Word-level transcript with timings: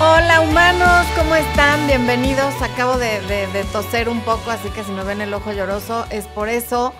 Hola 0.00 0.40
humanos, 0.40 1.06
¿cómo 1.16 1.36
están? 1.36 1.86
Bienvenidos. 1.86 2.60
Acabo 2.60 2.98
de, 2.98 3.20
de, 3.20 3.64
toser 3.72 4.08
un 4.08 4.20
poco, 4.22 4.50
así 4.50 4.68
que 4.70 4.82
si 4.82 4.90
me 4.90 5.04
ven 5.04 5.20
el 5.20 5.32
ojo 5.32 5.52
lloroso 5.52 6.04
es 6.10 6.26
por 6.26 6.48
eso. 6.48 6.92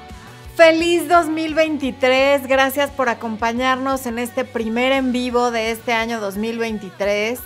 Feliz 0.55 1.09
2023, 1.09 2.47
gracias 2.47 2.91
por 2.91 3.09
acompañarnos 3.09 4.07
en 4.07 4.21
este 4.21 4.45
primer 4.45 4.93
en 4.93 5.11
vivo 5.11 5.51
de 5.51 5.73
este 5.73 5.93
año 5.93 6.21
2023. 6.21 7.41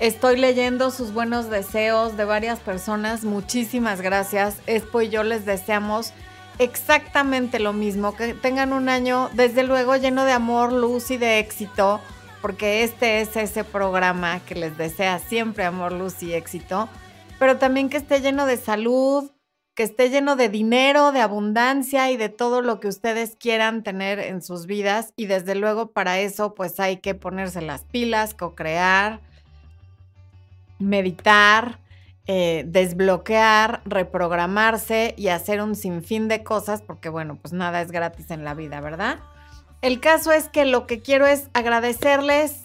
Estoy 0.00 0.36
leyendo 0.36 0.90
sus 0.90 1.12
buenos 1.12 1.48
deseos 1.48 2.16
de 2.16 2.24
varias 2.24 2.58
personas, 2.58 3.22
muchísimas 3.22 4.00
gracias. 4.00 4.56
Espo 4.66 5.00
y 5.00 5.10
yo 5.10 5.22
les 5.22 5.46
deseamos 5.46 6.12
exactamente 6.58 7.60
lo 7.60 7.72
mismo, 7.72 8.16
que 8.16 8.34
tengan 8.34 8.72
un 8.72 8.88
año 8.88 9.30
desde 9.34 9.62
luego 9.62 9.94
lleno 9.94 10.24
de 10.24 10.32
amor, 10.32 10.72
luz 10.72 11.12
y 11.12 11.18
de 11.18 11.38
éxito, 11.38 12.00
porque 12.42 12.82
este 12.82 13.20
es 13.20 13.36
ese 13.36 13.64
programa 13.64 14.40
que 14.40 14.56
les 14.56 14.76
desea 14.76 15.20
siempre 15.20 15.64
amor, 15.64 15.92
luz 15.92 16.22
y 16.22 16.34
éxito, 16.34 16.88
pero 17.38 17.56
también 17.56 17.88
que 17.88 17.96
esté 17.96 18.20
lleno 18.20 18.44
de 18.44 18.56
salud, 18.56 19.30
que 19.74 19.84
esté 19.84 20.10
lleno 20.10 20.36
de 20.36 20.48
dinero, 20.48 21.12
de 21.12 21.20
abundancia 21.20 22.10
y 22.10 22.16
de 22.16 22.28
todo 22.28 22.60
lo 22.60 22.80
que 22.80 22.88
ustedes 22.88 23.36
quieran 23.36 23.82
tener 23.82 24.18
en 24.18 24.42
sus 24.42 24.66
vidas. 24.66 25.14
Y 25.16 25.26
desde 25.26 25.54
luego 25.54 25.92
para 25.92 26.18
eso 26.18 26.54
pues 26.54 26.78
hay 26.80 26.98
que 26.98 27.14
ponerse 27.14 27.62
las 27.62 27.84
pilas, 27.84 28.34
co-crear, 28.34 29.20
meditar, 30.78 31.78
eh, 32.26 32.64
desbloquear, 32.66 33.82
reprogramarse 33.84 35.14
y 35.16 35.28
hacer 35.28 35.62
un 35.62 35.74
sinfín 35.74 36.28
de 36.28 36.42
cosas 36.42 36.82
porque 36.82 37.08
bueno, 37.08 37.38
pues 37.40 37.52
nada 37.52 37.80
es 37.80 37.92
gratis 37.92 38.30
en 38.30 38.44
la 38.44 38.54
vida, 38.54 38.80
¿verdad? 38.80 39.20
El 39.82 40.00
caso 40.00 40.32
es 40.32 40.48
que 40.48 40.64
lo 40.64 40.86
que 40.86 41.00
quiero 41.00 41.26
es 41.26 41.48
agradecerles 41.52 42.60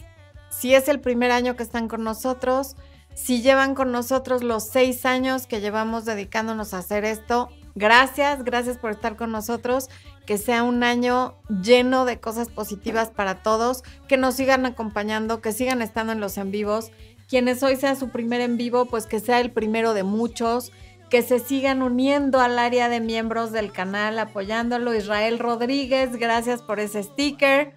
si 0.49 0.73
es 0.73 0.87
el 0.87 0.99
primer 1.01 1.31
año 1.31 1.55
que 1.55 1.63
están 1.63 1.87
con 1.87 2.03
nosotros 2.03 2.75
si 3.17 3.41
llevan 3.41 3.73
con 3.73 3.91
nosotros 3.91 4.43
los 4.43 4.63
seis 4.67 5.03
años 5.03 5.47
que 5.47 5.59
llevamos 5.59 6.05
dedicándonos 6.05 6.75
a 6.75 6.77
hacer 6.77 7.03
esto, 7.03 7.49
gracias, 7.73 8.43
gracias 8.43 8.77
por 8.77 8.91
estar 8.91 9.15
con 9.15 9.31
nosotros. 9.31 9.89
Que 10.27 10.37
sea 10.37 10.61
un 10.61 10.83
año 10.83 11.33
lleno 11.63 12.05
de 12.05 12.19
cosas 12.19 12.49
positivas 12.49 13.09
para 13.09 13.41
todos, 13.41 13.83
que 14.07 14.17
nos 14.17 14.35
sigan 14.35 14.67
acompañando, 14.67 15.41
que 15.41 15.51
sigan 15.51 15.81
estando 15.81 16.13
en 16.13 16.19
los 16.19 16.37
en 16.37 16.51
vivos. 16.51 16.91
Quienes 17.27 17.63
hoy 17.63 17.75
sea 17.75 17.95
su 17.95 18.09
primer 18.09 18.39
en 18.41 18.55
vivo, 18.55 18.85
pues 18.85 19.07
que 19.07 19.19
sea 19.19 19.39
el 19.39 19.51
primero 19.51 19.95
de 19.95 20.03
muchos, 20.03 20.71
que 21.09 21.21
se 21.21 21.39
sigan 21.39 21.81
uniendo 21.81 22.39
al 22.41 22.59
área 22.59 22.89
de 22.89 22.99
miembros 22.99 23.51
del 23.51 23.71
canal, 23.71 24.19
apoyándolo. 24.19 24.93
Israel 24.93 25.39
Rodríguez, 25.39 26.17
gracias 26.17 26.61
por 26.61 26.79
ese 26.79 27.03
sticker. 27.03 27.73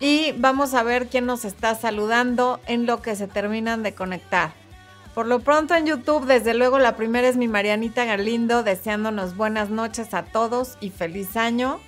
Y 0.00 0.32
vamos 0.32 0.74
a 0.74 0.82
ver 0.82 1.06
quién 1.06 1.24
nos 1.24 1.44
está 1.44 1.74
saludando 1.74 2.60
en 2.66 2.84
lo 2.84 3.00
que 3.00 3.16
se 3.16 3.26
terminan 3.26 3.82
de 3.82 3.94
conectar. 3.94 4.52
Por 5.14 5.26
lo 5.26 5.40
pronto 5.40 5.74
en 5.74 5.86
YouTube, 5.86 6.26
desde 6.26 6.54
luego, 6.54 6.78
la 6.78 6.96
primera 6.96 7.28
es 7.28 7.36
mi 7.36 7.46
Marianita 7.46 8.04
Galindo, 8.04 8.64
deseándonos 8.64 9.36
buenas 9.36 9.70
noches 9.70 10.12
a 10.12 10.24
todos 10.24 10.76
y 10.80 10.90
feliz 10.90 11.36
año. 11.36 11.78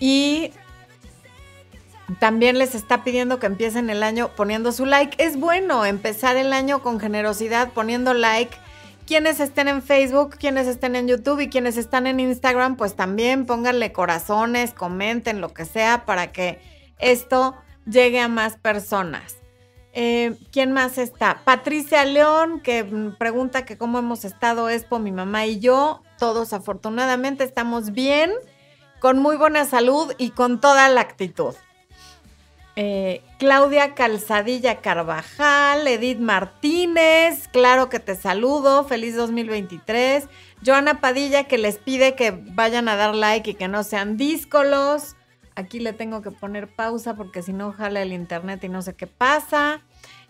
Y 0.00 0.50
también 2.18 2.58
les 2.58 2.74
está 2.74 3.04
pidiendo 3.04 3.38
que 3.38 3.46
empiecen 3.46 3.88
el 3.90 4.02
año 4.02 4.30
poniendo 4.34 4.72
su 4.72 4.86
like. 4.86 5.22
Es 5.22 5.38
bueno 5.38 5.86
empezar 5.86 6.36
el 6.36 6.52
año 6.52 6.82
con 6.82 6.98
generosidad 6.98 7.72
poniendo 7.72 8.12
like. 8.12 8.56
Quienes 9.10 9.40
estén 9.40 9.66
en 9.66 9.82
Facebook, 9.82 10.36
quienes 10.38 10.68
estén 10.68 10.94
en 10.94 11.08
YouTube 11.08 11.40
y 11.40 11.48
quienes 11.48 11.76
están 11.76 12.06
en 12.06 12.20
Instagram, 12.20 12.76
pues 12.76 12.94
también 12.94 13.44
pónganle 13.44 13.90
corazones, 13.90 14.72
comenten 14.72 15.40
lo 15.40 15.52
que 15.52 15.64
sea 15.64 16.04
para 16.04 16.30
que 16.30 16.60
esto 17.00 17.56
llegue 17.86 18.20
a 18.20 18.28
más 18.28 18.56
personas. 18.56 19.38
Eh, 19.94 20.36
¿Quién 20.52 20.70
más 20.70 20.96
está? 20.96 21.42
Patricia 21.44 22.04
León, 22.04 22.60
que 22.60 22.84
pregunta 23.18 23.64
que 23.64 23.76
cómo 23.76 23.98
hemos 23.98 24.24
estado 24.24 24.70
Expo, 24.70 25.00
mi 25.00 25.10
mamá 25.10 25.44
y 25.44 25.58
yo. 25.58 26.04
Todos 26.16 26.52
afortunadamente 26.52 27.42
estamos 27.42 27.90
bien, 27.90 28.30
con 29.00 29.18
muy 29.18 29.36
buena 29.36 29.64
salud 29.64 30.12
y 30.18 30.30
con 30.30 30.60
toda 30.60 30.88
la 30.88 31.00
actitud. 31.00 31.56
Eh, 32.82 33.20
Claudia 33.38 33.94
Calzadilla 33.94 34.76
Carvajal, 34.76 35.86
Edith 35.86 36.18
Martínez, 36.18 37.46
claro 37.48 37.90
que 37.90 38.00
te 38.00 38.14
saludo, 38.14 38.84
feliz 38.84 39.14
2023. 39.16 40.26
Joana 40.64 40.98
Padilla 40.98 41.44
que 41.44 41.58
les 41.58 41.76
pide 41.76 42.14
que 42.14 42.30
vayan 42.30 42.88
a 42.88 42.96
dar 42.96 43.14
like 43.14 43.50
y 43.50 43.54
que 43.54 43.68
no 43.68 43.82
sean 43.82 44.16
díscolos. 44.16 45.16
Aquí 45.56 45.78
le 45.78 45.92
tengo 45.92 46.22
que 46.22 46.30
poner 46.30 46.74
pausa 46.74 47.16
porque 47.16 47.42
si 47.42 47.52
no 47.52 47.70
jala 47.74 48.00
el 48.00 48.14
internet 48.14 48.64
y 48.64 48.70
no 48.70 48.80
sé 48.80 48.94
qué 48.94 49.06
pasa. 49.06 49.82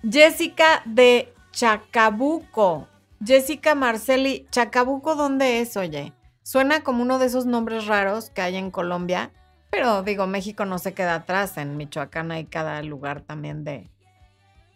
Jessica 0.02 0.82
de 0.86 1.32
Chacabuco. 1.52 2.88
Jessica 3.24 3.76
Marceli, 3.76 4.48
Chacabuco, 4.50 5.14
¿dónde 5.14 5.60
es, 5.60 5.76
oye? 5.76 6.12
Suena 6.42 6.82
como 6.82 7.02
uno 7.02 7.20
de 7.20 7.26
esos 7.26 7.46
nombres 7.46 7.86
raros 7.86 8.30
que 8.30 8.42
hay 8.42 8.56
en 8.56 8.72
Colombia, 8.72 9.30
pero 9.70 10.02
digo, 10.02 10.26
México 10.26 10.64
no 10.64 10.78
se 10.78 10.94
queda 10.94 11.14
atrás. 11.14 11.56
En 11.56 11.76
Michoacán 11.76 12.30
hay 12.32 12.44
cada 12.44 12.82
lugar 12.82 13.22
también 13.22 13.64
de 13.64 13.88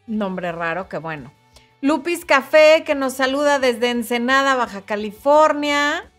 nombre 0.06 0.52
raro, 0.52 0.88
que 0.88 0.98
bueno. 0.98 1.32
Lupis 1.80 2.24
Café, 2.24 2.82
que 2.86 2.94
nos 2.94 3.14
saluda 3.14 3.58
desde 3.58 3.90
Ensenada, 3.90 4.54
Baja 4.54 4.82
California. 4.82 6.10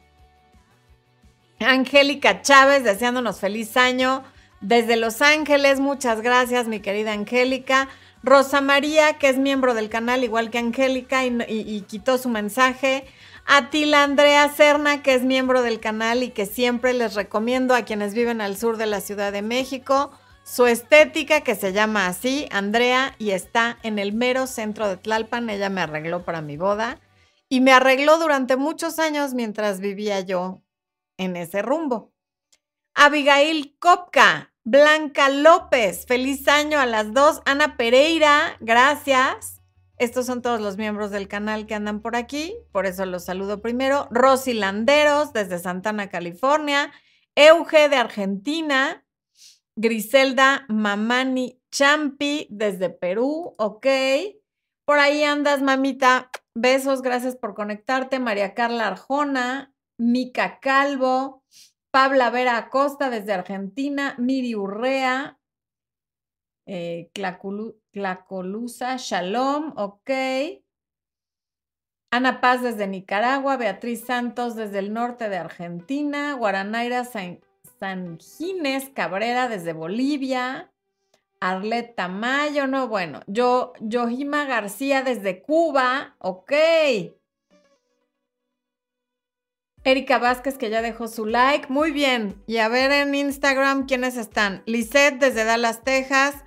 Angélica 1.59 2.41
Chávez, 2.41 2.83
deseándonos 2.83 3.39
feliz 3.39 3.75
año. 3.77 4.23
Desde 4.61 4.95
Los 4.95 5.21
Ángeles, 5.21 5.79
muchas 5.79 6.21
gracias, 6.21 6.67
mi 6.67 6.81
querida 6.81 7.13
Angélica. 7.13 7.87
Rosa 8.23 8.61
María, 8.61 9.13
que 9.13 9.29
es 9.29 9.37
miembro 9.37 9.73
del 9.73 9.89
canal, 9.89 10.23
igual 10.23 10.49
que 10.49 10.57
Angélica, 10.57 11.25
y, 11.25 11.81
quitó 11.87 12.17
su 12.17 12.29
mensaje. 12.29 13.05
Atila 13.45 14.03
Andrea 14.03 14.49
Serna, 14.49 15.03
que 15.03 15.13
es 15.13 15.23
miembro 15.23 15.61
del 15.61 15.79
canal 15.79 16.23
y 16.23 16.31
que 16.31 16.45
siempre 16.45 16.93
les 16.93 17.13
recomiendo 17.13 17.75
a 17.75 17.83
quienes 17.83 18.13
viven 18.13 18.41
al 18.41 18.57
sur 18.57 18.77
de 18.77 18.87
la 18.87 19.01
Ciudad 19.01 19.31
de 19.31 19.43
México 19.43 20.11
su 20.43 20.67
estética, 20.67 21.41
que 21.41 21.55
se 21.55 21.73
llama 21.73 22.05
así, 22.05 22.47
Andrea, 22.51 23.15
y 23.17 23.31
está 23.31 23.79
en 23.81 23.97
el 23.97 24.13
mero 24.13 24.45
centro 24.45 24.87
de 24.87 24.95
Tlalpan. 24.97 25.49
Ella 25.49 25.69
me 25.69 25.81
arregló 25.81 26.23
para 26.23 26.41
mi 26.41 26.55
boda 26.55 26.99
y 27.49 27.61
me 27.61 27.71
arregló 27.71 28.19
durante 28.19 28.55
muchos 28.55 28.99
años 28.99 29.33
mientras 29.33 29.79
vivía 29.79 30.19
yo 30.19 30.61
en 31.17 31.35
ese 31.35 31.63
rumbo. 31.63 32.13
Abigail 32.93 33.75
Kopka, 33.79 34.53
Blanca 34.63 35.29
López, 35.29 36.05
feliz 36.05 36.47
año 36.47 36.79
a 36.79 36.85
las 36.85 37.11
dos. 37.13 37.41
Ana 37.45 37.75
Pereira, 37.75 38.55
gracias. 38.59 39.54
Estos 39.97 40.25
son 40.25 40.41
todos 40.41 40.59
los 40.59 40.77
miembros 40.77 41.11
del 41.11 41.27
canal 41.27 41.65
que 41.65 41.75
andan 41.75 42.01
por 42.01 42.15
aquí, 42.15 42.53
por 42.71 42.85
eso 42.85 43.05
los 43.05 43.25
saludo 43.25 43.61
primero. 43.61 44.07
Rosy 44.11 44.53
Landeros, 44.53 45.31
desde 45.31 45.59
Santana, 45.59 46.09
California. 46.09 46.91
Euge 47.35 47.89
de 47.89 47.95
Argentina. 47.95 49.05
Griselda 49.77 50.65
Mamani 50.69 51.61
Champi, 51.69 52.47
desde 52.49 52.89
Perú, 52.89 53.53
ok. 53.57 53.85
Por 54.85 54.99
ahí 54.99 55.23
andas, 55.23 55.61
mamita. 55.61 56.29
Besos, 56.53 57.01
gracias 57.01 57.35
por 57.35 57.53
conectarte. 57.53 58.19
María 58.19 58.53
Carla 58.53 58.87
Arjona, 58.87 59.73
Mica 59.97 60.59
Calvo, 60.61 61.43
Pabla 61.91 62.29
Vera 62.29 62.57
Acosta 62.57 63.09
desde 63.09 63.33
Argentina, 63.33 64.15
Miri 64.17 64.55
Urrea, 64.55 65.37
eh, 66.65 67.09
Clacolusa, 67.95 68.97
Shalom, 68.97 69.71
ok. 69.77 70.11
Ana 72.11 72.41
Paz 72.41 72.61
desde 72.61 72.87
Nicaragua, 72.87 73.55
Beatriz 73.55 74.03
Santos 74.03 74.57
desde 74.57 74.79
el 74.79 74.91
norte 74.91 75.29
de 75.29 75.37
Argentina, 75.37 76.33
Guaranaira 76.33 77.05
San, 77.05 77.39
San 77.79 78.19
Ginés 78.19 78.89
Cabrera 78.89 79.47
desde 79.47 79.71
Bolivia, 79.71 80.73
Arleta 81.39 82.09
Mayo, 82.09 82.67
no, 82.67 82.89
bueno, 82.89 83.21
yo, 83.27 83.71
Yohima 83.79 84.43
García 84.43 85.01
desde 85.01 85.41
Cuba, 85.41 86.17
ok. 86.19 86.51
Erika 89.85 90.17
Vázquez, 90.17 90.57
que 90.57 90.69
ya 90.69 90.81
dejó 90.81 91.07
su 91.07 91.25
like. 91.25 91.67
Muy 91.69 91.91
bien. 91.91 92.43
Y 92.45 92.57
a 92.57 92.67
ver 92.67 92.91
en 92.91 93.15
Instagram 93.15 93.85
quiénes 93.85 94.17
están. 94.17 94.63
Lisette 94.65 95.19
desde 95.19 95.45
Dallas, 95.45 95.83
Texas. 95.83 96.43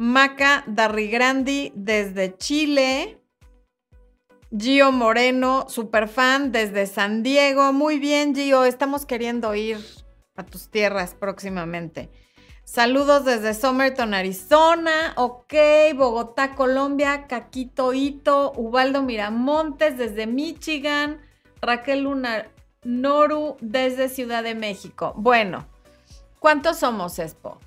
Maca 0.00 0.64
Darrigrandi 0.66 1.72
desde 1.74 2.34
Chile. 2.38 3.20
Gio 4.50 4.92
Moreno, 4.92 5.66
super 5.68 6.08
fan 6.08 6.52
desde 6.52 6.86
San 6.86 7.22
Diego. 7.22 7.74
Muy 7.74 7.98
bien, 7.98 8.34
Gio. 8.34 8.64
Estamos 8.64 9.04
queriendo 9.04 9.54
ir 9.54 9.76
a 10.36 10.42
tus 10.42 10.70
tierras 10.70 11.14
próximamente. 11.14 12.08
Saludos 12.64 13.26
desde 13.26 13.52
Somerton, 13.52 14.14
Arizona. 14.14 15.12
Ok, 15.18 15.52
Bogotá, 15.94 16.54
Colombia. 16.54 17.26
Caquito 17.26 17.92
Ito. 17.92 18.54
Ubaldo 18.56 19.02
Miramontes 19.02 19.98
desde 19.98 20.26
Michigan. 20.26 21.20
Raquel 21.60 22.04
Luna 22.04 22.46
Noru 22.84 23.58
desde 23.60 24.08
Ciudad 24.08 24.42
de 24.44 24.54
México. 24.54 25.12
Bueno, 25.14 25.66
¿cuántos 26.38 26.78
somos, 26.78 27.18
Expo? 27.18 27.58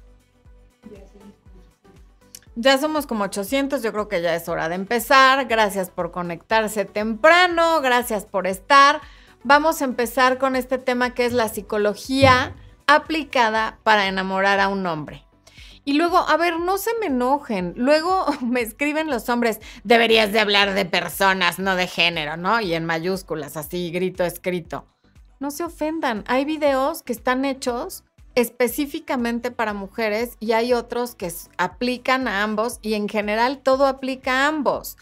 Ya 2.55 2.77
somos 2.77 3.07
como 3.07 3.23
800, 3.23 3.81
yo 3.81 3.91
creo 3.91 4.07
que 4.07 4.21
ya 4.21 4.35
es 4.35 4.47
hora 4.47 4.69
de 4.69 4.75
empezar. 4.75 5.45
Gracias 5.47 5.89
por 5.89 6.11
conectarse 6.11 6.85
temprano, 6.85 7.81
gracias 7.81 8.25
por 8.25 8.45
estar. 8.45 9.01
Vamos 9.43 9.81
a 9.81 9.85
empezar 9.85 10.37
con 10.37 10.55
este 10.55 10.77
tema 10.77 11.15
que 11.15 11.25
es 11.25 11.33
la 11.33 11.49
psicología 11.49 12.55
aplicada 12.85 13.79
para 13.83 14.07
enamorar 14.07 14.59
a 14.59 14.67
un 14.67 14.85
hombre. 14.85 15.25
Y 15.83 15.93
luego, 15.93 16.17
a 16.17 16.37
ver, 16.37 16.59
no 16.59 16.77
se 16.77 16.91
me 16.99 17.07
enojen. 17.07 17.73
Luego 17.75 18.25
me 18.41 18.61
escriben 18.61 19.09
los 19.09 19.29
hombres, 19.29 19.59
deberías 19.83 20.31
de 20.31 20.39
hablar 20.39 20.73
de 20.73 20.85
personas, 20.85 21.57
no 21.59 21.75
de 21.75 21.87
género, 21.87 22.37
¿no? 22.37 22.61
Y 22.61 22.75
en 22.75 22.85
mayúsculas, 22.85 23.57
así, 23.57 23.89
grito 23.91 24.23
escrito. 24.23 24.87
No 25.39 25.49
se 25.49 25.63
ofendan. 25.63 26.23
Hay 26.27 26.45
videos 26.45 27.03
que 27.03 27.13
están 27.13 27.43
hechos 27.45 28.03
específicamente 28.35 29.51
para 29.51 29.73
mujeres 29.73 30.37
y 30.39 30.53
hay 30.53 30.73
otros 30.73 31.15
que 31.15 31.31
aplican 31.57 32.27
a 32.27 32.43
ambos 32.43 32.79
y 32.81 32.95
en 32.95 33.07
general 33.07 33.59
todo 33.59 33.85
aplica 33.85 34.31
a 34.31 34.47
ambos. 34.47 34.97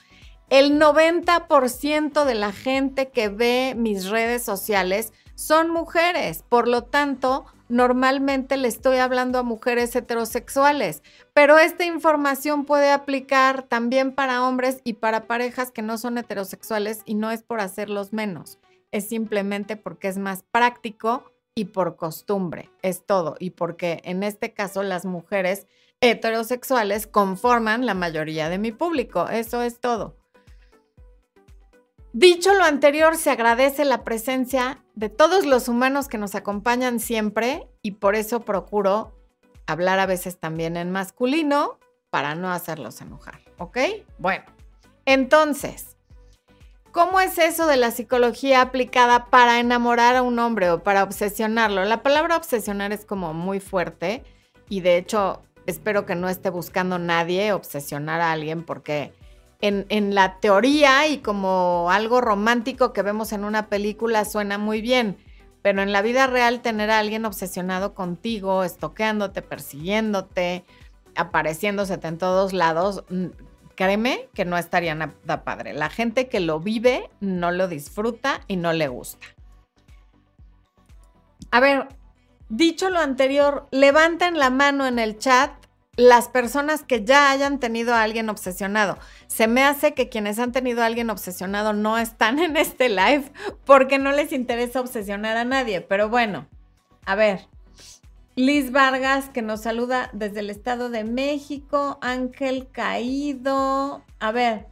El 0.50 0.80
90% 0.80 2.25
de 2.25 2.36
la 2.36 2.51
gente 2.51 3.10
que 3.10 3.30
ve 3.30 3.74
mis 3.78 4.10
redes 4.10 4.44
sociales 4.44 5.13
son 5.36 5.69
mujeres, 5.69 6.44
por 6.50 6.68
lo 6.68 6.83
tanto, 6.83 7.45
normalmente 7.69 8.57
le 8.57 8.68
estoy 8.68 8.98
hablando 8.98 9.39
a 9.39 9.44
mujeres 9.44 9.95
heterosexuales, 9.95 11.04
pero 11.33 11.57
esta 11.57 11.86
información 11.86 12.66
puede 12.66 12.92
aplicar 12.92 13.63
también 13.63 14.13
para 14.13 14.45
hombres 14.45 14.81
y 14.83 14.94
para 14.94 15.25
parejas 15.25 15.72
que 15.72 15.81
no 15.81 15.98
son 15.98 16.18
heterosexuales 16.18 17.01
y 17.06 17.16
no 17.16 17.31
es 17.31 17.44
por 17.44 17.62
hacerlos 17.62 18.12
menos, 18.12 18.60
es 18.92 19.07
simplemente 19.07 19.78
porque 19.78 20.10
es 20.10 20.18
más 20.18 20.44
práctico 20.51 21.31
y 21.56 21.65
por 21.65 21.95
costumbre, 21.95 22.69
es 22.81 23.06
todo, 23.06 23.36
y 23.39 23.51
porque 23.51 24.01
en 24.06 24.24
este 24.24 24.53
caso 24.53 24.83
las 24.83 25.06
mujeres 25.06 25.68
heterosexuales 26.00 27.07
conforman 27.07 27.86
la 27.86 27.94
mayoría 27.94 28.50
de 28.50 28.57
mi 28.57 28.71
público, 28.71 29.27
eso 29.30 29.62
es 29.62 29.80
todo. 29.80 30.15
Dicho 32.13 32.53
lo 32.53 32.65
anterior, 32.65 33.15
se 33.15 33.30
agradece 33.30 33.86
la 33.86 34.03
presencia 34.03 34.83
de 34.95 35.09
todos 35.09 35.45
los 35.45 35.69
humanos 35.69 36.09
que 36.09 36.18
nos 36.18 36.36
acompañan 36.36 37.00
siempre 37.00 37.69
y 37.81 37.92
por 37.92 38.15
eso 38.15 38.42
procuro 38.42 39.15
hablar 39.65 40.00
a 40.00 40.06
veces 40.06 40.38
también 40.38 40.75
en 40.75 40.92
masculino 40.92 41.80
para 42.09 42.36
no 42.36 42.51
hacerlos 42.51 43.00
enojar, 43.00 43.39
¿ok? 43.57 43.77
Bueno, 44.18 44.44
entonces, 45.06 45.90
¿cómo 46.91 47.19
es 47.19 47.38
eso 47.38 47.67
de 47.67 47.77
la 47.77 47.91
psicología 47.91 48.61
aplicada 48.61 49.25
para 49.25 49.59
enamorar 49.59 50.15
a 50.15 50.21
un 50.21 50.39
hombre 50.39 50.69
o 50.69 50.83
para 50.83 51.03
obsesionarlo? 51.03 51.85
La 51.85 52.03
palabra 52.03 52.38
obsesionar 52.38 52.91
es 52.91 53.05
como 53.05 53.33
muy 53.33 53.59
fuerte 53.59 54.23
y 54.69 54.81
de 54.81 54.97
hecho 54.97 55.41
espero 55.65 56.05
que 56.05 56.15
no 56.15 56.29
esté 56.29 56.49
buscando 56.49 56.99
nadie 56.99 57.53
obsesionar 57.53 58.21
a 58.21 58.31
alguien 58.31 58.63
porque 58.63 59.13
en, 59.61 60.15
la 60.15 60.39
teoría 60.39 61.07
y 61.07 61.19
como 61.19 61.89
algo 61.91 62.19
romántico 62.19 62.94
que 62.94 63.03
vemos 63.03 63.31
en 63.31 63.44
una 63.44 63.67
película 63.67 64.25
suena 64.25 64.57
muy 64.57 64.81
bien, 64.81 65.17
pero 65.61 65.83
en 65.83 65.91
la 65.91 66.01
vida 66.01 66.25
real 66.25 66.61
tener 66.61 66.89
a 66.89 66.97
alguien 66.97 67.25
obsesionado 67.25 67.94
contigo, 67.94 68.63
estoqueándote, 68.63 69.44
persiguiéndote, 69.44 70.65
apareciéndose 71.15 71.99
en 72.01 72.17
todos 72.17 72.53
lados, 72.53 73.03
créeme 73.81 74.30
que 74.36 74.45
no 74.45 74.60
estaría 74.60 74.94
nada 74.94 75.44
padre. 75.44 75.74
La 75.74 75.89
gente 75.89 76.30
que 76.30 76.39
lo 76.39 76.60
vive 76.60 77.10
no 77.19 77.50
lo 77.50 77.68
disfruta 77.68 78.42
y 78.48 78.56
no 78.56 78.74
le 78.74 78.88
gusta. 78.88 79.25
A 81.50 81.60
ver, 81.60 81.88
dicho 82.48 82.92
lo 82.92 83.00
anterior, 83.00 83.68
levanten 83.72 84.38
la 84.38 84.51
mano 84.51 84.86
en 84.86 85.00
el 85.00 85.18
chat 85.18 85.51
las 85.95 86.30
personas 86.30 86.83
que 86.83 87.04
ya 87.04 87.31
hayan 87.31 87.60
tenido 87.60 87.95
a 87.95 88.04
alguien 88.04 88.30
obsesionado. 88.30 89.00
Se 89.25 89.48
me 89.48 89.63
hace 89.63 89.95
que 89.95 90.10
quienes 90.10 90.38
han 90.38 90.51
tenido 90.51 90.83
a 90.83 90.86
alguien 90.86 91.10
obsesionado 91.10 91.74
no 91.74 91.98
están 91.98 92.38
en 92.38 92.57
este 92.57 92.88
live 92.88 93.31
porque 93.66 93.98
no 93.98 94.12
les 94.12 94.31
interesa 94.31 94.80
obsesionar 94.80 95.38
a 95.38 95.44
nadie. 95.44 95.81
Pero 95.81 96.07
bueno, 96.07 96.48
a 97.06 97.16
ver. 97.16 97.48
Liz 98.36 98.72
Vargas, 98.72 99.30
que 99.30 99.42
nos 99.42 99.62
saluda 99.62 100.10
desde 100.13 100.39
el 100.39 100.50
Estado 100.50 100.89
de 100.89 101.04
México. 101.04 101.98
Ángel 102.01 102.69
Caído. 102.72 104.04
A 104.19 104.31
ver. 104.31 104.68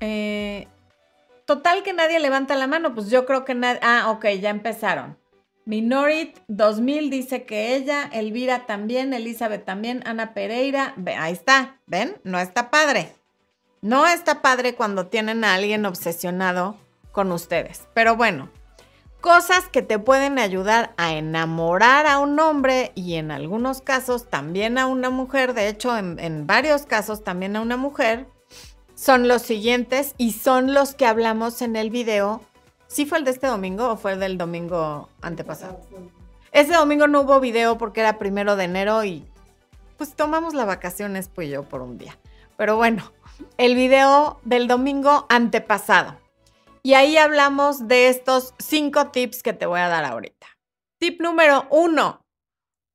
Eh, 0.00 0.66
total 1.44 1.82
que 1.82 1.92
nadie 1.92 2.18
levanta 2.18 2.56
la 2.56 2.66
mano. 2.66 2.94
Pues 2.94 3.10
yo 3.10 3.26
creo 3.26 3.44
que 3.44 3.54
nadie. 3.54 3.80
Ah, 3.82 4.10
ok, 4.10 4.26
ya 4.40 4.50
empezaron. 4.50 5.18
Minorit 5.66 6.38
2000 6.48 7.10
dice 7.10 7.44
que 7.44 7.76
ella, 7.76 8.08
Elvira 8.12 8.66
también, 8.66 9.12
Elizabeth 9.12 9.64
también, 9.64 10.02
Ana 10.04 10.32
Pereira, 10.34 10.94
ahí 11.18 11.32
está, 11.32 11.78
¿ven? 11.86 12.16
No 12.24 12.40
está 12.40 12.70
padre. 12.70 13.12
No 13.82 14.06
está 14.06 14.42
padre 14.42 14.74
cuando 14.74 15.06
tienen 15.06 15.44
a 15.44 15.54
alguien 15.54 15.86
obsesionado 15.86 16.76
con 17.12 17.30
ustedes. 17.30 17.86
Pero 17.94 18.16
bueno, 18.16 18.50
cosas 19.20 19.68
que 19.68 19.82
te 19.82 19.98
pueden 19.98 20.38
ayudar 20.38 20.92
a 20.96 21.12
enamorar 21.12 22.06
a 22.06 22.18
un 22.18 22.38
hombre 22.40 22.92
y 22.94 23.14
en 23.14 23.30
algunos 23.30 23.82
casos 23.82 24.28
también 24.28 24.78
a 24.78 24.86
una 24.86 25.10
mujer, 25.10 25.54
de 25.54 25.68
hecho 25.68 25.96
en, 25.96 26.46
varios 26.46 26.86
casos 26.86 27.22
también 27.22 27.56
a 27.56 27.60
una 27.60 27.76
mujer, 27.76 28.26
son 28.94 29.28
los 29.28 29.42
siguientes 29.42 30.14
y 30.18 30.32
son 30.32 30.74
los 30.74 30.94
que 30.94 31.06
hablamos 31.06 31.62
en 31.62 31.76
el 31.76 31.90
video 31.90 32.42
¿Sí 32.90 33.06
fue 33.06 33.18
el 33.18 33.24
de 33.24 33.30
este 33.30 33.46
domingo 33.46 33.88
o 33.88 33.96
fue 33.96 34.14
el 34.14 34.18
del 34.18 34.36
domingo 34.36 35.08
antepasado? 35.22 35.80
Ese 36.50 36.72
domingo 36.72 37.06
no 37.06 37.20
hubo 37.20 37.38
video 37.38 37.78
porque 37.78 38.00
era 38.00 38.18
primero 38.18 38.56
de 38.56 38.64
enero 38.64 39.04
y 39.04 39.24
pues 39.96 40.16
tomamos 40.16 40.54
las 40.54 40.66
vacaciones 40.66 41.30
pues 41.32 41.48
yo 41.48 41.62
por 41.62 41.82
un 41.82 41.98
día. 41.98 42.18
Pero 42.56 42.74
bueno, 42.74 43.12
el 43.58 43.76
video 43.76 44.40
del 44.42 44.66
domingo 44.66 45.24
antepasado. 45.28 46.16
Y 46.82 46.94
ahí 46.94 47.16
hablamos 47.16 47.88
de 47.88 48.08
estos 48.08 48.54
cinco 48.58 49.10
tips 49.10 49.42
que 49.42 49.52
te 49.52 49.66
voy 49.66 49.80
a 49.80 49.88
dar 49.88 50.04
ahorita. 50.04 50.46
Tip 50.98 51.20
número 51.20 51.66
uno, 51.70 52.24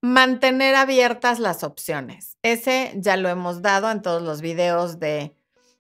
mantener 0.02 0.76
abiertas 0.76 1.40
las 1.40 1.64
opciones. 1.64 2.38
Ese 2.42 2.94
ya 2.96 3.18
lo 3.18 3.30
hemos 3.30 3.62
dado 3.62 3.90
en 3.92 4.02
todos 4.02 4.22
los 4.22 4.42
videos 4.42 5.00
de, 5.00 5.36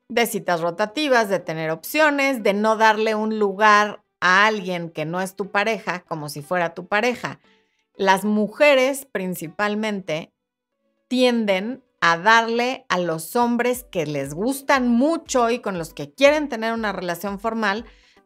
de 0.09 0.25
citas 0.27 0.61
rotativas, 0.61 1.29
de 1.29 1.39
tener 1.39 1.71
opciones, 1.71 2.43
de 2.43 2.53
no 2.53 2.77
darle 2.77 3.15
un 3.15 3.39
lugar 3.39 4.03
a 4.19 4.45
alguien 4.45 4.89
que 4.89 5.05
no 5.05 5.21
es 5.21 5.35
tu 5.35 5.51
pareja 5.51 6.01
como 6.01 6.29
si 6.29 6.41
fuera 6.41 6.73
tu 6.73 6.87
pareja. 6.87 7.39
Las 7.95 8.23
mujeres 8.23 9.07
principalmente 9.11 10.33
tienden 11.07 11.83
a 12.01 12.17
darle 12.17 12.85
a 12.89 12.99
los 12.99 13.35
hombres 13.35 13.83
que 13.83 14.05
les 14.05 14.33
gustan 14.33 14.87
mucho 14.89 15.49
y 15.49 15.59
con 15.59 15.77
los 15.77 15.93
que 15.93 16.13
quieren 16.13 16.49
tener 16.49 16.73
una 16.73 16.91
relación 16.91 17.39
formal, 17.39 17.85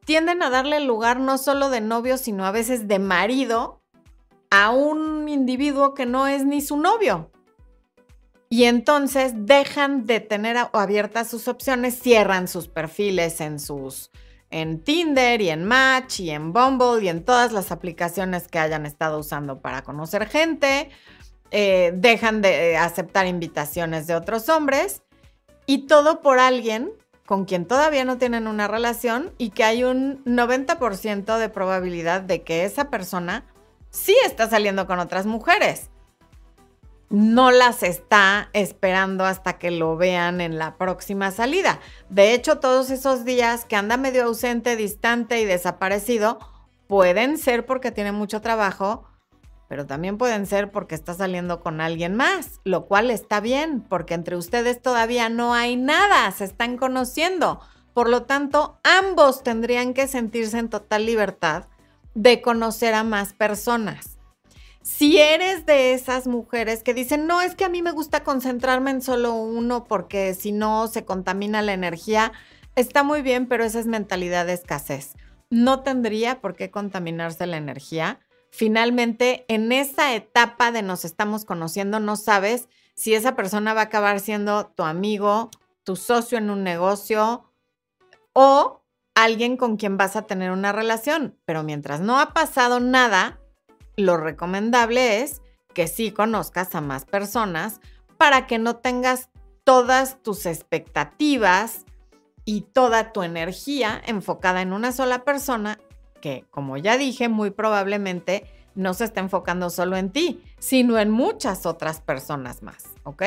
tienden 0.09 0.41
a 0.41 0.49
darle 0.49 0.77
el 0.77 0.87
lugar 0.87 1.19
no 1.19 1.37
solo 1.37 1.69
de 1.69 1.81
novio, 1.81 2.17
sino 2.17 2.43
a 2.43 2.49
veces 2.49 2.87
de 2.87 2.97
marido 2.97 3.79
a 4.49 4.71
un 4.71 5.29
individuo 5.29 5.93
que 5.93 6.07
no 6.07 6.25
es 6.25 6.43
ni 6.45 6.61
su 6.61 6.77
novio. 6.77 7.29
Y 8.49 8.63
entonces 8.63 9.33
dejan 9.35 10.07
de 10.07 10.19
tener 10.19 10.57
abiertas 10.73 11.29
sus 11.29 11.47
opciones, 11.47 11.99
cierran 11.99 12.47
sus 12.47 12.67
perfiles 12.67 13.39
en 13.39 13.59
sus 13.59 14.09
en 14.49 14.83
Tinder 14.83 15.41
y 15.41 15.51
en 15.51 15.63
Match 15.63 16.21
y 16.21 16.31
en 16.31 16.53
Bumble 16.53 17.03
y 17.03 17.09
en 17.09 17.23
todas 17.23 17.51
las 17.51 17.71
aplicaciones 17.71 18.47
que 18.47 18.57
hayan 18.57 18.87
estado 18.87 19.19
usando 19.19 19.61
para 19.61 19.83
conocer 19.83 20.27
gente. 20.27 20.89
Eh, 21.51 21.91
dejan 21.93 22.41
de 22.41 22.71
eh, 22.71 22.77
aceptar 22.77 23.27
invitaciones 23.27 24.07
de 24.07 24.15
otros 24.15 24.49
hombres 24.49 25.03
y 25.67 25.85
todo 25.85 26.21
por 26.21 26.39
alguien 26.39 26.93
con 27.29 27.45
quien 27.45 27.65
todavía 27.65 28.05
no 28.05 28.17
tienen 28.17 28.47
una 28.47 28.67
relación 28.67 29.31
y 29.37 29.51
que 29.51 29.63
hay 29.63 29.83
un 29.83 30.25
90% 30.25 31.37
de 31.37 31.49
probabilidad 31.49 32.21
de 32.21 32.41
que 32.41 32.65
esa 32.65 32.89
persona 32.89 33.45
sí 33.91 34.17
está 34.25 34.49
saliendo 34.49 34.87
con 34.87 34.97
otras 34.97 35.27
mujeres 35.27 35.91
no 37.11 37.51
las 37.51 37.83
está 37.83 38.49
esperando 38.53 39.25
hasta 39.25 39.59
que 39.59 39.69
lo 39.69 39.95
vean 39.95 40.41
en 40.41 40.57
la 40.57 40.75
próxima 40.77 41.29
salida. 41.29 41.79
De 42.09 42.33
hecho, 42.33 42.59
todos 42.59 42.89
esos 42.89 43.25
días 43.25 43.63
que 43.65 43.75
anda 43.75 43.97
medio 43.97 44.23
ausente, 44.25 44.75
distante 44.75 45.39
y 45.39 45.45
desaparecido, 45.45 46.39
pueden 46.87 47.37
ser 47.37 47.67
porque 47.67 47.91
tiene 47.91 48.11
mucho 48.11 48.41
trabajo, 48.41 49.05
pero 49.69 49.85
también 49.85 50.17
pueden 50.17 50.47
ser 50.47 50.71
porque 50.71 50.95
está 50.95 51.13
saliendo 51.13 51.61
con 51.61 51.79
alguien 51.79 52.15
más, 52.15 52.59
lo 52.65 52.87
cual 52.87 53.11
está 53.11 53.39
bien, 53.39 53.81
porque 53.81 54.15
entre 54.15 54.35
ustedes 54.35 54.81
todavía 54.81 55.29
no 55.29 55.53
hay 55.53 55.75
nada, 55.75 56.29
se 56.31 56.43
están 56.43 56.75
conociendo. 56.75 57.61
Por 57.93 58.09
lo 58.09 58.23
tanto, 58.23 58.79
ambos 58.83 59.43
tendrían 59.43 59.93
que 59.93 60.07
sentirse 60.07 60.57
en 60.57 60.69
total 60.69 61.05
libertad 61.05 61.65
de 62.15 62.41
conocer 62.41 62.95
a 62.95 63.03
más 63.03 63.33
personas. 63.33 64.17
Si 64.81 65.19
eres 65.19 65.67
de 65.67 65.93
esas 65.93 66.25
mujeres 66.25 66.81
que 66.81 66.95
dicen, 66.95 67.27
no, 67.27 67.39
es 67.41 67.53
que 67.53 67.65
a 67.65 67.69
mí 67.69 67.83
me 67.83 67.91
gusta 67.91 68.23
concentrarme 68.23 68.89
en 68.89 69.03
solo 69.03 69.35
uno 69.35 69.83
porque 69.83 70.33
si 70.33 70.51
no 70.51 70.87
se 70.87 71.05
contamina 71.05 71.61
la 71.61 71.73
energía, 71.73 72.31
está 72.75 73.03
muy 73.03 73.21
bien, 73.21 73.47
pero 73.47 73.63
esa 73.63 73.79
es 73.79 73.85
mentalidad 73.85 74.47
de 74.47 74.53
escasez. 74.53 75.13
No 75.51 75.83
tendría 75.83 76.41
por 76.41 76.55
qué 76.55 76.71
contaminarse 76.71 77.45
la 77.45 77.57
energía. 77.57 78.19
Finalmente, 78.51 79.45
en 79.47 79.71
esa 79.71 80.13
etapa 80.15 80.71
de 80.71 80.81
nos 80.81 81.05
estamos 81.05 81.45
conociendo, 81.45 81.99
no 81.99 82.15
sabes 82.15 82.67
si 82.95 83.13
esa 83.13 83.35
persona 83.35 83.73
va 83.73 83.81
a 83.81 83.85
acabar 83.85 84.19
siendo 84.19 84.67
tu 84.67 84.83
amigo, 84.83 85.49
tu 85.83 85.95
socio 85.95 86.37
en 86.37 86.49
un 86.49 86.63
negocio 86.63 87.45
o 88.33 88.83
alguien 89.15 89.57
con 89.57 89.77
quien 89.77 89.97
vas 89.97 90.15
a 90.15 90.23
tener 90.23 90.51
una 90.51 90.71
relación. 90.71 91.37
Pero 91.45 91.63
mientras 91.63 92.01
no 92.01 92.19
ha 92.19 92.33
pasado 92.33 92.79
nada, 92.79 93.39
lo 93.95 94.17
recomendable 94.17 95.21
es 95.21 95.41
que 95.73 95.87
sí 95.87 96.11
conozcas 96.11 96.75
a 96.75 96.81
más 96.81 97.05
personas 97.05 97.79
para 98.17 98.47
que 98.47 98.57
no 98.57 98.77
tengas 98.77 99.29
todas 99.63 100.21
tus 100.23 100.45
expectativas 100.45 101.85
y 102.43 102.61
toda 102.61 103.13
tu 103.13 103.23
energía 103.23 104.01
enfocada 104.05 104.61
en 104.61 104.73
una 104.73 104.91
sola 104.91 105.23
persona 105.23 105.79
que, 106.19 106.45
como 106.51 106.77
ya 106.77 106.97
dije, 106.97 107.29
muy 107.29 107.51
probablemente 107.51 108.45
no 108.75 108.93
se 108.93 109.05
está 109.05 109.19
enfocando 109.19 109.69
solo 109.69 109.97
en 109.97 110.11
ti, 110.11 110.43
sino 110.59 110.97
en 110.97 111.09
muchas 111.09 111.65
otras 111.65 112.01
personas 112.01 112.63
más, 112.63 112.85
¿ok? 113.03 113.23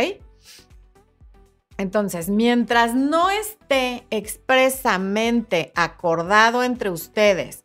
Entonces, 1.79 2.29
mientras 2.29 2.95
no 2.95 3.31
esté 3.31 4.07
expresamente 4.11 5.73
acordado 5.75 6.63
entre 6.63 6.91
ustedes 6.91 7.63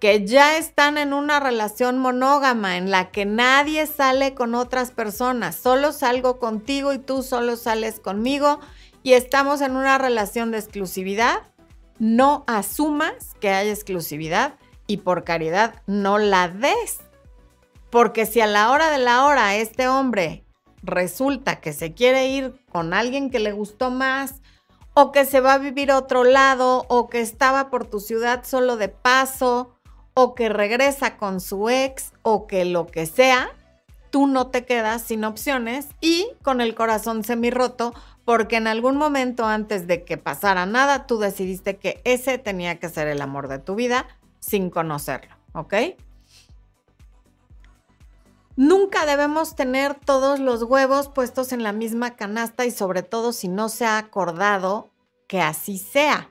que 0.00 0.26
ya 0.26 0.58
están 0.58 0.98
en 0.98 1.12
una 1.14 1.40
relación 1.40 1.98
monógama 1.98 2.76
en 2.76 2.90
la 2.90 3.10
que 3.10 3.24
nadie 3.24 3.86
sale 3.86 4.34
con 4.34 4.54
otras 4.54 4.90
personas, 4.90 5.56
solo 5.56 5.92
salgo 5.92 6.38
contigo 6.38 6.92
y 6.92 6.98
tú 6.98 7.22
solo 7.22 7.56
sales 7.56 7.98
conmigo 7.98 8.60
y 9.02 9.14
estamos 9.14 9.62
en 9.62 9.74
una 9.74 9.96
relación 9.98 10.50
de 10.50 10.58
exclusividad, 10.58 11.42
no 11.98 12.44
asumas 12.46 13.34
que 13.40 13.50
hay 13.50 13.70
exclusividad 13.70 14.54
y 14.86 14.98
por 14.98 15.24
caridad 15.24 15.82
no 15.86 16.18
la 16.18 16.48
des. 16.48 16.98
Porque 17.90 18.26
si 18.26 18.40
a 18.40 18.46
la 18.46 18.70
hora 18.70 18.90
de 18.90 18.98
la 18.98 19.24
hora 19.26 19.56
este 19.56 19.88
hombre 19.88 20.44
resulta 20.82 21.60
que 21.60 21.72
se 21.72 21.92
quiere 21.94 22.28
ir 22.28 22.54
con 22.70 22.94
alguien 22.94 23.30
que 23.30 23.38
le 23.38 23.52
gustó 23.52 23.90
más, 23.90 24.42
o 24.94 25.12
que 25.12 25.26
se 25.26 25.40
va 25.40 25.54
a 25.54 25.58
vivir 25.58 25.90
a 25.90 25.98
otro 25.98 26.24
lado, 26.24 26.86
o 26.88 27.08
que 27.08 27.20
estaba 27.20 27.68
por 27.68 27.86
tu 27.86 28.00
ciudad 28.00 28.44
solo 28.44 28.76
de 28.76 28.88
paso, 28.88 29.76
o 30.14 30.34
que 30.34 30.48
regresa 30.48 31.18
con 31.18 31.40
su 31.40 31.68
ex, 31.68 32.12
o 32.22 32.46
que 32.46 32.64
lo 32.64 32.86
que 32.86 33.04
sea, 33.04 33.50
tú 34.10 34.26
no 34.26 34.46
te 34.46 34.64
quedas 34.64 35.02
sin 35.02 35.24
opciones 35.24 35.88
y 36.00 36.28
con 36.42 36.62
el 36.62 36.74
corazón 36.74 37.24
semirroto, 37.24 37.92
porque 38.24 38.56
en 38.56 38.66
algún 38.66 38.96
momento 38.96 39.44
antes 39.44 39.86
de 39.86 40.04
que 40.04 40.16
pasara 40.16 40.64
nada, 40.64 41.06
tú 41.06 41.18
decidiste 41.18 41.76
que 41.76 42.00
ese 42.04 42.38
tenía 42.38 42.78
que 42.78 42.88
ser 42.88 43.08
el 43.08 43.20
amor 43.20 43.48
de 43.48 43.58
tu 43.58 43.74
vida 43.74 44.06
sin 44.46 44.70
conocerlo, 44.70 45.34
¿ok? 45.54 45.74
Nunca 48.54 49.04
debemos 49.04 49.56
tener 49.56 49.94
todos 49.94 50.38
los 50.38 50.62
huevos 50.62 51.08
puestos 51.08 51.52
en 51.52 51.62
la 51.62 51.72
misma 51.72 52.16
canasta 52.16 52.64
y 52.64 52.70
sobre 52.70 53.02
todo 53.02 53.32
si 53.32 53.48
no 53.48 53.68
se 53.68 53.84
ha 53.84 53.98
acordado 53.98 54.90
que 55.26 55.40
así 55.42 55.78
sea. 55.78 56.30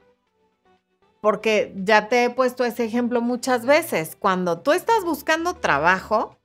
Porque 1.21 1.73
ya 1.75 2.07
te 2.07 2.23
he 2.23 2.29
puesto 2.29 2.63
ese 2.63 2.85
ejemplo 2.85 3.21
muchas 3.21 3.65
veces. 3.65 4.15
Cuando 4.17 4.59
tú 4.59 4.71
estás 4.71 5.03
buscando 5.03 5.55
trabajo, 5.55 6.37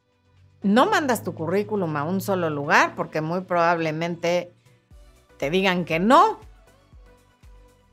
no 0.62 0.86
mandas 0.86 1.22
tu 1.22 1.34
currículum 1.34 1.96
a 1.96 2.02
un 2.02 2.20
solo 2.20 2.50
lugar 2.50 2.94
porque 2.96 3.20
muy 3.20 3.42
probablemente 3.42 4.52
te 5.38 5.50
digan 5.50 5.84
que 5.84 6.00
no. 6.00 6.40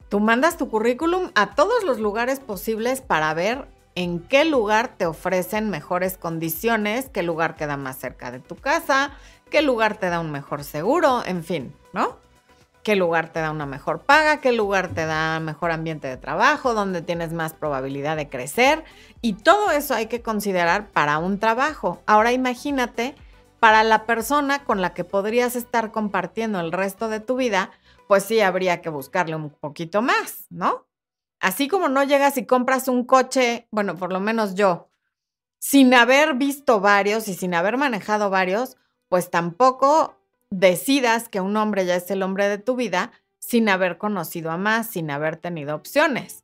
Tú 0.10 0.20
mandas 0.22 0.58
tu 0.58 0.70
currículum 0.70 1.32
a 1.36 1.54
todos 1.56 1.84
los 1.84 2.00
lugares 2.00 2.40
posibles 2.40 3.02
para 3.02 3.34
ver 3.34 3.68
en 3.96 4.20
qué 4.20 4.46
lugar 4.46 4.96
te 4.96 5.06
ofrecen 5.06 5.70
mejores 5.70 6.18
condiciones, 6.18 7.10
qué 7.10 7.24
lugar 7.24 7.56
queda 7.56 7.76
más 7.78 7.98
cerca 7.98 8.32
de 8.32 8.40
tu 8.40 8.56
casa, 8.56 9.12
qué 9.50 9.62
lugar 9.62 9.98
te 9.98 10.10
da 10.10 10.20
un 10.20 10.32
mejor 10.32 10.64
seguro, 10.64 11.24
en 11.26 11.44
fin, 11.44 11.74
¿no? 11.92 12.18
¿Qué 12.84 12.96
lugar 12.96 13.34
te 13.34 13.42
da 13.42 13.52
una 13.52 13.66
mejor 13.66 14.00
paga? 14.00 14.40
¿Qué 14.40 14.54
lugar 14.54 14.88
te 14.88 15.06
da 15.06 15.42
mejor 15.42 15.72
ambiente 15.72 16.08
de 16.08 16.16
trabajo? 16.16 16.74
¿Dónde 16.74 17.02
tienes 17.02 17.34
más 17.34 17.54
probabilidad 17.54 18.16
de 18.16 18.30
crecer? 18.30 18.86
Y 19.22 19.34
todo 19.34 19.72
eso 19.72 19.94
hay 19.94 20.06
que 20.06 20.22
considerar 20.22 20.88
para 20.92 21.18
un 21.18 21.38
trabajo. 21.38 22.02
Ahora 22.06 22.32
imagínate 22.32 23.14
para 23.60 23.84
la 23.84 24.06
persona 24.06 24.64
con 24.64 24.80
la 24.82 24.94
que 24.94 25.04
podrías 25.04 25.58
estar 25.58 25.92
compartiendo 25.92 26.62
el 26.62 26.72
resto 26.72 27.10
de 27.10 27.20
tu 27.20 27.36
vida, 27.36 27.72
pues 28.08 28.24
sí 28.24 28.42
habría 28.42 28.82
que 28.82 28.90
buscarle 28.90 29.36
un 29.36 29.50
poquito 29.50 30.02
más, 30.02 30.46
¿no? 30.50 30.88
Así 31.40 31.68
como 31.68 31.90
no 31.90 32.04
llegas 32.04 32.38
y 32.38 32.46
compras 32.46 32.88
un 32.88 33.04
coche, 33.04 33.68
bueno, 33.72 33.96
por 33.96 34.12
lo 34.12 34.20
menos 34.20 34.56
yo, 34.56 34.90
sin 35.60 35.94
haber 35.94 36.36
visto 36.36 36.80
varios 36.80 37.28
y 37.28 37.34
sin 37.34 37.54
haber 37.54 37.78
manejado 37.78 38.30
varios, 38.30 38.78
pues 39.10 39.30
tampoco 39.30 40.16
decidas 40.50 41.30
que 41.30 41.42
un 41.42 41.58
hombre 41.58 41.86
ya 41.86 41.96
es 41.96 42.10
el 42.10 42.24
hombre 42.24 42.48
de 42.48 42.58
tu 42.58 42.76
vida 42.76 43.12
sin 43.40 43.70
haber 43.70 43.98
conocido 43.98 44.52
a 44.52 44.58
más, 44.58 44.88
sin 44.88 45.12
haber 45.12 45.38
tenido 45.38 45.76
opciones. 45.76 46.44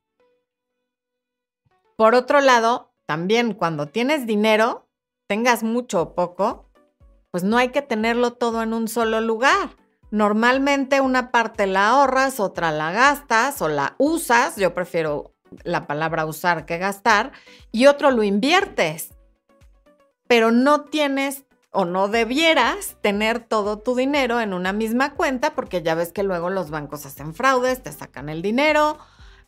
Por 1.96 2.16
otro 2.16 2.42
lado, 2.42 2.92
también 3.06 3.54
cuando 3.54 3.88
tienes 3.88 4.26
dinero, 4.26 4.88
tengas 5.28 5.64
mucho 5.64 6.02
o 6.02 6.16
poco, 6.16 6.70
pues 7.32 7.44
no 7.44 7.58
hay 7.58 7.70
que 7.70 7.82
tenerlo 7.82 8.34
todo 8.34 8.62
en 8.62 8.74
un 8.74 8.88
solo 8.88 9.22
lugar. 9.22 9.76
Normalmente 10.14 11.02
una 11.02 11.32
parte 11.32 11.66
la 11.66 11.88
ahorras, 11.88 12.40
otra 12.40 12.72
la 12.72 12.92
gastas 12.92 13.60
o 13.64 13.68
la 13.68 13.96
usas, 13.98 14.58
yo 14.58 14.76
prefiero 14.76 15.34
la 15.64 15.88
palabra 15.88 16.28
usar 16.28 16.68
que 16.68 16.78
gastar, 16.78 17.32
y 17.72 17.88
otro 17.88 18.12
lo 18.12 18.22
inviertes. 18.22 19.10
Pero 20.28 20.52
no 20.52 20.82
tienes 20.82 21.46
o 21.72 21.86
no 21.86 22.10
debieras 22.10 22.96
tener 23.02 23.40
todo 23.40 23.80
tu 23.80 23.96
dinero 23.96 24.40
en 24.40 24.54
una 24.54 24.72
misma 24.72 25.16
cuenta 25.16 25.56
porque 25.56 25.82
ya 25.82 25.96
ves 25.96 26.14
que 26.14 26.22
luego 26.22 26.52
los 26.52 26.70
bancos 26.70 27.08
hacen 27.08 27.34
fraudes, 27.34 27.82
te 27.82 27.92
sacan 27.92 28.30
el 28.30 28.44
dinero, 28.44 29.00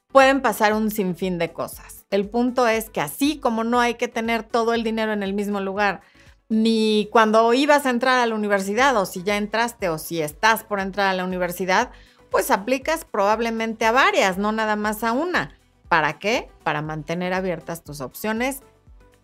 pueden 0.07 0.41
pasar 0.41 0.73
un 0.73 0.89
sinfín 0.89 1.37
de 1.37 1.53
cosas. 1.53 2.07
El 2.09 2.27
punto 2.27 2.67
es 2.67 2.89
que 2.89 3.01
así 3.01 3.37
como 3.37 3.63
no 3.63 3.81
hay 3.81 3.95
que 3.95 4.07
tener 4.07 4.41
todo 4.41 4.73
el 4.73 4.83
dinero 4.83 5.13
en 5.13 5.21
el 5.21 5.33
mismo 5.33 5.61
lugar, 5.61 6.01
ni 6.49 7.09
cuando 7.11 7.53
ibas 7.53 7.85
a 7.85 7.89
entrar 7.89 8.19
a 8.19 8.25
la 8.25 8.35
universidad 8.35 8.95
o 8.97 9.05
si 9.05 9.23
ya 9.23 9.37
entraste 9.37 9.89
o 9.89 9.97
si 9.97 10.21
estás 10.21 10.63
por 10.63 10.79
entrar 10.79 11.07
a 11.07 11.13
la 11.13 11.25
universidad, 11.25 11.91
pues 12.29 12.51
aplicas 12.51 13.05
probablemente 13.05 13.85
a 13.85 13.91
varias, 13.91 14.37
no 14.37 14.51
nada 14.51 14.75
más 14.75 15.03
a 15.03 15.11
una. 15.13 15.57
¿Para 15.89 16.19
qué? 16.19 16.49
Para 16.63 16.81
mantener 16.81 17.33
abiertas 17.33 17.83
tus 17.83 18.01
opciones 18.01 18.61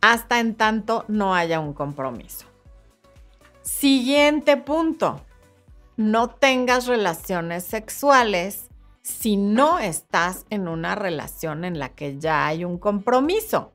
hasta 0.02 0.40
en 0.40 0.56
tanto 0.56 1.06
no 1.08 1.36
haya 1.36 1.60
un 1.60 1.74
compromiso. 1.74 2.46
Siguiente 3.62 4.58
punto. 4.58 5.22
No 5.98 6.30
tengas 6.30 6.88
relaciones 6.88 7.64
sexuales 7.64 8.70
si 9.04 9.38
no 9.38 9.78
estás 9.78 10.46
en 10.50 10.68
una 10.68 10.96
relación 10.96 11.66
en 11.66 11.78
la 11.78 11.90
que 11.90 12.18
ya 12.18 12.48
hay 12.48 12.66
un 12.66 12.80
compromiso. 12.80 13.72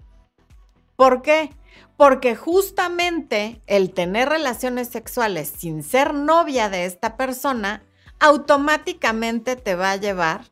¿Por 0.96 1.22
qué? 1.22 1.50
Porque 1.96 2.36
justamente 2.36 3.62
el 3.66 3.92
tener 3.92 4.28
relaciones 4.28 4.88
sexuales 4.88 5.52
sin 5.56 5.82
ser 5.82 6.14
novia 6.14 6.68
de 6.68 6.84
esta 6.84 7.16
persona, 7.16 7.82
automáticamente 8.20 9.56
te 9.56 9.74
va 9.74 9.92
a 9.92 9.96
llevar 9.96 10.42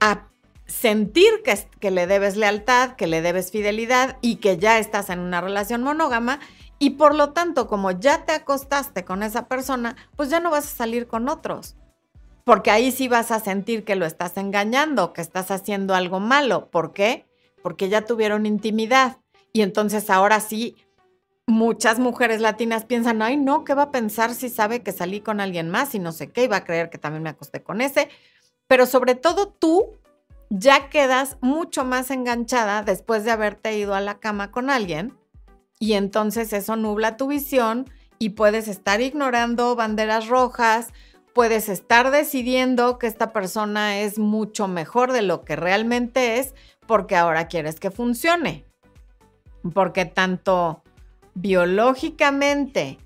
a 0.00 0.28
sentir 0.66 1.42
que, 1.44 1.58
que, 1.80 1.90
le 1.90 2.06
debes 2.06 2.36
lealtad, 2.36 2.92
que 2.96 3.06
le 3.06 3.22
debes 3.22 3.50
fidelidad 3.50 4.18
y 4.20 4.36
que 4.36 4.58
ya 4.58 4.78
estás 4.78 5.10
en 5.10 5.20
una 5.20 5.40
relación 5.40 5.82
monógama 5.82 6.40
y 6.82 6.90
por 6.90 7.14
lo 7.14 7.32
tanto, 7.32 7.68
como 7.68 7.92
ya 7.92 8.24
te 8.24 8.32
acostaste 8.32 9.04
con 9.04 9.22
esa 9.22 9.46
persona, 9.46 9.94
pues 10.16 10.30
ya 10.30 10.40
no 10.40 10.50
vas 10.50 10.66
a 10.66 10.76
salir 10.76 11.06
con 11.06 11.28
otros. 11.28 11.76
Porque 12.42 12.72
ahí 12.72 12.90
sí 12.90 13.06
vas 13.06 13.30
a 13.30 13.38
sentir 13.38 13.84
que 13.84 13.94
lo 13.94 14.04
estás 14.04 14.36
engañando, 14.36 15.12
que 15.12 15.20
estás 15.20 15.52
haciendo 15.52 15.94
algo 15.94 16.18
malo. 16.18 16.70
¿Por 16.70 16.92
qué? 16.92 17.24
Porque 17.62 17.88
ya 17.88 18.04
tuvieron 18.04 18.46
intimidad. 18.46 19.18
Y 19.52 19.62
entonces 19.62 20.08
ahora 20.10 20.40
sí, 20.40 20.76
muchas 21.46 21.98
mujeres 21.98 22.40
latinas 22.40 22.84
piensan, 22.84 23.22
ay, 23.22 23.36
no, 23.36 23.64
¿qué 23.64 23.74
va 23.74 23.84
a 23.84 23.90
pensar 23.90 24.34
si 24.34 24.48
sabe 24.48 24.82
que 24.82 24.92
salí 24.92 25.20
con 25.20 25.40
alguien 25.40 25.68
más 25.68 25.94
y 25.94 25.98
no 25.98 26.12
sé 26.12 26.30
qué? 26.30 26.44
Y 26.44 26.48
va 26.48 26.58
a 26.58 26.64
creer 26.64 26.90
que 26.90 26.98
también 26.98 27.22
me 27.22 27.30
acosté 27.30 27.62
con 27.62 27.80
ese. 27.80 28.08
Pero 28.66 28.86
sobre 28.86 29.14
todo 29.14 29.48
tú 29.48 29.98
ya 30.48 30.88
quedas 30.88 31.36
mucho 31.40 31.84
más 31.84 32.10
enganchada 32.10 32.82
después 32.82 33.24
de 33.24 33.30
haberte 33.30 33.76
ido 33.76 33.94
a 33.94 34.00
la 34.00 34.18
cama 34.18 34.50
con 34.50 34.70
alguien 34.70 35.16
y 35.78 35.94
entonces 35.94 36.52
eso 36.52 36.76
nubla 36.76 37.16
tu 37.16 37.26
visión 37.26 37.90
y 38.18 38.30
puedes 38.30 38.68
estar 38.68 39.00
ignorando 39.00 39.74
banderas 39.74 40.28
rojas, 40.28 40.92
puedes 41.34 41.68
estar 41.68 42.10
decidiendo 42.10 42.98
que 42.98 43.06
esta 43.06 43.32
persona 43.32 44.00
es 44.00 44.18
mucho 44.18 44.68
mejor 44.68 45.12
de 45.12 45.22
lo 45.22 45.44
que 45.44 45.56
realmente 45.56 46.38
es 46.38 46.54
porque 46.86 47.16
ahora 47.16 47.48
quieres 47.48 47.80
que 47.80 47.90
funcione 47.90 48.71
porque 49.74 50.04
tanto 50.04 50.82
biológicamente 51.34 52.98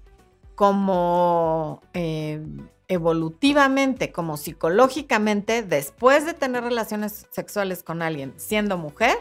como 0.55 1.83
eh, 1.93 2.43
evolutivamente, 2.89 4.13
como 4.13 4.37
psicológicamente, 4.37 5.63
después 5.63 6.25
de 6.25 6.35
tener 6.35 6.65
relaciones 6.65 7.27
sexuales 7.31 7.83
con 7.83 8.03
alguien 8.03 8.33
siendo 8.37 8.79
mujer, 8.79 9.17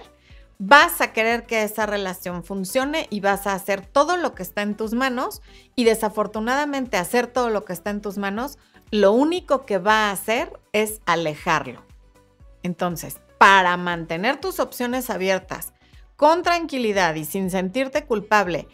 vas 0.57 1.01
a 1.01 1.11
querer 1.11 1.45
que 1.45 1.63
esa 1.63 1.85
relación 1.85 2.43
funcione 2.43 3.07
y 3.09 3.19
vas 3.19 3.47
a 3.47 3.53
hacer 3.53 3.85
todo 3.85 4.17
lo 4.17 4.33
que 4.35 4.43
está 4.43 4.61
en 4.61 4.75
tus 4.75 4.93
manos 4.93 5.41
y 5.75 5.83
desafortunadamente 5.83 6.97
hacer 6.97 7.27
todo 7.27 7.49
lo 7.49 7.65
que 7.65 7.73
está 7.73 7.89
en 7.89 8.01
tus 8.01 8.17
manos, 8.17 8.57
lo 8.91 9.11
único 9.11 9.65
que 9.65 9.77
va 9.77 10.07
a 10.07 10.11
hacer 10.11 10.53
es 10.71 11.01
alejarlo. 11.05 11.83
Entonces, 12.63 13.19
para 13.37 13.75
mantener 13.77 14.39
tus 14.39 14.59
opciones 14.59 15.09
abiertas 15.09 15.73
con 16.15 16.43
tranquilidad 16.43 17.15
y 17.15 17.25
sin 17.25 17.49
sentirte 17.49 18.05
culpable 18.05 18.67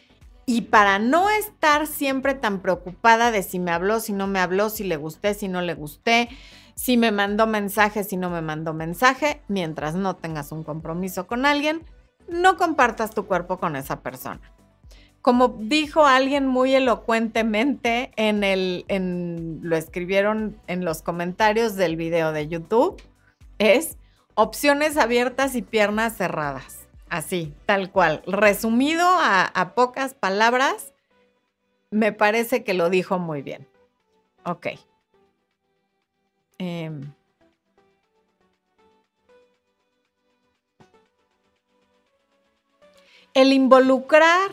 y 0.46 0.62
para 0.64 1.00
no 1.00 1.30
estar 1.30 1.88
siempre 1.88 2.34
tan 2.34 2.62
preocupada 2.62 3.32
de 3.32 3.44
si 3.44 3.60
me 3.60 3.72
habló, 3.72 4.00
si 4.00 4.14
no 4.14 4.28
me 4.28 4.40
habló, 4.40 4.70
si 4.70 4.84
le 4.84 4.98
gusté, 4.98 5.34
si 5.34 5.48
no 5.48 5.62
le 5.62 5.76
gusté, 5.76 6.30
si 6.76 6.98
me 6.98 7.12
mandó 7.12 7.48
mensaje, 7.48 8.04
si 8.04 8.18
no 8.18 8.30
me 8.30 8.42
mandó 8.42 8.74
mensaje, 8.74 9.42
mientras 9.48 9.96
no 9.96 10.16
tengas 10.16 10.52
un 10.52 10.64
compromiso 10.64 11.28
con 11.28 11.46
alguien, 11.46 11.84
no 12.28 12.58
compartas 12.58 13.12
tu 13.12 13.28
cuerpo 13.28 13.60
con 13.60 13.76
esa 13.76 14.02
persona. 14.02 14.42
Como 15.22 15.50
dijo 15.60 16.06
alguien 16.06 16.48
muy 16.48 16.74
elocuentemente 16.74 18.12
en 18.16 18.44
el, 18.44 18.86
en, 18.88 19.60
lo 19.62 19.78
escribieron 19.78 20.58
en 20.66 20.84
los 20.84 21.04
comentarios 21.04 21.76
del 21.76 21.96
video 21.96 22.32
de 22.32 22.48
YouTube, 22.48 23.02
es 23.60 23.98
opciones 24.34 24.98
abiertas 24.98 25.56
y 25.56 25.62
piernas 25.62 26.18
cerradas. 26.18 26.81
Así, 27.12 27.54
tal 27.66 27.92
cual. 27.92 28.24
Resumido 28.26 29.06
a, 29.06 29.74
pocas 29.76 30.14
palabras, 30.14 30.94
me 31.90 32.14
parece 32.14 32.64
que 32.64 32.74
lo 32.74 32.90
dijo 32.90 33.20
muy 33.20 33.42
bien. 33.42 33.68
Ok. 34.46 34.68
Em, 36.58 37.14
el 43.34 43.52
involucrar 43.52 44.52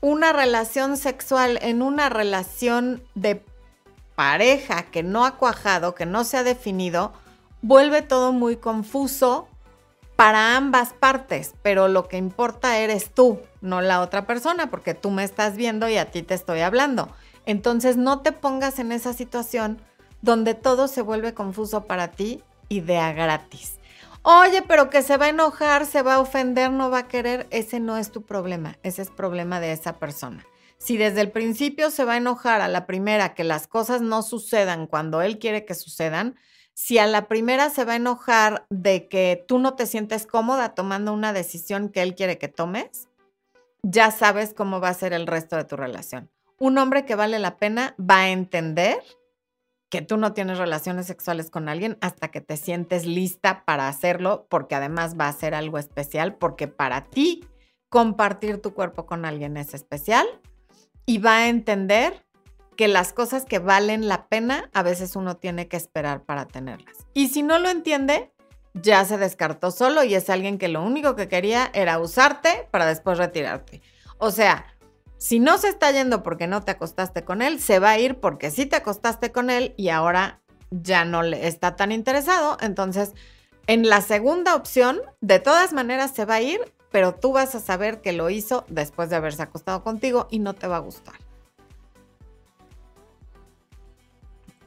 una 0.00 0.32
relación 0.32 0.96
sexual 0.96 1.60
en 1.62 1.80
una 1.80 2.08
relación 2.08 3.04
de 3.14 3.40
pareja 4.16 4.90
que 4.90 5.04
no 5.04 5.24
ha 5.24 5.36
cuajado, 5.36 5.94
que 5.94 6.06
no 6.06 6.24
se 6.24 6.38
ha 6.38 6.42
definido, 6.42 7.12
vuelve 7.62 8.02
todo 8.02 8.32
muy 8.32 8.56
confuso 8.56 9.46
para 10.16 10.56
ambas 10.56 10.94
partes, 10.94 11.54
pero 11.62 11.88
lo 11.88 12.08
que 12.08 12.16
importa 12.16 12.78
eres 12.78 13.10
tú, 13.10 13.40
no 13.60 13.82
la 13.82 14.00
otra 14.00 14.26
persona, 14.26 14.70
porque 14.70 14.94
tú 14.94 15.10
me 15.10 15.22
estás 15.22 15.56
viendo 15.56 15.88
y 15.88 15.98
a 15.98 16.10
ti 16.10 16.22
te 16.22 16.34
estoy 16.34 16.60
hablando. 16.60 17.10
Entonces 17.44 17.96
no 17.98 18.22
te 18.22 18.32
pongas 18.32 18.78
en 18.78 18.92
esa 18.92 19.12
situación 19.12 19.80
donde 20.22 20.54
todo 20.54 20.88
se 20.88 21.02
vuelve 21.02 21.34
confuso 21.34 21.84
para 21.84 22.12
ti 22.12 22.42
y 22.68 22.80
de 22.80 22.96
a 22.96 23.12
gratis. 23.12 23.78
Oye, 24.22 24.62
pero 24.62 24.90
que 24.90 25.02
se 25.02 25.18
va 25.18 25.26
a 25.26 25.28
enojar, 25.28 25.86
se 25.86 26.02
va 26.02 26.14
a 26.14 26.20
ofender, 26.20 26.72
no 26.72 26.90
va 26.90 26.98
a 27.00 27.08
querer, 27.08 27.46
ese 27.50 27.78
no 27.78 27.96
es 27.96 28.10
tu 28.10 28.22
problema, 28.22 28.76
ese 28.82 29.02
es 29.02 29.10
problema 29.10 29.60
de 29.60 29.70
esa 29.70 29.98
persona. 29.98 30.44
Si 30.78 30.96
desde 30.96 31.20
el 31.20 31.30
principio 31.30 31.90
se 31.90 32.04
va 32.04 32.14
a 32.14 32.16
enojar 32.16 32.60
a 32.60 32.68
la 32.68 32.86
primera 32.86 33.34
que 33.34 33.44
las 33.44 33.66
cosas 33.68 34.00
no 34.00 34.22
sucedan 34.22 34.86
cuando 34.86 35.22
él 35.22 35.38
quiere 35.38 35.64
que 35.64 35.74
sucedan, 35.74 36.36
si 36.76 36.98
a 36.98 37.06
la 37.06 37.26
primera 37.26 37.70
se 37.70 37.86
va 37.86 37.94
a 37.94 37.96
enojar 37.96 38.66
de 38.68 39.08
que 39.08 39.42
tú 39.48 39.58
no 39.58 39.74
te 39.76 39.86
sientes 39.86 40.26
cómoda 40.26 40.74
tomando 40.74 41.14
una 41.14 41.32
decisión 41.32 41.88
que 41.88 42.02
él 42.02 42.14
quiere 42.14 42.36
que 42.36 42.48
tomes, 42.48 43.08
ya 43.82 44.10
sabes 44.10 44.52
cómo 44.52 44.78
va 44.78 44.90
a 44.90 44.94
ser 44.94 45.14
el 45.14 45.26
resto 45.26 45.56
de 45.56 45.64
tu 45.64 45.76
relación. 45.76 46.30
Un 46.58 46.76
hombre 46.76 47.06
que 47.06 47.14
vale 47.14 47.38
la 47.38 47.56
pena 47.56 47.94
va 47.98 48.18
a 48.18 48.28
entender 48.28 49.02
que 49.88 50.02
tú 50.02 50.18
no 50.18 50.34
tienes 50.34 50.58
relaciones 50.58 51.06
sexuales 51.06 51.50
con 51.50 51.70
alguien 51.70 51.96
hasta 52.02 52.28
que 52.28 52.42
te 52.42 52.58
sientes 52.58 53.06
lista 53.06 53.64
para 53.64 53.88
hacerlo, 53.88 54.46
porque 54.50 54.74
además 54.74 55.18
va 55.18 55.28
a 55.28 55.32
ser 55.32 55.54
algo 55.54 55.78
especial, 55.78 56.34
porque 56.34 56.68
para 56.68 57.06
ti 57.06 57.42
compartir 57.88 58.60
tu 58.60 58.74
cuerpo 58.74 59.06
con 59.06 59.24
alguien 59.24 59.56
es 59.56 59.72
especial 59.72 60.26
y 61.06 61.18
va 61.18 61.38
a 61.38 61.48
entender 61.48 62.25
que 62.76 62.88
las 62.88 63.12
cosas 63.12 63.44
que 63.44 63.58
valen 63.58 64.08
la 64.08 64.26
pena 64.28 64.70
a 64.72 64.82
veces 64.82 65.16
uno 65.16 65.36
tiene 65.36 65.68
que 65.68 65.76
esperar 65.76 66.22
para 66.22 66.46
tenerlas. 66.46 66.96
Y 67.14 67.28
si 67.28 67.42
no 67.42 67.58
lo 67.58 67.68
entiende, 67.68 68.32
ya 68.74 69.04
se 69.04 69.18
descartó 69.18 69.70
solo 69.70 70.04
y 70.04 70.14
es 70.14 70.28
alguien 70.30 70.58
que 70.58 70.68
lo 70.68 70.82
único 70.82 71.16
que 71.16 71.28
quería 71.28 71.70
era 71.72 71.98
usarte 71.98 72.68
para 72.70 72.86
después 72.86 73.18
retirarte. 73.18 73.80
O 74.18 74.30
sea, 74.30 74.66
si 75.18 75.40
no 75.40 75.56
se 75.58 75.68
está 75.68 75.90
yendo 75.90 76.22
porque 76.22 76.46
no 76.46 76.62
te 76.62 76.72
acostaste 76.72 77.24
con 77.24 77.40
él, 77.40 77.60
se 77.60 77.78
va 77.78 77.90
a 77.90 77.98
ir 77.98 78.20
porque 78.20 78.50
sí 78.50 78.66
te 78.66 78.76
acostaste 78.76 79.32
con 79.32 79.50
él 79.50 79.74
y 79.76 79.88
ahora 79.88 80.40
ya 80.70 81.04
no 81.04 81.22
le 81.22 81.46
está 81.46 81.76
tan 81.76 81.90
interesado. 81.90 82.58
Entonces, 82.60 83.14
en 83.66 83.88
la 83.88 84.02
segunda 84.02 84.54
opción, 84.54 85.00
de 85.20 85.38
todas 85.38 85.72
maneras 85.72 86.12
se 86.14 86.26
va 86.26 86.34
a 86.34 86.42
ir, 86.42 86.60
pero 86.90 87.14
tú 87.14 87.32
vas 87.32 87.54
a 87.54 87.60
saber 87.60 88.00
que 88.02 88.12
lo 88.12 88.30
hizo 88.30 88.64
después 88.68 89.10
de 89.10 89.16
haberse 89.16 89.42
acostado 89.42 89.82
contigo 89.82 90.28
y 90.30 90.38
no 90.38 90.54
te 90.54 90.66
va 90.66 90.76
a 90.76 90.80
gustar. 90.80 91.25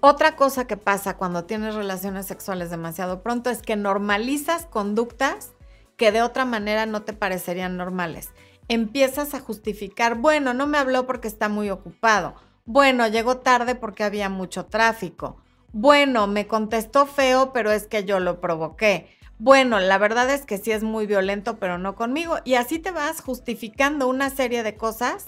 Otra 0.01 0.35
cosa 0.35 0.65
que 0.65 0.77
pasa 0.77 1.17
cuando 1.17 1.43
tienes 1.43 1.75
relaciones 1.75 2.25
sexuales 2.25 2.69
demasiado 2.69 3.21
pronto 3.21 3.49
es 3.49 3.61
que 3.61 3.75
normalizas 3.75 4.65
conductas 4.65 5.51
que 5.97 6.11
de 6.11 6.21
otra 6.21 6.45
manera 6.45 6.85
no 6.85 7.01
te 7.01 7.13
parecerían 7.13 7.75
normales 7.75 8.29
empiezas 8.69 9.33
a 9.33 9.41
justificar, 9.41 10.15
bueno, 10.15 10.53
no 10.53 10.67
me 10.67 10.77
habló 10.77 11.05
porque 11.05 11.27
está 11.27 11.49
muy 11.49 11.69
ocupado, 11.69 12.35
bueno, 12.65 13.07
llegó 13.07 13.37
tarde 13.37 13.75
porque 13.75 14.03
había 14.03 14.29
mucho 14.29 14.67
tráfico, 14.67 15.37
bueno, 15.73 16.27
me 16.27 16.47
contestó 16.47 17.05
feo, 17.05 17.51
pero 17.51 17.71
es 17.71 17.87
que 17.87 18.05
yo 18.05 18.19
lo 18.19 18.39
provoqué. 18.39 19.15
Bueno, 19.37 19.79
la 19.79 19.97
verdad 19.97 20.29
es 20.31 20.45
que 20.45 20.57
sí 20.57 20.71
es 20.71 20.83
muy 20.83 21.05
violento, 21.05 21.59
pero 21.59 21.77
no 21.77 21.95
conmigo. 21.95 22.37
Y 22.43 22.55
así 22.55 22.79
te 22.79 22.91
vas 22.91 23.21
justificando 23.21 24.07
una 24.07 24.31
serie 24.31 24.63
de 24.63 24.75
cosas 24.75 25.27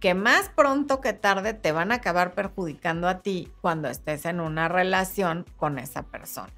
que 0.00 0.14
más 0.14 0.48
pronto 0.48 1.00
que 1.00 1.12
tarde 1.12 1.54
te 1.54 1.72
van 1.72 1.92
a 1.92 1.96
acabar 1.96 2.34
perjudicando 2.34 3.08
a 3.08 3.20
ti 3.20 3.50
cuando 3.60 3.88
estés 3.88 4.24
en 4.26 4.40
una 4.40 4.68
relación 4.68 5.44
con 5.56 5.78
esa 5.78 6.02
persona. 6.02 6.52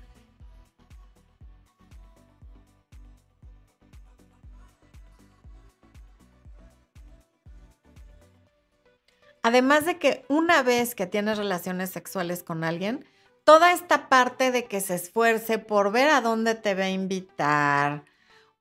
Además 9.47 9.87
de 9.87 10.01
que 10.01 10.25
una 10.29 10.65
vez 10.65 10.97
que 10.97 11.07
tienes 11.07 11.39
relaciones 11.39 11.91
sexuales 11.91 12.43
con 12.43 12.65
alguien, 12.65 13.05
toda 13.45 13.71
esta 13.71 14.09
parte 14.09 14.51
de 14.51 14.65
que 14.65 14.81
se 14.81 14.97
esfuerce 14.97 15.61
por 15.61 15.93
ver 15.93 16.09
a 16.09 16.21
dónde 16.21 16.57
te 16.57 16.75
va 16.75 16.87
a 16.87 16.91
invitar, 16.91 18.03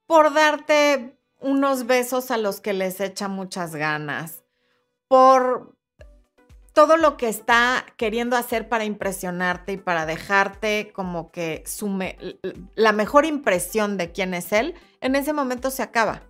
por 0.06 0.32
darte 0.32 1.18
unos 1.40 1.88
besos 1.88 2.30
a 2.30 2.38
los 2.38 2.62
que 2.62 2.74
les 2.74 3.02
echa 3.02 3.28
muchas 3.28 3.76
ganas, 3.76 4.45
por 5.08 5.76
todo 6.74 6.98
lo 6.98 7.15
que 7.15 7.30
está 7.30 7.86
queriendo 7.96 8.36
hacer 8.36 8.68
para 8.68 8.84
impresionarte 8.84 9.74
y 9.74 9.78
para 9.78 10.06
dejarte 10.06 10.91
como 10.94 11.32
que 11.32 11.63
la 12.76 12.91
mejor 12.91 13.26
impresión 13.26 13.98
de 13.98 14.12
quién 14.12 14.34
es 14.34 14.52
él, 14.52 14.76
en 15.00 15.15
ese 15.15 15.32
momento 15.32 15.72
se 15.72 15.84
acaba 15.84 16.22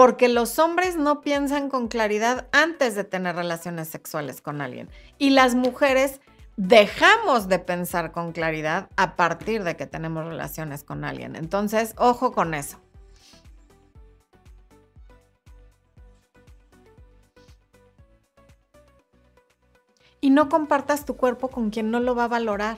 porque 0.00 0.28
los 0.28 0.58
hombres 0.58 0.96
no 0.96 1.20
piensan 1.20 1.68
con 1.68 1.88
claridad 1.88 2.48
antes 2.52 2.94
de 2.94 3.04
tener 3.04 3.36
relaciones 3.36 3.88
sexuales 3.88 4.40
con 4.40 4.62
alguien 4.62 4.88
y 5.18 5.30
las 5.30 5.54
mujeres 5.54 6.20
dejamos 6.56 7.48
de 7.48 7.58
pensar 7.58 8.12
con 8.12 8.32
claridad 8.32 8.88
a 8.96 9.16
partir 9.16 9.62
de 9.62 9.76
que 9.76 9.86
tenemos 9.86 10.24
relaciones 10.26 10.84
con 10.84 11.04
alguien. 11.04 11.36
Entonces, 11.36 11.94
ojo 11.98 12.32
con 12.32 12.54
eso. 12.54 12.78
Y 20.20 20.30
no 20.30 20.48
compartas 20.48 21.04
tu 21.04 21.16
cuerpo 21.16 21.48
con 21.48 21.70
quien 21.70 21.90
no 21.90 22.00
lo 22.00 22.14
va 22.14 22.24
a 22.24 22.28
valorar. 22.28 22.76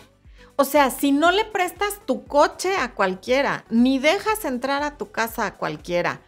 O 0.56 0.64
sea, 0.64 0.90
si 0.90 1.12
no 1.12 1.30
le 1.30 1.44
prestas 1.44 2.00
tu 2.04 2.24
coche 2.24 2.76
a 2.76 2.94
cualquiera, 2.94 3.64
ni 3.70 3.98
dejas 3.98 4.44
entrar 4.44 4.82
a 4.82 4.96
tu 4.96 5.10
casa 5.10 5.46
a 5.46 5.54
cualquiera, 5.54 6.20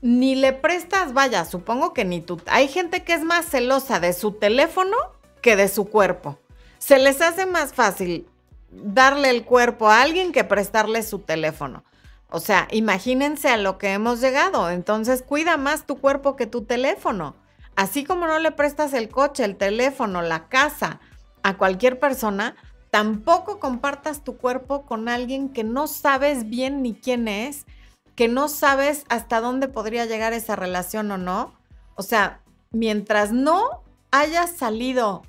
ni 0.00 0.34
le 0.34 0.52
prestas, 0.52 1.12
vaya, 1.12 1.44
supongo 1.44 1.92
que 1.92 2.04
ni 2.04 2.20
tú. 2.20 2.40
Hay 2.46 2.68
gente 2.68 3.02
que 3.02 3.14
es 3.14 3.24
más 3.24 3.46
celosa 3.46 3.98
de 3.98 4.12
su 4.12 4.32
teléfono 4.32 4.96
que 5.42 5.56
de 5.56 5.68
su 5.68 5.86
cuerpo. 5.86 6.38
Se 6.78 6.98
les 6.98 7.20
hace 7.20 7.46
más 7.46 7.72
fácil 7.74 8.28
darle 8.70 9.30
el 9.30 9.44
cuerpo 9.44 9.88
a 9.88 10.02
alguien 10.02 10.32
que 10.32 10.44
prestarle 10.44 11.02
su 11.02 11.20
teléfono. 11.20 11.82
O 12.28 12.40
sea, 12.40 12.68
imagínense 12.70 13.48
a 13.48 13.56
lo 13.56 13.78
que 13.78 13.92
hemos 13.92 14.20
llegado. 14.20 14.70
Entonces, 14.70 15.22
cuida 15.22 15.56
más 15.56 15.86
tu 15.86 15.96
cuerpo 15.98 16.36
que 16.36 16.46
tu 16.46 16.64
teléfono. 16.64 17.34
Así 17.76 18.04
como 18.04 18.26
no 18.26 18.38
le 18.38 18.52
prestas 18.52 18.92
el 18.94 19.08
coche, 19.08 19.44
el 19.44 19.56
teléfono, 19.56 20.22
la 20.22 20.48
casa 20.48 21.00
a 21.42 21.56
cualquier 21.56 22.00
persona, 22.00 22.56
tampoco 22.90 23.60
compartas 23.60 24.24
tu 24.24 24.36
cuerpo 24.36 24.86
con 24.86 25.08
alguien 25.08 25.50
que 25.50 25.62
no 25.62 25.86
sabes 25.86 26.48
bien 26.48 26.82
ni 26.82 26.94
quién 26.94 27.28
es 27.28 27.66
que 28.16 28.28
no 28.28 28.48
sabes 28.48 29.04
hasta 29.08 29.40
dónde 29.40 29.68
podría 29.68 30.06
llegar 30.06 30.32
esa 30.32 30.56
relación 30.56 31.10
o 31.10 31.18
no. 31.18 31.52
O 31.94 32.02
sea, 32.02 32.40
mientras 32.72 33.30
no 33.30 33.84
hayas 34.10 34.56
salido 34.56 35.22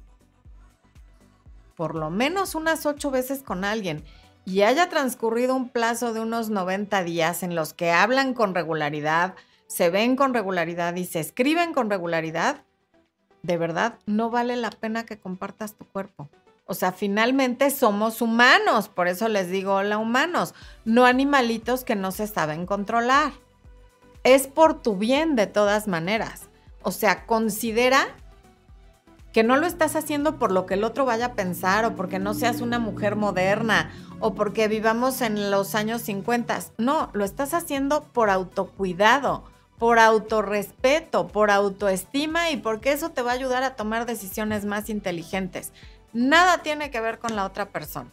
por 1.75 1.93
lo 1.93 2.09
menos 2.09 2.55
unas 2.55 2.85
ocho 2.87 3.11
veces 3.11 3.43
con 3.43 3.63
alguien 3.63 4.03
y 4.45 4.61
haya 4.61 4.89
transcurrido 4.89 5.53
un 5.53 5.69
plazo 5.69 6.13
de 6.13 6.21
unos 6.21 6.49
90 6.49 7.03
días 7.03 7.43
en 7.43 7.53
los 7.53 7.73
que 7.73 7.91
hablan 7.91 8.33
con 8.33 8.55
regularidad, 8.55 9.35
se 9.67 9.89
ven 9.89 10.15
con 10.15 10.33
regularidad 10.33 10.95
y 10.95 11.05
se 11.05 11.19
escriben 11.19 11.73
con 11.73 11.89
regularidad, 11.89 12.63
de 13.43 13.57
verdad 13.57 13.99
no 14.05 14.29
vale 14.29 14.55
la 14.55 14.71
pena 14.71 15.05
que 15.05 15.19
compartas 15.19 15.75
tu 15.75 15.85
cuerpo. 15.85 16.29
O 16.65 16.73
sea, 16.73 16.91
finalmente 16.91 17.69
somos 17.69 18.21
humanos, 18.21 18.89
por 18.89 19.07
eso 19.07 19.29
les 19.29 19.49
digo 19.49 19.75
hola 19.75 19.97
humanos, 19.97 20.53
no 20.83 21.05
animalitos 21.05 21.85
que 21.85 21.95
no 21.95 22.11
se 22.11 22.27
saben 22.27 22.65
controlar. 22.65 23.31
Es 24.23 24.47
por 24.47 24.81
tu 24.81 24.97
bien 24.97 25.35
de 25.35 25.47
todas 25.47 25.87
maneras. 25.87 26.49
O 26.81 26.91
sea, 26.91 27.25
considera 27.25 28.07
que 29.31 29.43
no 29.43 29.55
lo 29.55 29.67
estás 29.67 29.95
haciendo 29.95 30.39
por 30.39 30.51
lo 30.51 30.65
que 30.65 30.73
el 30.73 30.83
otro 30.83 31.05
vaya 31.05 31.27
a 31.27 31.33
pensar 31.33 31.85
o 31.85 31.95
porque 31.95 32.19
no 32.19 32.33
seas 32.33 32.59
una 32.59 32.79
mujer 32.79 33.15
moderna 33.15 33.91
o 34.19 34.33
porque 34.33 34.67
vivamos 34.67 35.21
en 35.21 35.51
los 35.51 35.75
años 35.75 36.01
50. 36.01 36.59
No, 36.77 37.09
lo 37.13 37.23
estás 37.23 37.53
haciendo 37.53 38.03
por 38.03 38.29
autocuidado, 38.29 39.43
por 39.77 39.99
autorrespeto, 39.99 41.27
por 41.27 41.51
autoestima 41.51 42.51
y 42.51 42.57
porque 42.57 42.91
eso 42.91 43.09
te 43.09 43.21
va 43.21 43.31
a 43.31 43.35
ayudar 43.35 43.63
a 43.63 43.75
tomar 43.75 44.05
decisiones 44.05 44.65
más 44.65 44.89
inteligentes. 44.89 45.73
Nada 46.13 46.63
tiene 46.63 46.89
que 46.89 47.01
ver 47.01 47.19
con 47.19 47.35
la 47.35 47.45
otra 47.45 47.69
persona. 47.69 48.11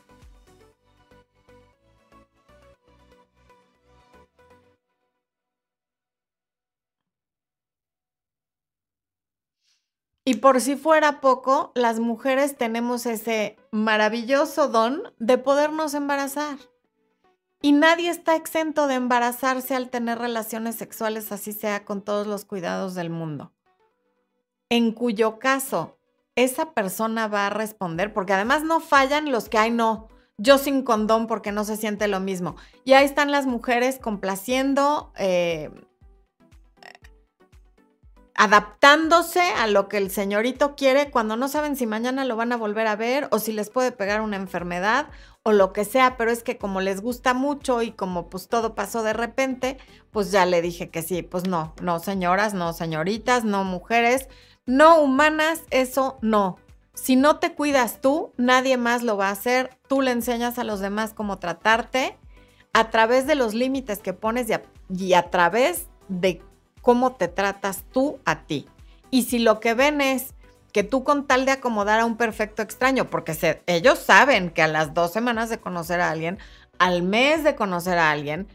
Y 10.26 10.36
por 10.36 10.62
si 10.62 10.76
fuera 10.76 11.20
poco, 11.20 11.70
las 11.74 12.00
mujeres 12.00 12.56
tenemos 12.56 13.04
ese 13.04 13.58
maravilloso 13.70 14.68
don 14.68 15.02
de 15.18 15.36
podernos 15.36 15.92
embarazar. 15.92 16.56
Y 17.64 17.72
nadie 17.72 18.10
está 18.10 18.36
exento 18.36 18.88
de 18.88 18.96
embarazarse 18.96 19.74
al 19.74 19.88
tener 19.88 20.18
relaciones 20.18 20.74
sexuales, 20.74 21.32
así 21.32 21.52
sea 21.52 21.86
con 21.86 22.02
todos 22.02 22.26
los 22.26 22.44
cuidados 22.44 22.94
del 22.94 23.08
mundo. 23.08 23.52
En 24.68 24.92
cuyo 24.92 25.38
caso 25.38 25.96
esa 26.36 26.74
persona 26.74 27.26
va 27.26 27.46
a 27.46 27.50
responder, 27.50 28.12
porque 28.12 28.34
además 28.34 28.64
no 28.64 28.80
fallan 28.80 29.32
los 29.32 29.48
que, 29.48 29.56
hay 29.56 29.70
no, 29.70 30.08
yo 30.36 30.58
sin 30.58 30.82
condón 30.82 31.26
porque 31.26 31.52
no 31.52 31.64
se 31.64 31.78
siente 31.78 32.06
lo 32.06 32.20
mismo. 32.20 32.56
Y 32.84 32.92
ahí 32.92 33.06
están 33.06 33.30
las 33.30 33.46
mujeres 33.46 33.98
complaciendo, 33.98 35.14
eh, 35.16 35.70
adaptándose 38.34 39.40
a 39.40 39.66
lo 39.66 39.88
que 39.88 39.98
el 39.98 40.10
señorito 40.10 40.74
quiere 40.74 41.10
cuando 41.10 41.36
no 41.36 41.48
saben 41.48 41.76
si 41.76 41.86
mañana 41.86 42.24
lo 42.24 42.36
van 42.36 42.52
a 42.52 42.56
volver 42.56 42.86
a 42.86 42.96
ver 42.96 43.28
o 43.30 43.38
si 43.38 43.52
les 43.52 43.70
puede 43.70 43.92
pegar 43.92 44.20
una 44.20 44.36
enfermedad 44.36 45.06
o 45.44 45.52
lo 45.52 45.72
que 45.72 45.84
sea, 45.84 46.16
pero 46.16 46.30
es 46.30 46.42
que 46.42 46.58
como 46.58 46.80
les 46.80 47.00
gusta 47.00 47.34
mucho 47.34 47.82
y 47.82 47.92
como 47.92 48.28
pues 48.28 48.48
todo 48.48 48.74
pasó 48.74 49.02
de 49.02 49.12
repente, 49.12 49.78
pues 50.10 50.32
ya 50.32 50.46
le 50.46 50.62
dije 50.62 50.90
que 50.90 51.02
sí, 51.02 51.22
pues 51.22 51.46
no, 51.46 51.74
no 51.80 52.00
señoras, 52.00 52.54
no 52.54 52.72
señoritas, 52.72 53.44
no 53.44 53.62
mujeres, 53.62 54.28
no 54.66 55.00
humanas, 55.00 55.62
eso 55.70 56.18
no. 56.22 56.56
Si 56.94 57.16
no 57.16 57.38
te 57.38 57.54
cuidas 57.54 58.00
tú, 58.00 58.32
nadie 58.36 58.76
más 58.76 59.02
lo 59.02 59.16
va 59.16 59.28
a 59.28 59.32
hacer. 59.32 59.76
Tú 59.88 60.00
le 60.00 60.12
enseñas 60.12 60.58
a 60.58 60.64
los 60.64 60.80
demás 60.80 61.12
cómo 61.12 61.38
tratarte 61.38 62.16
a 62.72 62.90
través 62.90 63.26
de 63.26 63.34
los 63.34 63.52
límites 63.52 63.98
que 63.98 64.12
pones 64.12 64.48
y 64.88 65.12
a, 65.14 65.30
través 65.30 65.88
de 66.08 66.40
cómo 66.84 67.12
te 67.12 67.26
tratas 67.26 67.82
tú 67.92 68.18
a 68.24 68.42
ti. 68.42 68.68
Y 69.10 69.24
si 69.24 69.40
lo 69.40 69.58
que 69.58 69.74
ven 69.74 70.00
es 70.00 70.34
que 70.72 70.84
tú 70.84 71.02
con 71.02 71.26
tal 71.26 71.46
de 71.46 71.52
acomodar 71.52 71.98
a 71.98 72.04
un 72.04 72.16
perfecto 72.16 72.62
extraño, 72.62 73.08
porque 73.08 73.62
ellos 73.66 73.98
saben 73.98 74.50
que 74.50 74.62
a 74.62 74.68
las 74.68 74.92
dos 74.92 75.12
semanas 75.12 75.48
de 75.48 75.58
conocer 75.58 76.00
a 76.00 76.10
alguien, 76.10 76.38
al 76.78 77.02
mes 77.02 77.42
de 77.42 77.54
conocer 77.54 77.98
a 77.98 78.10
alguien, 78.10 78.48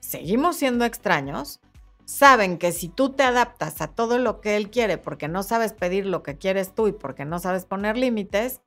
seguimos 0.00 0.56
siendo 0.56 0.84
extraños, 0.84 1.60
saben 2.06 2.58
que 2.58 2.72
si 2.72 2.88
tú 2.88 3.10
te 3.10 3.22
adaptas 3.22 3.80
a 3.80 3.86
todo 3.86 4.18
lo 4.18 4.40
que 4.40 4.56
él 4.56 4.70
quiere 4.70 4.98
porque 4.98 5.28
no 5.28 5.44
sabes 5.44 5.72
pedir 5.72 6.06
lo 6.06 6.24
que 6.24 6.36
quieres 6.36 6.74
tú 6.74 6.88
y 6.88 6.92
porque 6.92 7.24
no 7.24 7.38
sabes 7.38 7.66
poner 7.66 7.96
límites, 7.96 8.62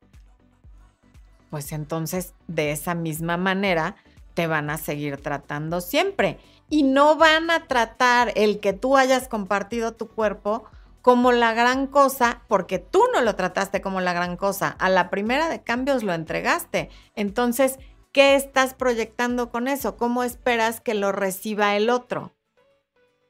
pues 1.49 1.73
entonces 1.73 2.33
de 2.47 2.71
esa 2.71 2.95
misma 2.95 3.35
manera 3.35 3.97
te 4.33 4.47
van 4.47 4.69
a 4.69 4.77
seguir 4.77 5.17
tratando 5.17 5.81
siempre. 5.81 6.39
Y 6.73 6.81
no 6.81 7.17
van 7.17 7.51
a 7.51 7.67
tratar 7.67 8.31
el 8.33 8.59
que 8.59 8.73
tú 8.73 8.97
hayas 8.97 9.27
compartido 9.27 9.93
tu 9.93 10.07
cuerpo 10.07 10.63
como 11.03 11.31
la 11.31 11.53
gran 11.53 11.85
cosa, 11.85 12.41
porque 12.47 12.79
tú 12.79 13.03
no 13.13 13.21
lo 13.21 13.35
trataste 13.35 13.79
como 13.79 14.01
la 14.01 14.11
gran 14.11 14.37
cosa. 14.37 14.69
A 14.79 14.89
la 14.89 15.11
primera 15.11 15.49
de 15.49 15.61
cambios 15.61 16.01
lo 16.01 16.15
entregaste. 16.15 16.89
Entonces, 17.13 17.77
¿qué 18.11 18.33
estás 18.33 18.73
proyectando 18.73 19.51
con 19.51 19.67
eso? 19.67 19.97
¿Cómo 19.97 20.23
esperas 20.23 20.81
que 20.81 20.95
lo 20.95 21.11
reciba 21.11 21.75
el 21.75 21.91
otro? 21.91 22.33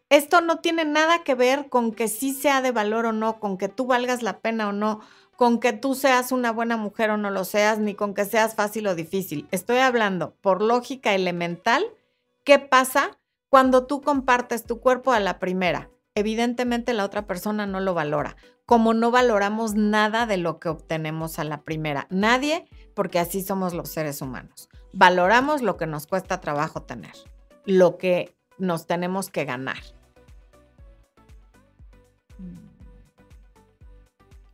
Esto 0.08 0.40
no 0.40 0.60
tiene 0.60 0.86
nada 0.86 1.26
que 1.26 1.36
ver 1.36 1.68
con 1.68 1.92
que 1.92 2.08
sí 2.08 2.32
sea 2.32 2.62
de 2.62 2.72
valor 2.72 3.08
o 3.08 3.12
no, 3.12 3.42
con 3.42 3.58
que 3.58 3.68
tú 3.68 3.88
valgas 3.88 4.24
la 4.24 4.40
pena 4.40 4.70
o 4.70 4.72
no, 4.72 5.02
con 5.36 5.60
que 5.60 5.74
tú 5.74 5.96
seas 5.96 6.32
una 6.32 6.54
buena 6.54 6.78
mujer 6.78 7.10
o 7.10 7.18
no 7.18 7.30
lo 7.30 7.44
seas, 7.44 7.78
ni 7.78 7.94
con 7.94 8.14
que 8.14 8.24
seas 8.24 8.56
fácil 8.56 8.88
o 8.88 8.96
difícil. 8.96 9.50
Estoy 9.52 9.80
hablando 9.80 10.34
por 10.40 10.62
lógica 10.62 11.14
elemental, 11.14 11.84
¿qué 12.46 12.58
pasa 12.58 13.20
cuando 13.54 13.86
tú 13.86 14.02
compartes 14.02 14.66
tu 14.66 14.80
cuerpo 14.80 15.12
a 15.12 15.20
la 15.20 15.38
primera? 15.38 15.92
Evidentemente 16.16 16.92
la 16.92 17.06
otra 17.06 17.28
persona 17.28 17.68
no 17.68 17.82
lo 17.82 17.94
valora, 17.94 18.36
como 18.66 18.96
no 18.96 19.12
valoramos 19.12 19.76
nada 19.76 20.26
de 20.26 20.38
lo 20.38 20.60
que 20.60 20.70
obtenemos 20.70 21.38
a 21.38 21.44
la 21.44 21.62
primera. 21.62 22.08
Nadie, 22.10 22.68
porque 22.96 23.20
así 23.20 23.44
somos 23.44 23.76
los 23.76 23.90
seres 23.90 24.24
humanos. 24.24 24.70
Valoramos 24.92 25.62
lo 25.62 25.78
que 25.78 25.86
nos 25.86 26.08
cuesta 26.08 26.42
trabajo 26.42 26.82
tener, 26.82 27.14
lo 27.64 28.00
que 28.00 28.36
nos 28.58 28.88
tenemos 28.88 29.30
que 29.30 29.46
ganar. 29.46 29.78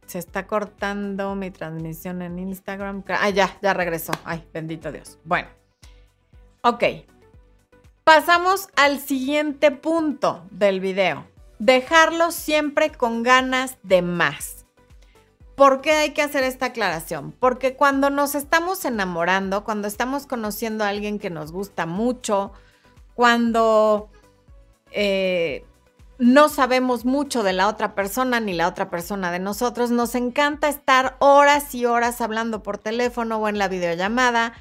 Se 0.08 0.20
está 0.20 0.46
cortando 0.46 1.36
mi 1.36 1.52
transmisión 1.52 2.22
en 2.22 2.38
Instagram. 2.38 3.06
Ah, 3.08 3.30
ya, 3.30 3.58
ya 3.62 3.74
regresó. 3.74 4.12
Ay, 4.26 4.46
bendito 4.52 4.92
Dios. 4.92 5.20
Bueno, 5.24 5.48
ok. 6.64 6.84
Pasamos 8.10 8.69
al 8.76 9.00
siguiente 9.00 9.69
punto 9.69 10.43
del 10.50 10.80
video. 10.80 11.28
Dejarlo 11.60 12.32
siempre 12.32 12.91
con 12.91 13.22
ganas 13.22 13.78
de 13.84 14.02
más. 14.02 14.65
¿Por 15.54 15.82
qué 15.82 15.91
hay 15.91 16.10
que 16.13 16.24
hacer 16.24 16.43
esta 16.43 16.65
aclaración? 16.65 17.36
Porque 17.39 17.76
cuando 17.76 18.10
nos 18.10 18.34
estamos 18.34 18.84
enamorando, 18.84 19.63
cuando 19.63 19.88
estamos 19.88 20.26
conociendo 20.26 20.84
a 20.84 20.89
alguien 20.89 21.19
que 21.19 21.30
nos 21.30 21.52
gusta 21.52 21.86
mucho, 21.86 22.52
cuando 23.13 24.10
eh, 24.89 25.63
no 26.17 26.50
sabemos 26.50 27.06
mucho 27.06 27.43
de 27.43 27.54
la 27.54 27.67
otra 27.67 27.93
persona 27.93 28.39
ni 28.39 28.54
la 28.54 28.67
otra 28.67 28.89
persona 28.89 29.32
de 29.32 29.38
nosotros. 29.38 29.91
Nos 29.91 30.15
encanta 30.15 30.67
estar 30.67 31.15
horas 31.19 31.76
y 31.76 31.86
horas 31.86 32.22
hablando 32.22 32.63
por 32.63 32.80
teléfono 32.80 33.38
o 33.38 33.48
en 33.48 33.60
la 33.60 33.67
videollamada 33.67 34.54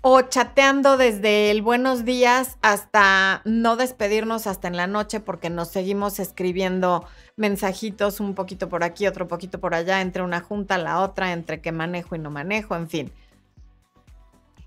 o 0.00 0.22
chateando 0.22 0.96
desde 0.96 1.50
el 1.50 1.60
buenos 1.60 2.04
días 2.04 2.56
hasta 2.62 3.42
no 3.44 3.76
despedirnos 3.76 4.46
hasta 4.46 4.68
en 4.68 4.76
la 4.76 4.86
noche 4.86 5.18
porque 5.18 5.50
nos 5.50 5.68
seguimos 5.68 6.20
escribiendo 6.20 7.04
mensajitos 7.36 8.20
un 8.20 8.34
poquito 8.34 8.68
por 8.68 8.84
aquí, 8.84 9.06
otro 9.06 9.26
poquito 9.26 9.58
por 9.58 9.74
allá, 9.74 10.00
entre 10.00 10.22
una 10.22 10.40
junta 10.40 10.76
a 10.76 10.78
la 10.78 11.00
otra, 11.00 11.32
entre 11.32 11.60
que 11.60 11.72
manejo 11.72 12.14
y 12.14 12.20
no 12.20 12.30
manejo, 12.30 12.76
en 12.76 12.88
fin. 12.88 13.12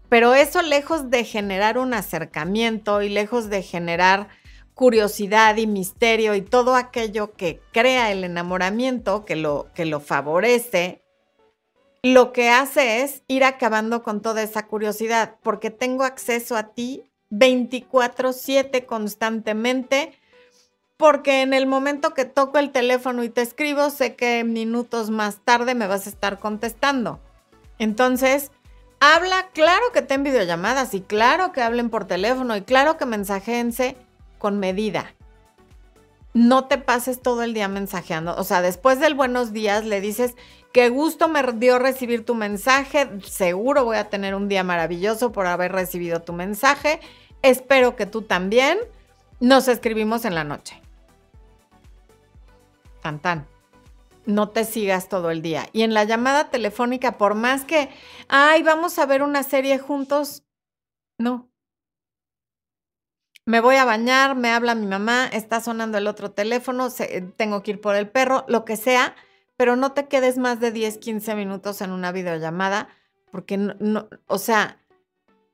Pero 0.10 0.36
eso 0.36 0.62
lejos 0.62 1.10
de 1.10 1.24
generar 1.24 1.78
un 1.78 1.94
acercamiento 1.94 3.02
y 3.02 3.08
lejos 3.08 3.50
de 3.50 3.64
generar 3.64 4.28
curiosidad 4.74 5.56
y 5.56 5.68
misterio 5.68 6.36
y 6.36 6.42
todo 6.42 6.76
aquello 6.76 7.34
que 7.34 7.62
crea 7.72 8.12
el 8.12 8.26
enamoramiento, 8.26 9.24
que 9.24 9.38
lo, 9.38 9.70
que 9.74 9.86
lo 9.86 10.02
favorece, 10.02 11.02
lo 12.04 12.34
que 12.34 12.50
hace 12.50 13.04
es 13.04 13.24
ir 13.28 13.44
acabando 13.44 14.02
con 14.04 14.22
toda 14.22 14.42
esa 14.42 14.66
curiosidad, 14.68 15.36
porque 15.44 15.70
tengo 15.70 16.04
acceso 16.04 16.58
a 16.58 16.74
ti 16.74 17.04
24/7 17.30 18.86
constantemente, 18.86 20.18
porque 20.98 21.42
en 21.42 21.54
el 21.54 21.66
momento 21.66 22.14
que 22.14 22.26
toco 22.26 22.60
el 22.60 22.72
teléfono 22.72 23.24
y 23.24 23.30
te 23.30 23.42
escribo, 23.42 23.90
sé 23.90 24.16
que 24.16 24.44
minutos 24.44 25.10
más 25.10 25.40
tarde 25.44 25.76
me 25.76 25.88
vas 25.88 26.06
a 26.06 26.10
estar 26.10 26.40
contestando. 26.40 27.20
Entonces, 27.80 28.52
habla, 29.00 29.50
claro 29.54 29.84
que 29.94 30.04
ten 30.04 30.24
videollamadas 30.24 30.94
y 30.94 31.02
claro 31.02 31.52
que 31.52 31.62
hablen 31.62 31.90
por 31.90 32.06
teléfono 32.06 32.56
y 32.56 32.62
claro 32.62 32.98
que 32.98 33.06
mensajense 33.06 33.96
con 34.38 34.60
medida. 34.60 35.16
No 36.34 36.68
te 36.68 36.78
pases 36.78 37.22
todo 37.22 37.44
el 37.44 37.54
día 37.54 37.68
mensajeando. 37.68 38.36
O 38.38 38.44
sea, 38.44 38.62
después 38.62 39.00
del 39.00 39.16
buenos 39.16 39.52
días 39.54 39.86
le 39.86 40.00
dices, 40.02 40.36
qué 40.72 40.90
gusto 40.90 41.28
me 41.28 41.44
dio 41.54 41.80
recibir 41.80 42.26
tu 42.26 42.36
mensaje. 42.36 43.10
Seguro 43.24 43.86
voy 43.86 43.98
a 43.98 44.10
tener 44.10 44.36
un 44.36 44.48
día 44.48 44.64
maravilloso 44.64 45.32
por 45.32 45.48
haber 45.48 45.72
recibido 45.72 46.22
tu 46.22 46.34
mensaje. 46.34 47.00
Espero 47.42 47.96
que 47.96 48.06
tú 48.06 48.22
también. 48.22 48.80
Nos 49.40 49.68
escribimos 49.68 50.26
en 50.26 50.36
la 50.36 50.44
noche. 50.44 50.80
Tan 53.02 53.20
tan. 53.20 53.48
No 54.26 54.50
te 54.50 54.66
sigas 54.66 55.10
todo 55.10 55.32
el 55.32 55.42
día. 55.42 55.68
Y 55.74 55.82
en 55.82 55.94
la 55.94 56.04
llamada 56.04 56.50
telefónica, 56.50 57.18
por 57.18 57.34
más 57.34 57.66
que, 57.66 57.90
ay, 58.28 58.62
vamos 58.62 59.00
a 59.00 59.06
ver 59.06 59.24
una 59.24 59.44
serie 59.44 59.80
juntos, 59.80 60.44
No. 61.18 61.52
Me 63.46 63.60
voy 63.60 63.76
a 63.76 63.86
bañar, 63.86 64.36
me 64.36 64.52
habla 64.52 64.76
mi 64.76 64.86
mamá, 64.86 65.28
está 65.28 65.62
sonando 65.62 65.98
el 65.98 66.06
otro 66.06 66.32
teléfono, 66.32 66.90
tengo 67.36 67.64
que 67.64 67.72
ir 67.72 67.82
por 67.82 67.96
el 67.96 68.08
perro, 68.08 68.46
lo 68.48 68.66
que 68.66 68.78
sea, 68.78 69.16
pero 69.62 69.76
no 69.76 69.92
te 69.92 70.08
quedes 70.08 70.40
más 70.40 70.60
de 70.60 70.72
10, 70.72 70.98
15 70.98 71.36
minutos 71.36 71.82
en 71.82 71.92
una 71.92 72.12
videollamada, 72.12 72.88
porque 73.32 73.58
no, 73.60 74.10
o 74.26 74.40
sea, 74.40 74.80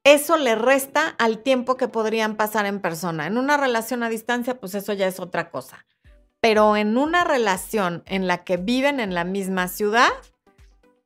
eso 0.06 0.38
le 0.38 0.56
resta 0.56 1.10
al 1.18 1.40
tiempo 1.40 1.76
que 1.76 1.90
podrían 1.90 2.38
pasar 2.38 2.66
en 2.68 2.80
persona. 2.80 3.28
En 3.28 3.38
una 3.38 3.58
relación 3.58 4.04
a 4.04 4.10
distancia, 4.10 4.62
pues 4.62 4.76
eso 4.76 4.94
ya 4.94 5.08
es 5.08 5.20
otra 5.20 5.50
cosa. 5.50 5.86
Pero 6.40 6.78
en 6.78 6.98
una 6.98 7.26
relación 7.26 8.04
en 8.06 8.28
la 8.28 8.46
que 8.46 8.56
viven 8.56 9.02
en 9.02 9.14
la 9.14 9.26
misma 9.26 9.68
ciudad, 9.68 10.14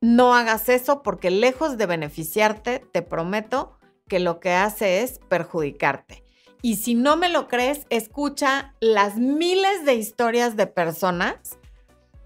no 0.00 0.36
hagas 0.36 0.68
eso 0.68 1.02
porque 1.02 1.32
lejos 1.32 1.78
de 1.78 1.86
beneficiarte, 1.86 2.86
te 2.92 3.02
prometo 3.02 3.80
que 4.06 4.20
lo 4.20 4.38
que 4.38 4.52
hace 4.52 5.02
es 5.02 5.18
perjudicarte. 5.28 6.22
Y 6.62 6.76
si 6.76 6.94
no 6.94 7.16
me 7.16 7.28
lo 7.28 7.48
crees, 7.48 7.84
escucha 7.90 8.76
las 8.78 9.16
miles 9.16 9.84
de 9.84 9.94
historias 9.96 10.56
de 10.56 10.68
personas 10.68 11.58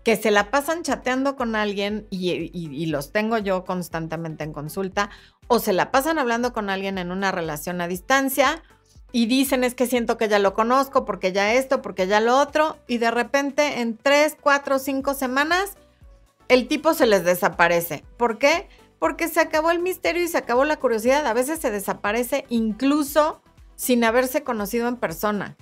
que 0.07 0.15
se 0.15 0.31
la 0.31 0.53
pasan 0.53 0.85
chateando 0.85 1.35
con 1.35 1.57
alguien 1.57 2.07
y, 2.11 2.87
los 2.87 3.11
tengo 3.11 3.39
yo 3.39 3.65
constantemente 3.65 4.45
en 4.45 4.53
consulta, 4.53 5.11
o 5.49 5.59
se 5.59 5.73
la 5.73 5.91
pasan 5.91 6.21
hablando 6.21 6.53
con 6.53 6.71
alguien 6.71 6.97
en 6.99 7.11
una 7.11 7.33
relación 7.33 7.81
a 7.81 7.89
distancia 7.89 8.63
y 9.11 9.27
dicen 9.27 9.65
es 9.65 9.75
que 9.75 9.89
siento 9.89 10.17
que 10.17 10.29
ya 10.29 10.39
lo 10.39 10.55
conozco, 10.55 11.05
porque 11.05 11.33
ya 11.33 11.55
esto, 11.55 11.83
porque 11.83 12.07
ya 12.07 12.21
lo 12.21 12.39
otro, 12.39 12.77
y 12.87 12.99
de 12.99 13.11
repente 13.11 13.81
en 13.81 13.97
tres, 13.97 14.37
cuatro, 14.41 14.79
cinco 14.79 15.13
semanas 15.13 15.77
el 16.47 16.69
tipo 16.69 16.95
se 16.95 17.07
les 17.07 17.25
desaparece. 17.25 18.05
¿Por 18.17 18.39
qué? 18.39 18.69
Porque 19.01 19.27
se 19.27 19.41
acabó 19.41 19.73
el 19.73 19.81
misterio 19.81 20.23
y 20.23 20.29
se 20.29 20.39
acabó 20.39 20.65
la 20.65 20.77
curiosidad. 20.77 21.27
A 21.27 21.33
veces 21.33 21.59
se 21.59 21.73
desaparece 21.73 22.47
incluso 22.49 23.43
sin 23.75 24.05
haberse 24.05 24.45
conocido 24.45 24.87
en 24.87 24.99
persona. 24.99 25.57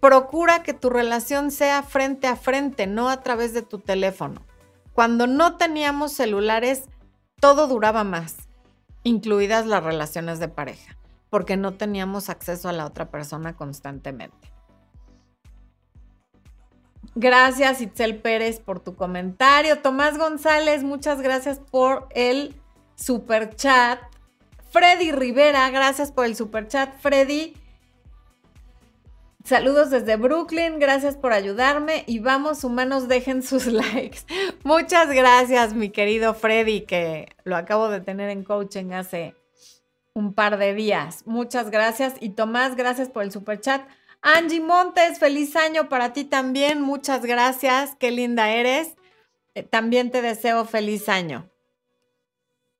Procura 0.00 0.62
que 0.62 0.74
tu 0.74 0.90
relación 0.90 1.50
sea 1.50 1.82
frente 1.82 2.26
a 2.26 2.36
frente, 2.36 2.86
no 2.86 3.08
a 3.08 3.22
través 3.22 3.52
de 3.52 3.62
tu 3.62 3.78
teléfono. 3.78 4.42
Cuando 4.92 5.26
no 5.26 5.56
teníamos 5.56 6.12
celulares, 6.12 6.84
todo 7.40 7.66
duraba 7.68 8.04
más, 8.04 8.36
incluidas 9.02 9.66
las 9.66 9.82
relaciones 9.82 10.38
de 10.38 10.48
pareja, 10.48 10.96
porque 11.30 11.56
no 11.56 11.74
teníamos 11.74 12.30
acceso 12.30 12.68
a 12.68 12.72
la 12.72 12.86
otra 12.86 13.10
persona 13.10 13.54
constantemente. 13.54 14.52
Gracias, 17.14 17.80
Itzel 17.80 18.20
Pérez, 18.20 18.60
por 18.60 18.80
tu 18.80 18.94
comentario. 18.94 19.80
Tomás 19.80 20.18
González, 20.18 20.84
muchas 20.84 21.20
gracias 21.20 21.58
por 21.58 22.08
el 22.10 22.54
super 22.94 23.56
chat. 23.56 24.00
Freddy 24.70 25.12
Rivera, 25.12 25.70
gracias 25.70 26.12
por 26.12 26.26
el 26.26 26.36
super 26.36 26.68
chat. 26.68 26.94
Freddy, 27.00 27.54
Saludos 29.48 29.88
desde 29.88 30.16
Brooklyn, 30.16 30.78
gracias 30.78 31.16
por 31.16 31.32
ayudarme 31.32 32.04
y 32.06 32.18
vamos 32.18 32.64
humanos, 32.64 33.08
dejen 33.08 33.42
sus 33.42 33.64
likes. 33.72 34.18
Muchas 34.62 35.08
gracias 35.08 35.72
mi 35.72 35.88
querido 35.88 36.34
Freddy, 36.34 36.82
que 36.82 37.34
lo 37.44 37.56
acabo 37.56 37.88
de 37.88 38.02
tener 38.02 38.28
en 38.28 38.44
coaching 38.44 38.92
hace 38.92 39.34
un 40.12 40.34
par 40.34 40.58
de 40.58 40.74
días. 40.74 41.26
Muchas 41.26 41.70
gracias 41.70 42.12
y 42.20 42.28
Tomás, 42.28 42.76
gracias 42.76 43.08
por 43.08 43.22
el 43.22 43.32
super 43.32 43.58
chat. 43.58 43.88
Angie 44.20 44.60
Montes, 44.60 45.18
feliz 45.18 45.56
año 45.56 45.88
para 45.88 46.12
ti 46.12 46.24
también, 46.24 46.82
muchas 46.82 47.24
gracias, 47.24 47.96
qué 47.98 48.10
linda 48.10 48.50
eres. 48.50 48.96
Eh, 49.54 49.62
también 49.62 50.10
te 50.10 50.20
deseo 50.20 50.66
feliz 50.66 51.08
año. 51.08 51.48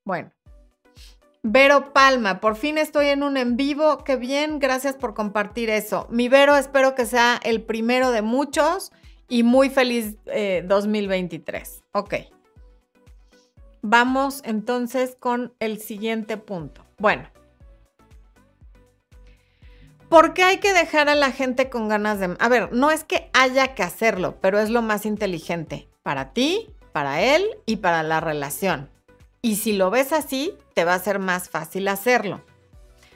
Bueno, 0.04 0.32
Vero 1.42 1.92
Palma, 1.92 2.40
por 2.40 2.56
fin 2.56 2.78
estoy 2.78 3.06
en 3.08 3.22
un 3.22 3.36
en 3.36 3.56
vivo. 3.56 3.98
Qué 4.04 4.16
bien, 4.16 4.58
gracias 4.58 4.96
por 4.96 5.14
compartir 5.14 5.70
eso. 5.70 6.06
Mi 6.10 6.28
Vero, 6.28 6.56
espero 6.56 6.94
que 6.94 7.06
sea 7.06 7.40
el 7.42 7.62
primero 7.62 8.10
de 8.10 8.22
muchos 8.22 8.92
y 9.28 9.42
muy 9.44 9.70
feliz 9.70 10.16
2023. 10.24 11.68
Eh, 11.68 11.82
ok. 11.92 12.14
Vamos 13.82 14.42
entonces 14.44 15.16
con 15.18 15.54
el 15.60 15.80
siguiente 15.80 16.36
punto. 16.36 16.84
Bueno. 16.98 17.30
¿Por 20.08 20.32
qué 20.32 20.42
hay 20.42 20.56
que 20.56 20.72
dejar 20.72 21.08
a 21.08 21.14
la 21.14 21.32
gente 21.32 21.68
con 21.68 21.88
ganas 21.88 22.18
de... 22.18 22.34
A 22.40 22.48
ver, 22.48 22.72
no 22.72 22.90
es 22.90 23.04
que 23.04 23.30
haya 23.34 23.74
que 23.74 23.82
hacerlo, 23.82 24.38
pero 24.40 24.58
es 24.58 24.70
lo 24.70 24.80
más 24.80 25.04
inteligente 25.04 25.88
para 26.02 26.32
ti, 26.32 26.66
para 26.92 27.20
él 27.20 27.44
y 27.66 27.76
para 27.76 28.02
la 28.02 28.20
relación. 28.20 28.88
Y 29.40 29.56
si 29.56 29.72
lo 29.72 29.90
ves 29.90 30.12
así, 30.12 30.56
te 30.74 30.84
va 30.84 30.94
a 30.94 30.98
ser 30.98 31.18
más 31.18 31.48
fácil 31.48 31.88
hacerlo. 31.88 32.42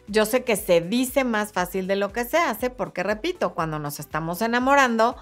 Yo 0.09 0.27
sé 0.27 0.45
que 0.45 0.57
se 0.57 0.81
dice 0.81 1.25
más 1.25 1.53
fácil 1.53 1.87
de 1.87 1.97
lo 1.97 2.13
que 2.13 2.25
se 2.25 2.37
hace 2.37 2.71
porque, 2.71 3.03
repito, 3.03 3.55
cuando 3.55 3.79
nos 3.79 4.01
estamos 4.01 4.43
enamorando, 4.43 5.17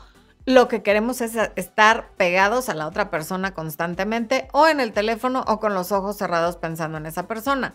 lo 0.46 0.68
que 0.68 0.82
queremos 0.82 1.20
es 1.20 1.36
estar 1.56 2.12
pegados 2.16 2.68
a 2.68 2.74
la 2.74 2.86
otra 2.86 3.10
persona 3.10 3.54
constantemente 3.54 4.48
o 4.52 4.66
en 4.66 4.80
el 4.80 4.92
teléfono 4.92 5.44
o 5.46 5.60
con 5.60 5.74
los 5.74 5.92
ojos 5.92 6.16
cerrados 6.16 6.56
pensando 6.56 6.98
en 6.98 7.06
esa 7.06 7.26
persona. 7.26 7.74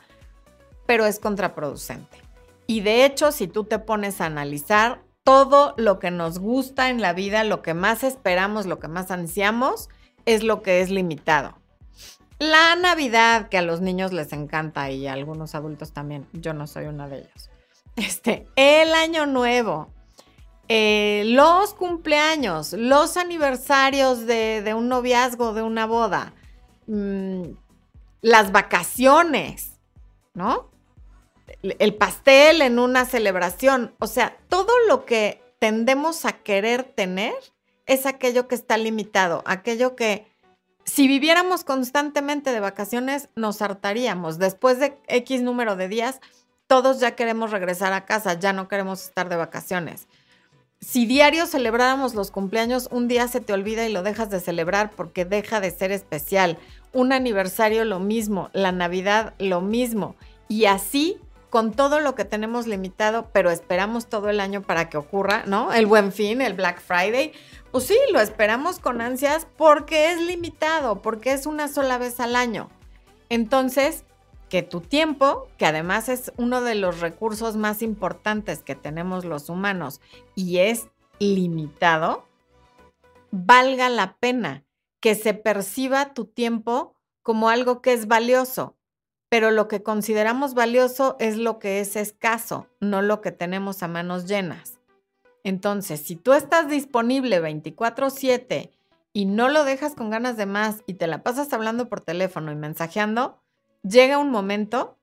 Pero 0.85 1.05
es 1.05 1.19
contraproducente. 1.19 2.17
Y 2.67 2.81
de 2.81 3.05
hecho, 3.05 3.31
si 3.31 3.47
tú 3.47 3.63
te 3.63 3.79
pones 3.79 4.21
a 4.21 4.25
analizar 4.25 5.03
todo 5.23 5.73
lo 5.77 5.99
que 5.99 6.11
nos 6.11 6.39
gusta 6.39 6.89
en 6.89 7.01
la 7.01 7.13
vida, 7.13 7.43
lo 7.43 7.61
que 7.61 7.73
más 7.73 8.03
esperamos, 8.03 8.65
lo 8.65 8.79
que 8.79 8.87
más 8.87 9.11
ansiamos, 9.11 9.89
es 10.25 10.43
lo 10.43 10.61
que 10.61 10.81
es 10.81 10.89
limitado. 10.89 11.59
La 12.39 12.75
Navidad, 12.75 13.47
que 13.47 13.57
a 13.57 13.61
los 13.61 13.79
niños 13.81 14.11
les 14.11 14.33
encanta 14.33 14.91
y 14.91 15.07
a 15.07 15.13
algunos 15.13 15.55
adultos 15.55 15.93
también, 15.93 16.27
yo 16.33 16.53
no 16.53 16.67
soy 16.67 16.85
una 16.85 17.07
de 17.07 17.19
ellos. 17.19 17.49
Este, 17.95 18.45
el 18.57 18.93
año 18.93 19.25
nuevo, 19.25 19.87
eh, 20.67 21.23
los 21.27 21.73
cumpleaños, 21.73 22.73
los 22.73 23.15
aniversarios 23.15 24.25
de, 24.25 24.73
un 24.75 24.89
noviazgo, 24.89 25.53
de 25.53 25.61
una 25.61 25.85
boda, 25.85 26.33
mm, 26.87 27.43
las 28.21 28.51
vacaciones, 28.51 29.79
¿no? 30.33 30.71
El 31.61 31.95
pastel 31.95 32.61
en 32.61 32.79
una 32.79 33.05
celebración, 33.05 33.95
o 33.99 34.07
sea, 34.07 34.35
todo 34.49 34.73
lo 34.89 35.05
que 35.05 35.41
tendemos 35.59 36.25
a 36.25 36.33
querer 36.33 36.83
tener 36.83 37.35
es 37.85 38.05
aquello 38.05 38.47
que 38.49 38.55
está 38.55 38.77
limitado, 38.77 39.41
aquello 39.45 39.95
que 39.95 40.34
si 40.85 41.07
viviéramos 41.07 41.63
constantemente 41.63 42.51
de 42.51 42.59
vacaciones, 42.59 43.29
nos 43.35 43.61
hartaríamos. 43.61 44.37
Después 44.37 44.79
de 44.79 44.97
X 45.07 45.41
número 45.41 45.75
de 45.75 45.87
días, 45.87 46.21
todos 46.67 46.99
ya 46.99 47.15
queremos 47.15 47.51
regresar 47.51 47.91
a 47.93 48.05
casa, 48.05 48.39
ya 48.39 48.53
no 48.53 48.67
queremos 48.67 49.03
estar 49.03 49.27
de 49.27 49.35
vacaciones. 49.35 50.07
Si 50.79 51.07
diario 51.07 51.47
celebráramos 51.47 52.13
los 52.13 52.29
cumpleaños, 52.29 52.87
un 52.91 53.07
día 53.07 53.27
se 53.27 53.41
te 53.41 53.53
olvida 53.53 53.87
y 53.87 53.91
lo 53.91 54.03
dejas 54.03 54.29
de 54.29 54.39
celebrar 54.39 54.91
porque 54.91 55.25
deja 55.25 55.59
de 55.59 55.71
ser 55.71 55.91
especial. 55.91 56.59
Un 56.93 57.11
aniversario 57.11 57.83
lo 57.85 57.99
mismo, 57.99 58.49
la 58.53 58.71
Navidad 58.71 59.33
lo 59.39 59.61
mismo. 59.61 60.15
Y 60.47 60.65
así 60.65 61.17
con 61.49 61.71
todo 61.71 62.01
lo 62.01 62.15
que 62.15 62.25
tenemos 62.25 62.67
limitado, 62.67 63.29
pero 63.31 63.49
esperamos 63.49 64.07
todo 64.07 64.29
el 64.29 64.41
año 64.41 64.61
para 64.61 64.89
que 64.89 64.97
ocurra, 64.97 65.43
¿no? 65.47 65.71
El 65.71 65.85
buen 65.85 66.11
fin, 66.11 66.41
el 66.41 66.53
Black 66.53 66.81
Friday. 66.81 67.31
Pues 67.75 67.87
sí, 67.87 67.97
lo 68.13 68.21
esperamos 68.21 68.79
con 68.79 69.01
ansias 69.01 69.49
porque 69.57 70.13
es 70.13 70.21
limitado, 70.21 71.01
porque 71.01 71.33
es 71.33 71.45
una 71.45 71.67
sola 71.67 71.97
vez 71.97 72.21
al 72.21 72.37
año. 72.37 72.69
Entonces, 73.27 74.05
que 74.47 74.63
tu 74.63 74.79
tiempo, 74.79 75.49
que 75.57 75.65
además 75.65 76.07
es 76.07 76.31
uno 76.37 76.61
de 76.61 76.75
los 76.75 77.01
recursos 77.01 77.57
más 77.57 77.81
importantes 77.81 78.63
que 78.63 78.75
tenemos 78.75 79.25
los 79.25 79.49
humanos 79.49 79.99
y 80.35 80.59
es 80.59 80.87
limitado, 81.19 82.25
valga 83.31 83.89
la 83.89 84.15
pena 84.19 84.63
que 85.01 85.13
se 85.13 85.33
perciba 85.33 86.13
tu 86.13 86.23
tiempo 86.23 86.95
como 87.23 87.49
algo 87.49 87.81
que 87.81 87.91
es 87.91 88.07
valioso, 88.07 88.77
pero 89.27 89.51
lo 89.51 89.67
que 89.67 89.83
consideramos 89.83 90.53
valioso 90.53 91.17
es 91.19 91.35
lo 91.35 91.59
que 91.59 91.81
es 91.81 91.97
escaso, 91.97 92.67
no 92.79 93.01
lo 93.01 93.19
que 93.19 93.33
tenemos 93.33 93.83
a 93.83 93.89
manos 93.89 94.27
llenas. 94.27 94.74
Entonces, 95.45 96.01
si 96.01 96.15
tú 96.15 96.33
estás 96.33 96.67
disponible 96.69 97.39
24/7 97.39 98.71
y 99.13 99.25
no 99.25 99.47
lo 99.47 99.63
dejas 99.63 99.93
con 99.93 100.09
ganas 100.09 100.37
de 100.37 100.47
más 100.47 100.83
y 100.87 100.95
te 100.95 101.05
la 101.05 101.21
pasas 101.21 101.53
hablando 101.53 101.87
por 101.87 102.01
teléfono 102.01 102.51
y 102.51 102.55
mensajeando, 102.55 103.39
llega 103.83 104.17
un 104.17 104.31
momento 104.31 104.97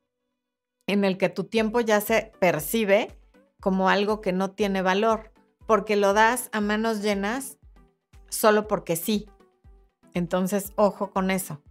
en 0.85 1.05
el 1.05 1.17
que 1.17 1.29
tu 1.29 1.45
tiempo 1.45 1.79
ya 1.79 2.01
se 2.01 2.33
percibe 2.41 3.17
como 3.61 3.87
algo 3.87 4.19
que 4.19 4.33
no 4.33 4.51
tiene 4.51 4.81
valor, 4.81 5.31
porque 5.65 5.95
lo 5.95 6.11
das 6.11 6.49
a 6.51 6.59
manos 6.59 7.01
llenas 7.01 7.57
solo 8.27 8.67
porque 8.67 8.97
sí. 8.97 9.29
Entonces, 10.13 10.73
ojo 10.75 11.11
con 11.11 11.31
eso. 11.31 11.61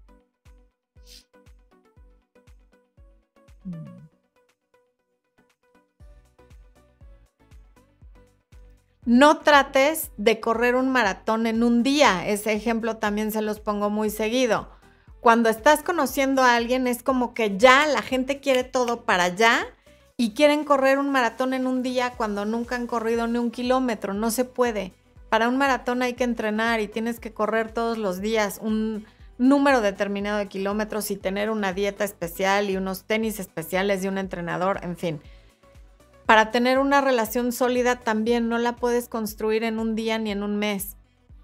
No 9.04 9.38
trates 9.38 10.12
de 10.16 10.38
correr 10.38 10.76
un 10.76 10.88
maratón 10.88 11.48
en 11.48 11.64
un 11.64 11.82
día. 11.82 12.24
Ese 12.28 12.52
ejemplo 12.52 12.98
también 12.98 13.32
se 13.32 13.42
los 13.42 13.58
pongo 13.58 13.90
muy 13.90 14.10
seguido. 14.10 14.68
Cuando 15.18 15.48
estás 15.48 15.82
conociendo 15.82 16.42
a 16.42 16.54
alguien 16.54 16.86
es 16.86 17.02
como 17.02 17.34
que 17.34 17.58
ya 17.58 17.86
la 17.88 18.02
gente 18.02 18.38
quiere 18.38 18.62
todo 18.62 19.04
para 19.04 19.24
allá 19.24 19.66
y 20.16 20.34
quieren 20.34 20.64
correr 20.64 20.98
un 20.98 21.10
maratón 21.10 21.52
en 21.52 21.66
un 21.66 21.82
día 21.82 22.12
cuando 22.16 22.44
nunca 22.44 22.76
han 22.76 22.86
corrido 22.86 23.26
ni 23.26 23.38
un 23.38 23.50
kilómetro. 23.50 24.14
No 24.14 24.30
se 24.30 24.44
puede. 24.44 24.92
Para 25.28 25.48
un 25.48 25.58
maratón 25.58 26.02
hay 26.02 26.12
que 26.14 26.22
entrenar 26.22 26.80
y 26.80 26.86
tienes 26.86 27.18
que 27.18 27.34
correr 27.34 27.72
todos 27.72 27.98
los 27.98 28.20
días 28.20 28.60
un 28.62 29.04
número 29.36 29.80
determinado 29.80 30.38
de 30.38 30.46
kilómetros 30.46 31.10
y 31.10 31.16
tener 31.16 31.50
una 31.50 31.72
dieta 31.72 32.04
especial 32.04 32.70
y 32.70 32.76
unos 32.76 33.02
tenis 33.02 33.40
especiales 33.40 34.02
de 34.02 34.08
un 34.08 34.18
entrenador, 34.18 34.78
en 34.84 34.96
fin. 34.96 35.20
Para 36.26 36.50
tener 36.50 36.78
una 36.78 37.00
relación 37.00 37.52
sólida 37.52 37.96
también 37.96 38.48
no 38.48 38.58
la 38.58 38.76
puedes 38.76 39.08
construir 39.08 39.64
en 39.64 39.78
un 39.78 39.94
día 39.94 40.18
ni 40.18 40.30
en 40.30 40.42
un 40.42 40.58
mes. 40.58 40.96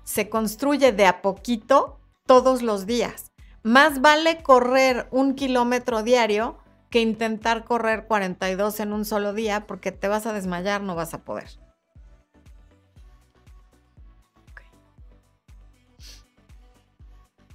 Se 0.04 0.28
construye 0.28 0.92
de 0.92 1.06
a 1.06 1.20
poquito 1.20 1.98
todos 2.26 2.62
los 2.62 2.86
días. 2.86 3.32
Más 3.62 4.00
vale 4.00 4.42
correr 4.42 5.08
un 5.10 5.34
kilómetro 5.34 6.02
diario 6.02 6.58
que 6.90 7.00
intentar 7.00 7.64
correr 7.64 8.06
42 8.06 8.80
en 8.80 8.92
un 8.92 9.04
solo 9.04 9.34
día 9.34 9.66
porque 9.66 9.92
te 9.92 10.08
vas 10.08 10.26
a 10.26 10.32
desmayar, 10.32 10.80
no 10.82 10.94
vas 10.94 11.12
a 11.12 11.22
poder. 11.22 11.48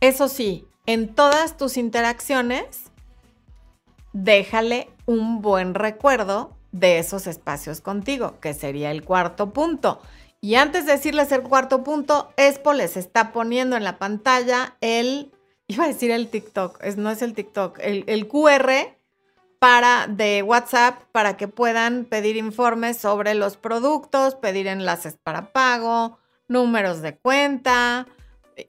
Eso 0.02 0.28
sí, 0.28 0.68
en 0.86 1.16
todas 1.16 1.56
tus 1.56 1.78
interacciones, 1.78 2.92
déjale 4.12 4.90
un 5.06 5.42
buen 5.42 5.74
recuerdo 5.74 6.58
de 6.74 7.00
esos 7.00 7.28
espacios 7.28 7.80
contigo, 7.80 8.40
que 8.42 8.54
sería 8.54 8.92
el 8.92 9.06
cuarto 9.06 9.54
punto. 9.54 10.02
Y 10.42 10.56
antes 10.56 10.86
de 10.86 10.94
decirles 10.94 11.32
el 11.32 11.44
cuarto 11.44 11.84
punto, 11.86 12.34
Expo 12.36 12.74
les 12.74 12.98
está 12.98 13.32
poniendo 13.32 13.78
en 13.78 13.86
la 13.86 13.98
pantalla 13.98 14.76
el, 14.82 15.32
iba 15.68 15.86
a 15.86 15.88
decir 15.88 16.12
el 16.12 16.28
TikTok, 16.28 16.84
no 16.98 17.12
es 17.12 17.22
el 17.22 17.34
TikTok, 17.34 17.80
el, 17.80 18.28
QR 18.28 18.98
para, 19.60 20.08
de 20.08 20.44
WhatsApp 20.44 21.04
para 21.14 21.38
que 21.38 21.48
puedan 21.48 22.04
pedir 22.04 22.36
informes 22.36 22.98
sobre 22.98 23.36
los 23.36 23.56
productos, 23.56 24.36
pedir 24.36 24.68
enlaces 24.68 25.16
para 25.24 25.54
pago, 25.54 26.18
números 26.50 27.02
de 27.02 27.16
cuenta 27.16 28.08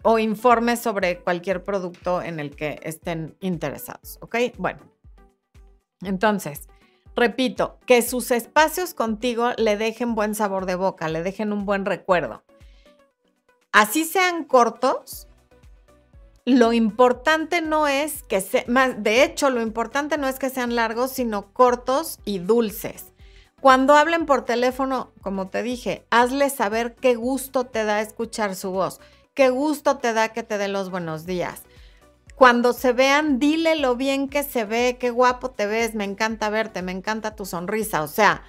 o 0.02 0.18
informes 0.18 0.80
sobre 0.80 1.18
cualquier 1.18 1.64
producto 1.64 2.22
en 2.22 2.38
el 2.38 2.54
que 2.54 2.78
estén 2.84 3.36
interesados. 3.40 4.18
¿Ok? 4.20 4.36
Bueno, 4.58 4.80
entonces, 6.02 6.68
repito, 7.16 7.78
que 7.86 8.02
sus 8.02 8.30
espacios 8.30 8.94
contigo 8.94 9.52
le 9.56 9.76
dejen 9.76 10.14
buen 10.14 10.34
sabor 10.34 10.66
de 10.66 10.74
boca, 10.74 11.08
le 11.08 11.22
dejen 11.22 11.52
un 11.52 11.64
buen 11.64 11.84
recuerdo. 11.84 12.42
Así 13.72 14.04
sean 14.04 14.44
cortos, 14.44 15.26
lo 16.44 16.72
importante 16.72 17.62
no 17.62 17.88
es 17.88 18.22
que 18.22 18.40
sean, 18.40 19.02
de 19.02 19.24
hecho, 19.24 19.48
lo 19.48 19.62
importante 19.62 20.18
no 20.18 20.28
es 20.28 20.38
que 20.38 20.50
sean 20.50 20.76
largos, 20.76 21.10
sino 21.10 21.52
cortos 21.52 22.20
y 22.24 22.38
dulces. 22.38 23.12
Cuando 23.62 23.94
hablen 23.94 24.26
por 24.26 24.44
teléfono, 24.44 25.12
como 25.22 25.48
te 25.48 25.62
dije, 25.62 26.04
hazle 26.10 26.50
saber 26.50 26.96
qué 26.96 27.14
gusto 27.14 27.64
te 27.64 27.84
da 27.84 28.02
escuchar 28.02 28.56
su 28.56 28.72
voz, 28.72 29.00
qué 29.32 29.48
gusto 29.48 29.96
te 29.96 30.12
da 30.12 30.28
que 30.34 30.42
te 30.42 30.58
dé 30.58 30.68
los 30.68 30.90
buenos 30.90 31.24
días. 31.24 31.62
Cuando 32.36 32.72
se 32.72 32.92
vean, 32.92 33.38
dile 33.38 33.76
lo 33.76 33.94
bien 33.94 34.28
que 34.28 34.42
se 34.42 34.64
ve, 34.64 34.96
qué 34.98 35.10
guapo 35.10 35.50
te 35.50 35.66
ves, 35.66 35.94
me 35.94 36.04
encanta 36.04 36.50
verte, 36.50 36.82
me 36.82 36.92
encanta 36.92 37.36
tu 37.36 37.46
sonrisa. 37.46 38.02
O 38.02 38.08
sea, 38.08 38.42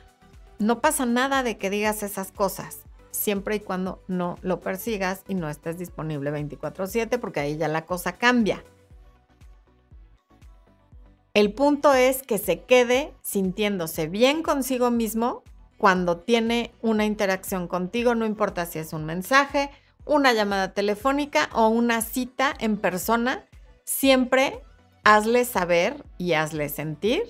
no 0.58 0.82
pasa 0.82 1.06
nada 1.06 1.44
de 1.44 1.58
que 1.58 1.70
digas 1.70 2.02
esas 2.02 2.32
cosas 2.32 2.80
siempre 3.12 3.56
y 3.56 3.60
cuando 3.60 4.04
no 4.08 4.38
lo 4.42 4.60
persigas 4.60 5.24
y 5.28 5.36
no 5.36 5.50
estés 5.50 5.78
disponible 5.78 6.32
24/7 6.32 7.18
porque 7.18 7.40
ahí 7.40 7.58
ya 7.58 7.68
la 7.68 7.86
cosa 7.86 8.14
cambia. 8.14 8.64
El 11.34 11.54
punto 11.54 11.94
es 11.94 12.24
que 12.24 12.38
se 12.38 12.64
quede 12.64 13.14
sintiéndose 13.22 14.08
bien 14.08 14.42
consigo 14.42 14.90
mismo 14.90 15.44
cuando 15.78 16.18
tiene 16.18 16.74
una 16.82 17.06
interacción 17.06 17.68
contigo, 17.68 18.16
no 18.16 18.26
importa 18.26 18.66
si 18.66 18.80
es 18.80 18.94
un 18.94 19.06
mensaje, 19.06 19.70
una 20.06 20.32
llamada 20.32 20.74
telefónica 20.74 21.50
o 21.54 21.68
una 21.68 22.02
cita 22.02 22.54
en 22.60 22.78
persona, 22.78 23.46
siempre 23.86 24.62
hazle 25.04 25.46
saber 25.46 26.04
y 26.18 26.34
hazle 26.34 26.70
sentir 26.70 27.24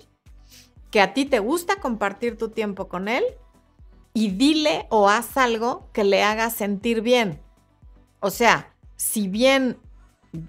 que 0.89 1.01
a 1.01 1.13
ti 1.13 1.25
te 1.25 1.39
gusta 1.39 1.75
compartir 1.75 2.37
tu 2.37 2.49
tiempo 2.49 2.87
con 2.87 3.07
él 3.07 3.23
y 4.13 4.31
dile 4.31 4.87
o 4.89 5.09
haz 5.09 5.35
algo 5.35 5.89
que 5.91 6.05
le 6.05 6.23
haga 6.23 6.49
sentir 6.49 7.01
bien. 7.01 7.41
O 8.21 8.29
sea, 8.29 8.73
si 8.95 9.27
bien 9.27 9.77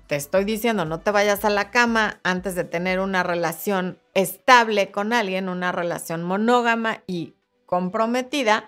te 0.07 0.16
estoy 0.16 0.45
diciendo 0.45 0.85
no 0.85 1.01
te 1.01 1.11
vayas 1.11 1.45
a 1.45 1.51
la 1.51 1.71
cama 1.71 2.21
antes 2.23 2.55
de 2.55 2.64
tener 2.64 3.01
una 3.01 3.25
relación 3.25 3.99
estable 4.14 4.90
con 4.92 5.12
alguien, 5.12 5.49
una 5.49 5.73
relación 5.73 6.23
monógama 6.23 7.03
y 7.09 7.35
comprometida, 7.66 8.64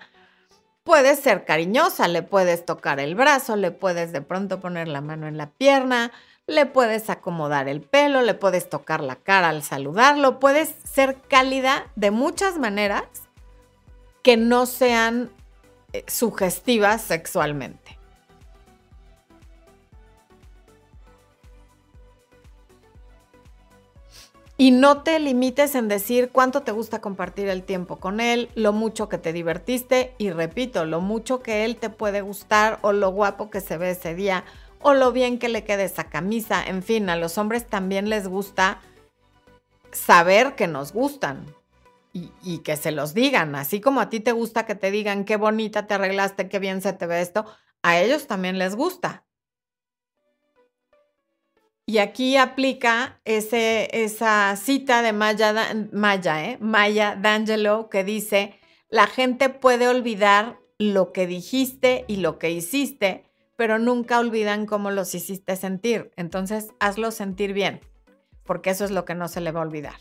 puedes 0.83 1.19
ser 1.19 1.45
cariñosa, 1.45 2.07
le 2.09 2.21
puedes 2.21 2.65
tocar 2.65 2.99
el 2.99 3.15
brazo, 3.15 3.55
le 3.55 3.71
puedes 3.71 4.11
de 4.11 4.21
pronto 4.21 4.59
poner 4.59 4.89
la 4.89 5.01
mano 5.01 5.27
en 5.27 5.37
la 5.37 5.51
pierna, 5.51 6.11
le 6.49 6.65
puedes 6.65 7.09
acomodar 7.09 7.67
el 7.67 7.81
pelo, 7.81 8.21
le 8.21 8.33
puedes 8.33 8.69
tocar 8.69 9.01
la 9.01 9.15
cara 9.15 9.49
al 9.49 9.63
saludarlo, 9.63 10.39
puedes 10.39 10.75
ser 10.83 11.15
cálida 11.27 11.87
de 11.95 12.11
muchas 12.11 12.57
maneras 12.57 13.03
que 14.23 14.35
no 14.35 14.65
sean 14.65 15.29
eh, 15.93 16.03
sugestivas 16.07 17.01
sexualmente. 17.01 17.97
Y 24.57 24.71
no 24.71 25.03
te 25.03 25.17
limites 25.19 25.73
en 25.75 25.87
decir 25.87 26.31
cuánto 26.33 26.63
te 26.63 26.73
gusta 26.73 26.99
compartir 26.99 27.47
el 27.47 27.63
tiempo 27.63 27.95
con 27.95 28.19
él, 28.19 28.49
lo 28.55 28.73
mucho 28.73 29.07
que 29.07 29.17
te 29.17 29.31
divertiste 29.31 30.13
y 30.17 30.31
repito, 30.31 30.83
lo 30.83 30.99
mucho 30.99 31.41
que 31.41 31.63
él 31.63 31.77
te 31.77 31.89
puede 31.89 32.19
gustar 32.19 32.77
o 32.81 32.91
lo 32.91 33.09
guapo 33.09 33.49
que 33.49 33.61
se 33.61 33.77
ve 33.77 33.91
ese 33.91 34.15
día 34.15 34.43
o 34.81 34.93
lo 34.93 35.11
bien 35.11 35.39
que 35.39 35.49
le 35.49 35.63
quede 35.63 35.85
esa 35.85 36.05
camisa. 36.05 36.63
En 36.65 36.83
fin, 36.83 37.09
a 37.09 37.15
los 37.15 37.37
hombres 37.37 37.67
también 37.67 38.09
les 38.09 38.27
gusta 38.27 38.81
saber 39.91 40.55
que 40.55 40.67
nos 40.67 40.93
gustan 40.93 41.45
y, 42.13 42.59
que 42.59 42.75
se 42.75 42.91
los 42.91 43.13
digan, 43.13 43.55
así 43.55 43.79
como 43.81 44.01
a 44.01 44.09
ti 44.09 44.19
te 44.19 44.31
gusta 44.31 44.65
que 44.65 44.75
te 44.75 44.91
digan 44.91 45.25
qué 45.25 45.37
bonita 45.37 45.87
te 45.87 45.93
arreglaste, 45.93 46.49
qué 46.49 46.59
bien 46.59 46.81
se 46.81 46.91
te 46.91 47.05
ve 47.05 47.21
esto, 47.21 47.45
a 47.81 47.99
ellos 47.99 48.27
también 48.27 48.57
les 48.57 48.75
gusta. 48.75 49.25
Y 51.85 51.99
aquí 51.99 52.37
aplica 52.37 53.19
ese, 53.25 53.89
esa 53.93 54.55
cita 54.57 55.01
de 55.01 55.13
Maya, 55.13 55.53
Maya, 55.91 56.45
¿eh? 56.45 56.57
Maya 56.59 57.15
D'Angelo 57.15 57.89
que 57.89 58.03
dice, 58.03 58.59
la 58.89 59.07
gente 59.07 59.49
puede 59.49 59.87
olvidar 59.87 60.59
lo 60.77 61.11
que 61.11 61.25
dijiste 61.25 62.05
y 62.07 62.17
lo 62.17 62.37
que 62.37 62.51
hiciste, 62.51 63.28
pero 63.59 63.77
nunca 63.77 64.19
olvidan 64.19 64.65
cómo 64.65 64.89
los 64.89 65.13
hiciste 65.13 65.57
sentir. 65.57 66.11
Entonces, 66.15 66.69
hazlo 66.79 67.11
sentir 67.11 67.51
bien, 67.51 67.81
porque 68.45 68.69
eso 68.69 68.85
es 68.85 68.91
lo 68.91 69.03
que 69.03 69.15
no 69.15 69.27
se 69.27 69.41
le 69.41 69.51
va 69.51 69.59
a 69.59 69.63
olvidar. 69.63 69.95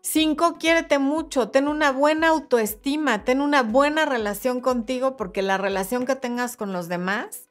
Cinco, 0.00 0.56
quiérete 0.58 0.98
mucho, 0.98 1.50
ten 1.50 1.68
una 1.68 1.92
buena 1.92 2.30
autoestima, 2.30 3.22
ten 3.22 3.40
una 3.40 3.62
buena 3.62 4.06
relación 4.06 4.60
contigo 4.60 5.16
porque 5.16 5.42
la 5.42 5.56
relación 5.56 6.04
que 6.04 6.16
tengas 6.16 6.56
con 6.56 6.72
los 6.72 6.88
demás 6.88 7.48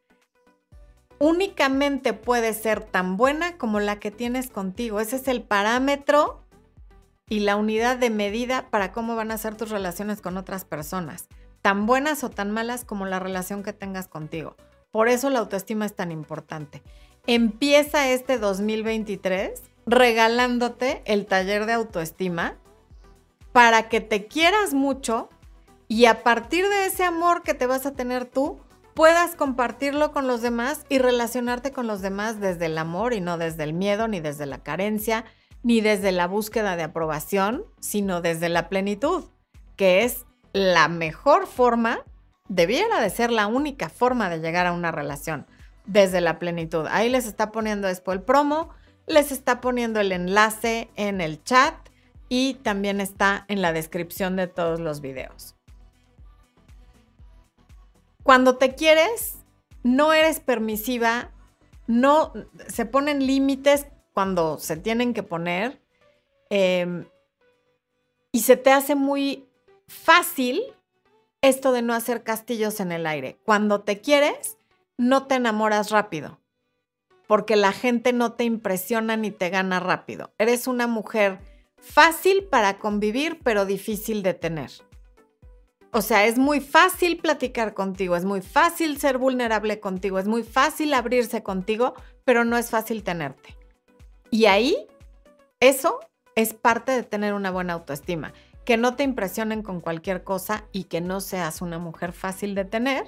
únicamente 1.19 2.11
puede 2.11 2.53
ser 2.53 2.81
tan 2.83 3.15
buena 3.15 3.57
como 3.57 3.79
la 3.79 3.97
que 3.97 4.11
tienes 4.11 4.49
contigo. 4.49 4.99
Ese 4.99 5.15
es 5.15 5.29
el 5.29 5.41
parámetro 5.41 6.43
y 7.29 7.39
la 7.39 7.55
unidad 7.55 7.95
de 7.95 8.09
medida 8.09 8.69
para 8.69 8.91
cómo 8.91 9.15
van 9.15 9.31
a 9.31 9.37
ser 9.37 9.55
tus 9.55 9.69
relaciones 9.69 10.19
con 10.19 10.35
otras 10.35 10.65
personas, 10.65 11.29
tan 11.67 11.85
buenas 11.85 12.23
o 12.23 12.29
tan 12.29 12.49
malas 12.51 12.85
como 12.85 13.05
la 13.05 13.19
relación 13.19 13.61
que 13.61 13.73
tengas 13.73 14.07
contigo. 14.07 14.55
Por 14.89 15.09
eso 15.09 15.29
la 15.29 15.39
autoestima 15.39 15.85
es 15.85 15.93
tan 15.93 16.13
importante. 16.13 16.81
Empieza 17.25 18.07
este 18.07 18.37
2023 18.37 19.61
regalándote 19.85 21.01
el 21.03 21.25
taller 21.25 21.65
de 21.65 21.73
autoestima 21.73 22.55
para 23.51 23.89
que 23.89 23.99
te 23.99 24.27
quieras 24.27 24.73
mucho 24.73 25.27
y 25.89 26.05
a 26.05 26.23
partir 26.23 26.69
de 26.69 26.85
ese 26.85 27.03
amor 27.03 27.43
que 27.43 27.53
te 27.53 27.65
vas 27.65 27.85
a 27.85 27.91
tener 27.91 28.23
tú, 28.23 28.61
puedas 28.93 29.35
compartirlo 29.35 30.13
con 30.13 30.25
los 30.25 30.41
demás 30.41 30.85
y 30.87 30.99
relacionarte 30.99 31.73
con 31.73 31.85
los 31.85 31.99
demás 32.01 32.39
desde 32.39 32.67
el 32.67 32.77
amor 32.77 33.11
y 33.11 33.19
no 33.19 33.37
desde 33.37 33.65
el 33.65 33.73
miedo, 33.73 34.07
ni 34.07 34.21
desde 34.21 34.45
la 34.45 34.63
carencia, 34.63 35.25
ni 35.63 35.81
desde 35.81 36.13
la 36.13 36.27
búsqueda 36.27 36.77
de 36.77 36.83
aprobación, 36.83 37.65
sino 37.81 38.21
desde 38.21 38.47
la 38.47 38.69
plenitud, 38.69 39.25
que 39.75 40.05
es 40.05 40.26
la 40.57 40.87
mejor 40.87 41.47
forma, 41.47 41.99
debiera 42.49 43.01
de 43.01 43.09
ser 43.09 43.31
la 43.31 43.47
única 43.47 43.89
forma 43.89 44.29
de 44.29 44.39
llegar 44.39 44.67
a 44.67 44.73
una 44.73 44.91
relación, 44.91 45.45
desde 45.85 46.21
la 46.21 46.39
plenitud. 46.39 46.85
Ahí 46.89 47.09
les 47.09 47.25
está 47.25 47.51
poniendo 47.51 47.87
después 47.87 48.17
el 48.17 48.23
promo 48.23 48.69
les 49.07 49.31
está 49.31 49.61
poniendo 49.61 49.99
el 49.99 50.11
enlace 50.11 50.89
en 50.95 51.21
el 51.21 51.43
chat 51.43 51.73
y 52.29 52.55
también 52.55 52.99
está 53.01 53.45
en 53.47 53.61
la 53.61 53.71
descripción 53.73 54.35
de 54.35 54.47
todos 54.47 54.79
los 54.79 55.01
videos. 55.01 55.55
Cuando 58.21 58.57
te 58.57 58.75
quieres, 58.75 59.37
no 59.83 60.11
eres 60.11 60.41
permisiva, 60.41 61.31
no 61.87 62.33
se 62.67 62.85
ponen 62.85 63.25
límites 63.25 63.87
cuando 64.13 64.59
se 64.59 64.75
tienen 64.75 65.13
que 65.13 65.23
poner 65.23 65.81
em, 66.49 67.05
y 68.33 68.41
se 68.41 68.57
te 68.57 68.71
hace 68.71 68.95
muy 68.95 69.46
fácil 69.87 70.61
esto 71.41 71.71
de 71.71 71.81
no 71.81 71.93
hacer 71.93 72.23
castillos 72.23 72.79
en 72.79 72.91
el 72.91 73.07
aire. 73.07 73.37
Cuando 73.45 73.81
te 73.81 74.01
quieres, 74.01 74.57
no 74.97 75.27
te 75.27 75.35
enamoras 75.35 75.91
rápido, 75.91 76.39
porque 77.27 77.55
la 77.55 77.71
gente 77.71 78.13
no 78.13 78.33
te 78.33 78.43
impresiona 78.43 79.17
ni 79.17 79.31
te 79.31 79.49
gana 79.49 79.79
rápido. 79.79 80.33
Eres 80.37 80.67
una 80.67 80.87
mujer 80.87 81.39
fácil 81.77 82.43
para 82.43 82.79
convivir, 82.79 83.39
pero 83.43 83.65
difícil 83.65 84.23
de 84.23 84.33
tener. 84.33 84.71
O 85.91 86.01
sea, 86.01 86.25
es 86.25 86.37
muy 86.37 86.59
fácil 86.59 87.17
platicar 87.17 87.73
contigo, 87.73 88.15
es 88.15 88.25
muy 88.25 88.41
fácil 88.41 88.99
ser 88.99 89.17
vulnerable 89.17 89.79
contigo, 89.79 90.19
es 90.19 90.27
muy 90.27 90.43
fácil 90.43 90.93
abrirse 90.93 91.43
contigo, 91.43 91.93
pero 92.25 92.43
no 92.43 92.57
es 92.57 92.69
fácil 92.69 93.03
tenerte. 93.03 93.55
Y 94.29 94.45
ahí, 94.45 94.75
eso 95.59 95.99
es 96.35 96.53
parte 96.53 96.91
de 96.91 97.03
tener 97.03 97.33
una 97.33 97.51
buena 97.51 97.73
autoestima. 97.73 98.33
Que 98.67 98.75
no 98.75 98.95
te 98.95 99.03
impresionen 99.03 99.63
con 99.63 99.79
cualquier 99.79 100.25
cosa 100.25 100.65
y 100.73 100.83
que 100.83 100.99
no 100.99 101.21
seas 101.21 101.61
una 101.61 101.79
mujer 101.79 102.11
fácil 102.11 102.53
de 102.53 102.65
tener, 102.65 103.05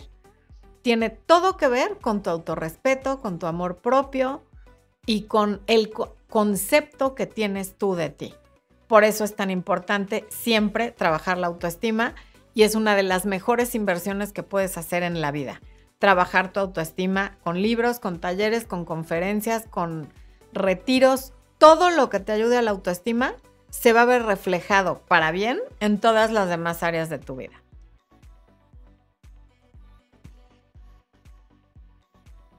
tiene 0.84 1.10
todo 1.10 1.58
que 1.58 1.68
ver 1.68 1.98
con 1.98 2.24
tu 2.24 2.30
autorrespeto, 2.30 3.20
con 3.20 3.40
tu 3.40 3.46
amor 3.46 3.80
propio 3.80 4.42
y 5.06 5.24
con 5.24 5.60
el 5.68 5.92
concepto 6.30 7.14
que 7.14 7.26
tienes 7.26 7.78
tú 7.78 7.96
de 7.96 8.10
ti. 8.10 8.34
Por 8.88 9.04
eso 9.04 9.26
es 9.26 9.36
tan 9.36 9.52
importante 9.52 10.26
siempre 10.30 10.92
trabajar 10.92 11.38
la 11.38 11.48
autoestima 11.48 12.16
y 12.54 12.64
es 12.64 12.74
una 12.74 12.96
de 12.96 13.04
las 13.04 13.26
mejores 13.26 13.76
inversiones 13.76 14.32
que 14.32 14.44
puedes 14.44 14.78
hacer 14.78 15.04
en 15.04 15.20
la 15.20 15.32
vida. 15.32 15.60
Trabajar 15.98 16.54
tu 16.54 16.62
autoestima 16.62 17.38
con 17.44 17.62
libros, 17.62 18.00
con 18.00 18.22
talleres, 18.22 18.64
con 18.64 18.86
conferencias, 18.86 19.66
con 19.70 20.08
retiros, 20.54 21.34
todo 21.58 21.90
lo 21.90 22.10
que 22.10 22.22
te 22.22 22.32
ayude 22.32 22.56
a 22.56 22.62
la 22.62 22.72
autoestima 22.72 23.36
se 23.70 23.94
va 23.94 24.02
a 24.02 24.06
ver 24.06 24.24
reflejado 24.24 25.02
para 25.08 25.32
bien 25.32 25.60
en 25.80 26.00
todas 26.00 26.32
las 26.32 26.50
demás 26.50 26.84
áreas 26.84 27.10
de 27.10 27.20
tu 27.20 27.36
vida. 27.36 27.62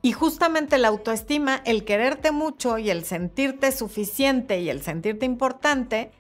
Y 0.03 0.13
justamente 0.13 0.79
la 0.79 0.89
autoestima, 0.89 1.61
el 1.67 1.85
quererte 1.85 2.31
mucho 2.31 2.79
y 2.79 2.89
el 2.91 3.05
sentirte 3.05 3.71
suficiente 3.71 4.61
y 4.61 4.71
el 4.71 4.83
sentirte 4.83 5.27
importante, 5.27 6.11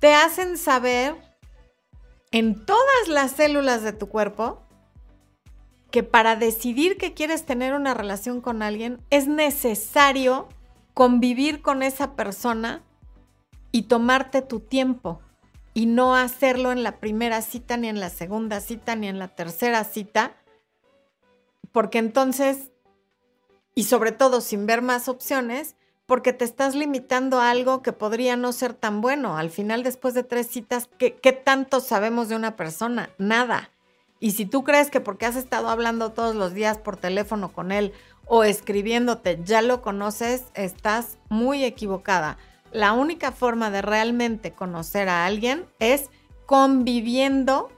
te 0.00 0.14
hacen 0.14 0.58
saber 0.58 1.16
en 2.30 2.66
todas 2.66 3.08
las 3.08 3.32
células 3.32 3.82
de 3.82 3.92
tu 3.92 4.08
cuerpo 4.08 4.62
que 5.90 6.02
para 6.02 6.36
decidir 6.36 6.98
que 6.98 7.14
quieres 7.14 7.46
tener 7.46 7.72
una 7.72 7.94
relación 7.94 8.42
con 8.42 8.62
alguien 8.62 9.00
es 9.08 9.26
necesario 9.26 10.48
convivir 10.92 11.62
con 11.62 11.82
esa 11.82 12.14
persona 12.14 12.82
y 13.72 13.82
tomarte 13.82 14.42
tu 14.42 14.60
tiempo 14.60 15.20
y 15.74 15.86
no 15.86 16.16
hacerlo 16.16 16.72
en 16.72 16.82
la 16.82 16.98
primera 16.98 17.42
cita, 17.42 17.76
ni 17.76 17.88
en 17.88 18.00
la 18.00 18.10
segunda 18.10 18.60
cita, 18.60 18.96
ni 18.96 19.08
en 19.08 19.18
la 19.18 19.28
tercera 19.28 19.84
cita, 19.84 20.34
porque 21.72 21.98
entonces, 21.98 22.70
y 23.74 23.84
sobre 23.84 24.12
todo 24.12 24.40
sin 24.40 24.66
ver 24.66 24.82
más 24.82 25.08
opciones, 25.08 25.76
porque 26.08 26.32
te 26.32 26.46
estás 26.46 26.74
limitando 26.74 27.38
a 27.38 27.50
algo 27.50 27.82
que 27.82 27.92
podría 27.92 28.34
no 28.34 28.52
ser 28.52 28.72
tan 28.72 29.02
bueno. 29.02 29.36
Al 29.36 29.50
final, 29.50 29.82
después 29.82 30.14
de 30.14 30.24
tres 30.24 30.46
citas, 30.46 30.88
¿qué, 30.96 31.10
tanto 31.44 31.80
sabemos 31.80 32.30
de 32.30 32.34
una 32.34 32.56
persona? 32.56 33.10
Nada. 33.18 33.70
Y 34.18 34.30
si 34.30 34.46
tú 34.46 34.64
crees 34.64 34.90
que 34.90 35.00
porque 35.00 35.26
has 35.26 35.36
estado 35.36 35.68
hablando 35.68 36.12
todos 36.12 36.34
los 36.34 36.54
días 36.54 36.78
por 36.78 36.96
teléfono 36.96 37.52
con 37.52 37.72
él 37.72 37.92
o 38.24 38.42
escribiéndote 38.42 39.38
ya 39.44 39.60
lo 39.60 39.82
conoces, 39.82 40.46
estás 40.54 41.18
muy 41.28 41.62
equivocada. 41.62 42.38
La 42.72 42.92
única 42.92 43.32
forma 43.32 43.70
de 43.70 43.82
realmente 43.82 44.52
conocer 44.52 45.08
a 45.08 45.26
alguien 45.26 45.66
es 45.78 46.10
conviviendo 46.46 47.70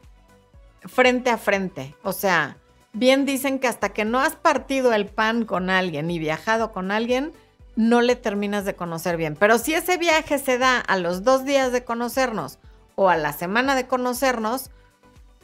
frente 0.82 1.30
a 1.30 1.38
frente. 1.38 1.95
O 2.03 2.12
sea, 2.12 2.57
bien 2.93 3.24
dicen 3.24 3.59
que 3.59 3.68
hasta 3.68 3.91
que 3.91 4.05
no 4.05 4.20
has 4.20 4.36
partido 4.36 4.93
el 4.93 5.07
pan 5.07 5.45
con 5.45 5.70
alguien 5.70 6.11
y 6.11 6.18
viajado 6.18 6.72
con 6.72 6.91
alguien, 6.91 7.32
no 7.76 8.01
le 8.01 8.16
terminas 8.16 8.64
de 8.64 8.74
conocer 8.74 9.16
bien. 9.16 9.36
Pero 9.36 9.59
si 9.59 9.74
ese 9.74 9.97
viaje 9.97 10.38
se 10.38 10.59
da 10.59 10.78
a 10.78 10.97
los 10.97 11.22
dos 11.22 11.45
días 11.45 11.72
de 11.72 11.84
conocernos 11.84 12.59
o 12.95 13.09
a 13.09 13.16
la 13.16 13.32
semana 13.32 13.74
de 13.74 13.86
conocernos, 13.86 14.70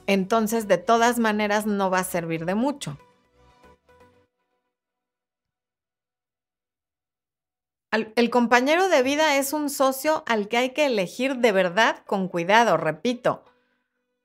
entonces 0.06 0.68
de 0.68 0.78
todas 0.78 1.18
maneras 1.18 1.66
no 1.66 1.90
va 1.90 2.00
a 2.00 2.04
servir 2.04 2.44
de 2.44 2.54
mucho. 2.54 2.98
El 7.96 8.30
compañero 8.30 8.88
de 8.88 9.02
vida 9.02 9.36
es 9.36 9.52
un 9.52 9.70
socio 9.70 10.22
al 10.26 10.48
que 10.48 10.56
hay 10.56 10.70
que 10.70 10.86
elegir 10.86 11.36
de 11.38 11.52
verdad 11.52 12.02
con 12.06 12.28
cuidado, 12.28 12.76
repito. 12.76 13.44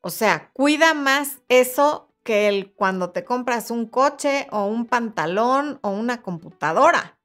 O 0.01 0.09
sea, 0.09 0.49
cuida 0.53 0.93
más 0.93 1.39
eso 1.49 2.09
que 2.23 2.47
el 2.47 2.71
cuando 2.73 3.11
te 3.11 3.23
compras 3.23 3.71
un 3.71 3.87
coche 3.87 4.47
o 4.51 4.65
un 4.65 4.85
pantalón 4.85 5.79
o 5.81 5.89
una 5.89 6.21
computadora 6.21 7.17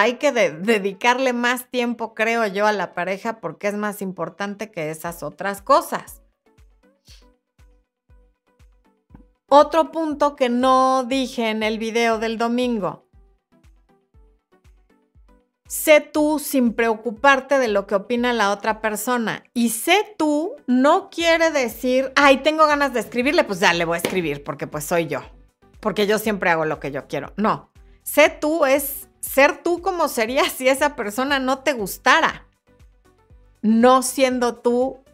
hay 0.00 0.14
que 0.14 0.30
dedicarle 0.30 1.32
más 1.32 1.70
tiempo, 1.70 2.14
creo 2.14 2.46
yo, 2.46 2.66
a 2.66 2.72
la 2.72 2.94
pareja 2.94 3.40
porque 3.40 3.66
es 3.66 3.74
más 3.74 4.00
importante 4.00 4.70
que 4.70 4.90
esas 4.90 5.24
otras 5.24 5.60
cosas. 5.60 6.22
Otro 9.48 9.90
punto 9.90 10.36
que 10.36 10.50
no 10.50 11.04
dije 11.04 11.50
en 11.50 11.64
el 11.64 11.78
video 11.78 12.18
del 12.18 12.38
domingo. 12.38 13.07
Sé 15.68 16.00
tú 16.00 16.38
sin 16.38 16.72
preocuparte 16.72 17.58
de 17.58 17.68
lo 17.68 17.86
que 17.86 17.94
opina 17.94 18.32
la 18.32 18.52
otra 18.52 18.80
persona. 18.80 19.44
Y 19.52 19.68
sé 19.68 20.14
tú 20.16 20.56
no 20.66 21.10
quiere 21.10 21.50
decir, 21.50 22.10
ay, 22.16 22.38
tengo 22.38 22.66
ganas 22.66 22.94
de 22.94 23.00
escribirle, 23.00 23.44
pues 23.44 23.60
ya 23.60 23.74
le 23.74 23.84
voy 23.84 23.96
a 23.96 24.00
escribir 24.00 24.42
porque 24.42 24.66
pues 24.66 24.84
soy 24.84 25.08
yo. 25.08 25.20
Porque 25.80 26.06
yo 26.06 26.18
siempre 26.18 26.48
hago 26.48 26.64
lo 26.64 26.80
que 26.80 26.90
yo 26.90 27.06
quiero. 27.06 27.34
No. 27.36 27.70
Sé 28.02 28.30
tú 28.30 28.64
es 28.64 29.10
ser 29.20 29.62
tú 29.62 29.82
como 29.82 30.08
serías 30.08 30.52
si 30.56 30.68
esa 30.68 30.96
persona 30.96 31.38
no 31.38 31.58
te 31.58 31.74
gustara. 31.74 32.46
No 33.60 34.00
siendo 34.02 34.54
tú 34.54 35.04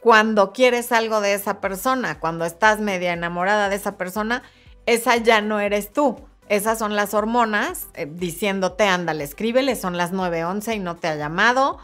cuando 0.00 0.52
quieres 0.52 0.92
algo 0.92 1.20
de 1.20 1.34
esa 1.34 1.60
persona, 1.60 2.20
cuando 2.20 2.44
estás 2.44 2.78
media 2.78 3.12
enamorada 3.12 3.68
de 3.68 3.74
esa 3.74 3.96
persona, 3.96 4.44
esa 4.86 5.16
ya 5.16 5.40
no 5.40 5.58
eres 5.58 5.92
tú. 5.92 6.27
Esas 6.48 6.78
son 6.78 6.96
las 6.96 7.12
hormonas 7.12 7.88
eh, 7.94 8.06
diciéndote, 8.10 8.84
ándale, 8.84 9.24
escríbele, 9.24 9.76
son 9.76 9.96
las 9.96 10.12
9.11 10.12 10.76
y 10.76 10.78
no 10.78 10.96
te 10.96 11.08
ha 11.08 11.14
llamado, 11.14 11.78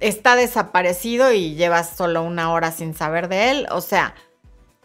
está 0.00 0.36
desaparecido 0.36 1.32
y 1.32 1.54
llevas 1.54 1.96
solo 1.96 2.22
una 2.22 2.52
hora 2.52 2.72
sin 2.72 2.94
saber 2.94 3.28
de 3.28 3.50
él. 3.50 3.66
O 3.70 3.80
sea, 3.82 4.14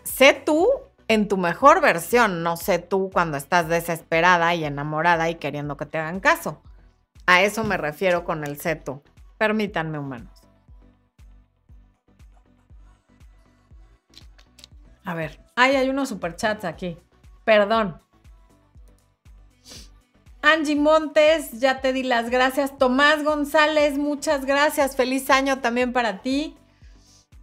sé 0.04 0.34
tú 0.34 0.68
en 1.08 1.28
tu 1.28 1.38
mejor 1.38 1.82
versión, 1.82 2.44
no 2.44 2.58
sé 2.58 2.80
tú 2.80 3.10
cuando 3.12 3.38
estás 3.38 3.70
desesperada 3.70 4.54
y 4.54 4.66
enamorada 4.66 5.30
y 5.30 5.36
queriendo 5.36 5.78
que 5.78 5.86
te 5.86 5.98
hagan 5.98 6.20
caso. 6.20 6.62
A 7.26 7.42
eso 7.42 7.64
me 7.64 7.78
refiero 7.78 8.26
con 8.26 8.44
el 8.44 8.60
sé 8.60 8.76
tú. 8.76 9.02
Permítanme, 9.38 9.98
humanos. 9.98 10.30
A 15.06 15.14
ver, 15.14 15.40
ay, 15.56 15.76
hay 15.76 15.90
unos 15.90 16.10
superchats 16.10 16.66
aquí. 16.66 16.98
Perdón. 17.44 18.02
Angie 20.52 20.76
Montes, 20.76 21.62
ya 21.62 21.80
te 21.80 21.94
di 21.94 22.04
las 22.04 22.30
gracias. 22.30 22.78
Tomás 22.78 23.24
González, 23.24 23.98
muchas 23.98 24.46
gracias. 24.46 24.98
Feliz 24.98 25.30
año 25.30 25.62
también 25.62 25.94
para 25.94 26.22
ti. 26.22 26.58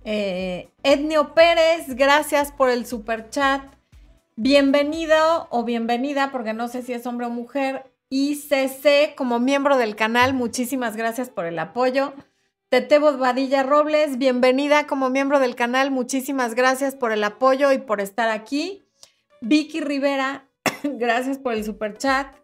Eh, 0.05 0.69
Ednio 0.83 1.33
Pérez, 1.33 1.95
gracias 1.95 2.53
por 2.53 2.69
el 2.69 2.85
super 2.85 3.31
chat. 3.31 3.63
Bienvenido 4.37 5.49
o 5.51 5.65
bienvenida, 5.65 6.31
porque 6.33 6.53
no 6.53 6.69
sé 6.69 6.83
si 6.83 6.93
es 6.93 7.07
hombre 7.07 7.27
o 7.27 7.31
mujer. 7.31 7.91
ICC 8.11 9.15
como 9.17 9.39
miembro 9.39 9.79
del 9.79 9.97
canal, 9.97 10.35
muchísimas 10.35 10.95
gracias 10.95 11.31
por 11.31 11.47
el 11.47 11.59
apoyo. 11.59 12.13
Tete 12.69 12.99
Badilla 12.99 13.63
Robles, 13.63 14.19
bienvenida 14.19 14.87
como 14.87 15.09
miembro 15.09 15.41
del 15.41 15.55
canal, 15.55 15.91
muchísimas 15.91 16.55
gracias 16.55 16.95
por 16.95 17.13
el 17.13 17.25
apoyo 17.25 17.73
y 17.73 17.79
por 17.79 18.03
estar 18.03 18.29
aquí. 18.29 18.85
Vicky 19.41 19.81
Rivera, 19.81 20.47
gracias 20.83 21.39
por 21.39 21.55
el 21.55 21.65
super 21.65 21.97
chat. 21.97 22.38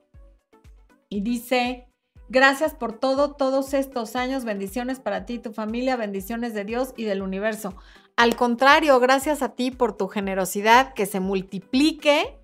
Y 1.14 1.20
dice, 1.20 1.86
Gracias 2.28 2.74
por 2.74 2.98
todo, 2.98 3.32
todos 3.32 3.74
estos 3.74 4.16
años. 4.16 4.44
Bendiciones 4.44 4.98
para 4.98 5.26
ti 5.26 5.34
y 5.34 5.38
tu 5.38 5.52
familia, 5.52 5.96
bendiciones 5.96 6.54
de 6.54 6.64
Dios 6.64 6.94
y 6.96 7.04
del 7.04 7.22
universo. 7.22 7.76
Al 8.16 8.34
contrario, 8.36 8.98
gracias 8.98 9.42
a 9.42 9.50
ti 9.50 9.70
por 9.70 9.96
tu 9.96 10.08
generosidad, 10.08 10.94
que 10.94 11.06
se 11.06 11.20
multiplique 11.20 12.38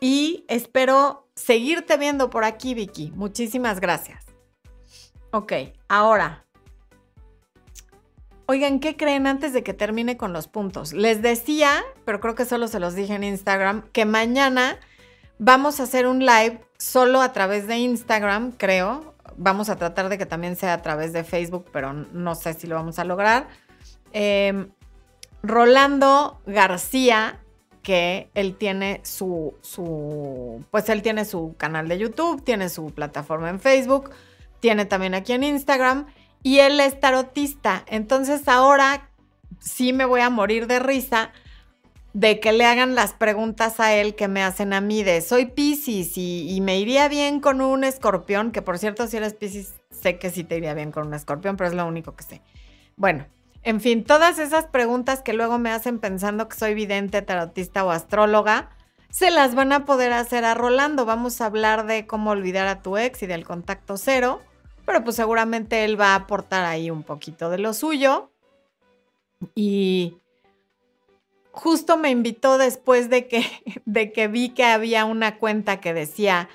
y 0.00 0.44
espero 0.48 1.28
seguirte 1.34 1.96
viendo 1.96 2.30
por 2.30 2.44
aquí, 2.44 2.74
Vicky. 2.74 3.12
Muchísimas 3.14 3.80
gracias. 3.80 4.24
Ok, 5.32 5.52
ahora. 5.88 6.46
Oigan, 8.46 8.80
¿qué 8.80 8.96
creen 8.96 9.26
antes 9.26 9.52
de 9.52 9.62
que 9.62 9.74
termine 9.74 10.16
con 10.16 10.32
los 10.32 10.48
puntos? 10.48 10.92
Les 10.92 11.22
decía, 11.22 11.84
pero 12.04 12.20
creo 12.20 12.34
que 12.34 12.44
solo 12.44 12.68
se 12.68 12.80
los 12.80 12.94
dije 12.94 13.14
en 13.14 13.24
Instagram, 13.24 13.88
que 13.92 14.04
mañana 14.04 14.78
vamos 15.40 15.80
a 15.80 15.84
hacer 15.84 16.06
un 16.06 16.20
live 16.20 16.60
solo 16.78 17.22
a 17.22 17.32
través 17.32 17.66
de 17.66 17.78
Instagram, 17.78 18.52
creo. 18.52 19.14
vamos 19.36 19.70
a 19.70 19.76
tratar 19.76 20.10
de 20.10 20.18
que 20.18 20.26
también 20.26 20.54
sea 20.54 20.74
a 20.74 20.82
través 20.82 21.14
de 21.14 21.24
Facebook, 21.24 21.66
pero 21.72 21.94
no 21.94 22.34
sé 22.34 22.52
si 22.52 22.66
lo 22.66 22.74
vamos 22.74 22.98
a 22.98 23.04
lograr. 23.04 23.48
Em, 24.12 24.70
Rolando 25.42 26.42
García, 26.46 27.40
que 27.82 28.28
él 28.34 28.56
tiene 28.56 29.00
su, 29.02 29.54
su, 29.62 30.62
pues 30.70 30.90
él 30.90 31.00
tiene 31.00 31.24
su 31.24 31.54
canal 31.56 31.88
de 31.88 31.98
YouTube, 31.98 32.44
tiene 32.44 32.68
su 32.68 32.90
plataforma 32.90 33.48
en 33.48 33.60
Facebook, 33.60 34.10
tiene 34.60 34.84
también 34.84 35.14
aquí 35.14 35.32
en 35.32 35.44
Instagram 35.44 36.06
y 36.42 36.58
él 36.58 36.78
es 36.80 37.00
tarotista. 37.00 37.82
Entonces 37.86 38.46
ahora 38.46 39.08
sí 39.58 39.94
me 39.94 40.04
voy 40.04 40.20
a 40.20 40.28
morir 40.28 40.66
de 40.66 40.80
risa 40.80 41.32
de 42.12 42.40
que 42.40 42.52
le 42.52 42.64
hagan 42.64 42.94
las 42.94 43.12
preguntas 43.12 43.78
a 43.80 43.94
él 43.94 44.14
que 44.14 44.28
me 44.28 44.42
hacen 44.42 44.72
a 44.72 44.80
mí 44.80 45.02
de 45.02 45.20
soy 45.20 45.46
Pisces 45.46 46.16
y, 46.16 46.58
me 46.62 46.78
iría 46.78 47.08
bien 47.08 47.40
con 47.40 47.60
un 47.60 47.84
escorpión, 47.84 48.50
que 48.50 48.62
por 48.62 48.78
cierto 48.78 49.06
si 49.06 49.16
eres 49.16 49.34
Pisces 49.34 49.74
sé 49.90 50.18
que 50.18 50.30
sí 50.30 50.44
te 50.44 50.56
iría 50.56 50.74
bien 50.74 50.92
con 50.92 51.06
un 51.06 51.14
escorpión, 51.14 51.56
pero 51.56 51.68
es 51.68 51.76
lo 51.76 51.86
único 51.86 52.16
que 52.16 52.24
sé. 52.24 52.42
Bueno, 52.96 53.26
en 53.62 53.80
fin, 53.80 54.04
todas 54.04 54.38
esas 54.38 54.66
preguntas 54.66 55.22
que 55.22 55.32
luego 55.32 55.58
me 55.58 55.70
hacen 55.70 55.98
pensando 55.98 56.48
que 56.48 56.56
soy 56.56 56.74
vidente, 56.74 57.22
tarotista 57.22 57.84
o 57.84 57.90
astróloga, 57.90 58.70
se 59.10 59.30
las 59.30 59.54
van 59.54 59.72
a 59.72 59.84
poder 59.84 60.12
hacer 60.12 60.44
a 60.44 60.54
Rolando. 60.54 61.04
Vamos 61.04 61.40
a 61.40 61.46
hablar 61.46 61.86
de 61.86 62.06
cómo 62.06 62.30
olvidar 62.30 62.66
a 62.68 62.80
tu 62.80 62.96
ex 62.96 63.22
y 63.22 63.26
del 63.26 63.44
contacto 63.44 63.96
cero, 63.96 64.40
pero 64.86 65.04
pues 65.04 65.16
seguramente 65.16 65.84
él 65.84 66.00
va 66.00 66.12
a 66.12 66.16
aportar 66.16 66.64
ahí 66.64 66.90
un 66.90 67.02
poquito 67.02 67.50
de 67.50 67.58
lo 67.58 67.74
suyo. 67.74 68.30
Y 69.54 70.18
justo 71.60 71.98
me 71.98 72.08
invitó 72.08 72.56
después 72.56 73.10
de 73.10 73.28
que, 73.28 73.44
de 73.84 74.12
que 74.12 74.28
vi 74.28 74.50
que 74.50 74.64
había 74.64 75.04
una 75.04 75.36
cuenta 75.36 75.78
que 75.80 75.92
decía 75.92 76.48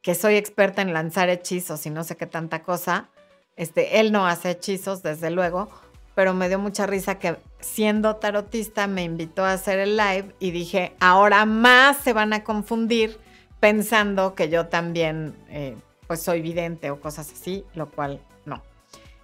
que 0.00 0.14
soy 0.14 0.36
experta 0.36 0.82
en 0.82 0.92
lanzar 0.92 1.28
hechizos 1.28 1.84
y 1.86 1.90
no 1.90 2.04
sé 2.04 2.16
qué 2.16 2.26
tanta 2.26 2.62
cosa. 2.62 3.10
Este, 3.56 4.00
él 4.00 4.12
no 4.12 4.26
hace 4.26 4.50
hechizos, 4.50 5.02
desde 5.02 5.30
luego, 5.30 5.68
pero 6.14 6.34
me 6.34 6.48
dio 6.48 6.58
mucha 6.58 6.86
risa 6.86 7.18
que 7.18 7.36
siendo 7.60 8.16
tarotista 8.16 8.86
me 8.86 9.04
invitó 9.04 9.44
a 9.44 9.52
hacer 9.52 9.78
el 9.78 9.96
live 9.96 10.34
y 10.40 10.50
dije, 10.50 10.94
ahora 11.00 11.44
más 11.44 11.98
se 11.98 12.12
van 12.12 12.32
a 12.32 12.44
confundir 12.44 13.18
pensando 13.60 14.34
que 14.34 14.48
yo 14.48 14.66
también 14.66 15.36
eh, 15.48 15.76
pues 16.06 16.20
soy 16.20 16.42
vidente 16.42 16.90
o 16.90 17.00
cosas 17.00 17.30
así, 17.30 17.64
lo 17.74 17.90
cual 17.90 18.20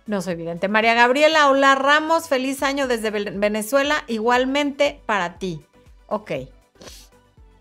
no. 0.06 0.22
Soy 0.22 0.34
vidente. 0.34 0.68
María 0.68 0.94
Gabriela, 0.94 1.50
hola 1.50 1.74
Ramos, 1.74 2.28
feliz 2.28 2.62
año 2.62 2.88
desde 2.88 3.10
Venezuela, 3.10 4.04
igualmente 4.06 5.00
para 5.06 5.38
ti. 5.38 5.64
Ok. 6.06 6.32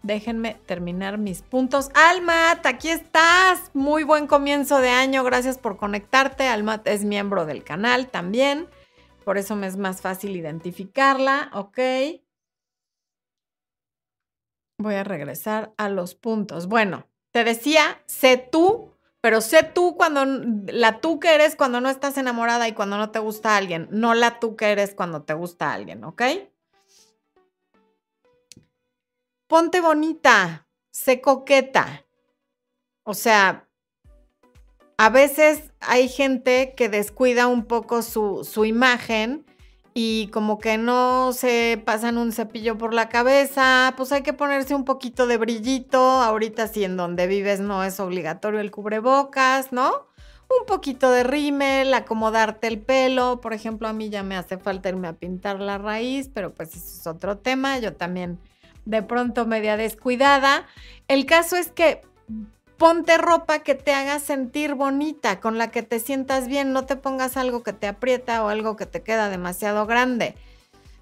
Déjenme 0.02 0.56
terminar 0.66 1.18
mis 1.18 1.42
puntos. 1.42 1.90
Almat, 1.94 2.66
aquí 2.66 2.90
estás. 2.90 3.70
Muy 3.74 4.04
buen 4.04 4.28
comienzo 4.28 4.80
de 4.80 4.90
año. 4.90 5.24
Gracias 5.24 5.58
por 5.58 5.78
conectarte. 5.78 6.48
Almat 6.48 6.88
es 6.88 7.04
miembro 7.04 7.46
del 7.46 7.64
canal 7.64 8.08
también. 8.08 8.68
Por 9.26 9.38
eso 9.38 9.56
me 9.56 9.68
es 9.68 9.76
más 9.76 10.02
fácil 10.02 10.36
identificarla. 10.36 11.52
Ok. 11.54 11.80
Voy 14.80 14.96
a 14.96 15.04
regresar 15.04 15.74
a 15.78 15.90
los 15.90 16.16
puntos. 16.16 16.68
Bueno, 16.68 17.06
te 17.32 17.44
decía, 17.44 18.02
sé 18.06 18.38
tú 18.38 18.89
pero 19.22 19.42
sé 19.42 19.64
tú 19.64 19.96
cuando, 19.98 20.26
la 20.72 21.02
tú 21.02 21.20
que 21.20 21.36
eres 21.36 21.56
cuando 21.56 21.82
no 21.82 21.90
estás 21.90 22.18
enamorada 22.18 22.68
y 22.68 22.74
cuando 22.74 22.98
no 22.98 23.12
te 23.12 23.20
gusta 23.20 23.58
alguien, 23.58 23.88
no 23.92 24.14
la 24.14 24.40
tú 24.40 24.56
que 24.56 24.72
eres 24.72 24.96
cuando 24.96 25.24
te 25.24 25.34
gusta 25.34 25.74
alguien, 25.74 26.04
¿ok? 26.04 26.22
Ponte 29.48 29.82
bonita, 29.82 30.68
sé 30.92 31.22
coqueta. 31.22 32.06
O 33.04 33.14
sea, 33.14 33.68
a 34.98 35.10
veces 35.10 35.72
hay 35.80 36.08
gente 36.08 36.74
que 36.76 36.88
descuida 36.88 37.48
un 37.48 37.66
poco 37.66 38.02
su, 38.02 38.48
su 38.50 38.66
imagen 38.66 39.46
y 40.02 40.28
como 40.28 40.60
que 40.60 40.78
no 40.78 41.34
se 41.34 41.82
pasan 41.84 42.18
un 42.18 42.32
cepillo 42.32 42.78
por 42.78 42.94
la 42.94 43.10
cabeza, 43.10 43.94
pues 43.98 44.14
hay 44.14 44.22
que 44.22 44.32
ponerse 44.32 44.74
un 44.74 44.86
poquito 44.86 45.28
de 45.28 45.36
brillito. 45.36 46.00
Ahorita 46.00 46.68
si 46.70 46.86
en 46.86 46.96
donde 46.96 47.28
vives 47.28 47.60
no 47.60 47.84
es 47.84 48.00
obligatorio 48.00 48.62
el 48.62 48.72
cubrebocas, 48.72 49.74
¿no? 49.74 50.08
Un 50.58 50.66
poquito 50.66 51.12
de 51.12 51.24
rímel, 51.26 51.94
acomodarte 51.94 52.68
el 52.68 52.80
pelo. 52.80 53.42
Por 53.42 53.52
ejemplo, 53.52 53.90
a 53.90 53.94
mí 53.94 54.10
ya 54.10 54.24
me 54.24 54.38
hace 54.38 54.58
falta 54.58 54.88
irme 54.88 55.10
a 55.10 55.14
pintar 55.18 55.60
la 55.60 55.78
raíz, 55.78 56.30
pero 56.34 56.54
pues 56.54 56.78
eso 56.78 57.02
es 57.02 57.06
otro 57.06 57.38
tema. 57.38 57.78
Yo 57.80 57.94
también 57.94 58.40
de 58.86 59.04
pronto 59.04 59.46
media 59.46 59.76
descuidada. 59.76 60.66
El 61.10 61.26
caso 61.26 61.58
es 61.58 61.74
que 61.74 62.04
ponte 62.80 63.18
ropa 63.18 63.60
que 63.60 63.76
te 63.76 63.94
haga 63.94 64.20
sentir 64.20 64.74
bonita, 64.74 65.42
con 65.42 65.58
la 65.58 65.70
que 65.70 65.84
te 65.84 66.00
sientas 66.00 66.48
bien, 66.48 66.72
no 66.72 66.86
te 66.86 66.96
pongas 66.96 67.36
algo 67.36 67.62
que 67.62 67.74
te 67.74 67.88
aprieta 67.88 68.42
o 68.44 68.48
algo 68.48 68.78
que 68.78 68.86
te 68.86 69.02
queda 69.04 69.30
demasiado 69.30 69.86
grande. 69.86 70.36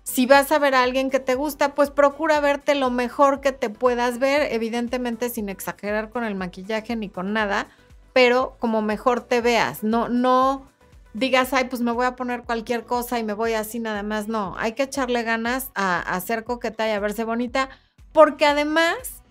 Si 0.04 0.26
vas 0.26 0.52
a 0.52 0.58
ver 0.58 0.74
a 0.74 0.82
alguien 0.82 1.12
que 1.12 1.20
te 1.20 1.36
gusta, 1.36 1.76
pues 1.76 1.92
procura 1.92 2.40
verte 2.40 2.74
lo 2.74 2.90
mejor 2.90 3.42
que 3.42 3.52
te 3.52 3.70
puedas 3.70 4.18
ver, 4.18 4.52
evidentemente 4.52 5.30
sin 5.30 5.50
exagerar 5.50 6.10
con 6.10 6.24
el 6.24 6.34
maquillaje 6.34 6.96
ni 6.96 7.10
con 7.10 7.32
nada, 7.32 7.68
pero 8.12 8.58
como 8.60 8.82
mejor 8.82 9.22
te 9.22 9.42
veas, 9.42 9.84
no 9.84 10.10
no 10.10 10.66
digas, 11.14 11.54
"Ay, 11.54 11.66
pues 11.66 11.84
me 11.84 11.92
voy 11.92 12.08
a 12.08 12.16
poner 12.16 12.42
cualquier 12.42 12.86
cosa 12.86 13.20
y 13.20 13.24
me 13.24 13.34
voy 13.34 13.54
así 13.54 13.78
nada 13.78 14.02
más." 14.02 14.28
No, 14.28 14.56
hay 14.58 14.72
que 14.72 14.84
echarle 14.84 15.22
ganas 15.22 15.70
a, 15.76 16.00
a 16.00 16.20
ser 16.22 16.44
coqueta 16.44 16.88
y 16.88 16.92
a 16.92 17.00
verse 17.00 17.24
bonita, 17.24 17.70
porque 18.14 18.48
además 18.48 19.22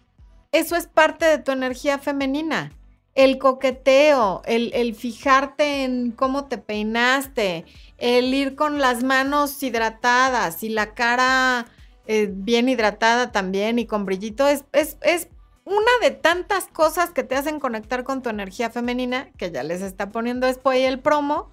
eso 0.53 0.77
es 0.77 0.87
parte 0.87 1.27
de 1.27 1.39
tu 1.39 1.53
energía 1.53 1.99
femenina. 1.99 2.73
El 3.15 3.39
coqueteo, 3.39 4.43
el, 4.45 4.95
fijarte 4.95 5.85
en 5.85 6.11
cómo 6.11 6.47
te 6.47 6.59
peinaste, 6.59 7.65
el 7.97 8.35
ir 8.35 8.55
con 8.55 8.79
las 8.79 9.03
manos 9.03 9.63
hidratadas 9.63 10.63
y 10.63 10.69
la 10.69 10.95
cara 10.95 11.67
eh, 12.07 12.29
bien 12.31 12.69
hidratada 12.69 13.33
también 13.33 13.79
y 13.79 13.87
con 13.87 14.05
brillito, 14.05 14.47
es, 14.47 14.65
es, 14.73 15.29
una 15.65 15.91
de 16.01 16.13
tantas 16.13 16.67
cosas 16.69 17.11
que 17.11 17.25
te 17.25 17.35
hacen 17.35 17.59
conectar 17.59 18.05
con 18.05 18.23
tu 18.23 18.29
energía 18.29 18.71
femenina, 18.71 19.31
que 19.37 19.51
ya 19.51 19.65
les 19.65 19.83
está 19.83 20.11
poniendo 20.11 20.47
después 20.47 20.79
el 20.79 21.01
promo. 21.01 21.51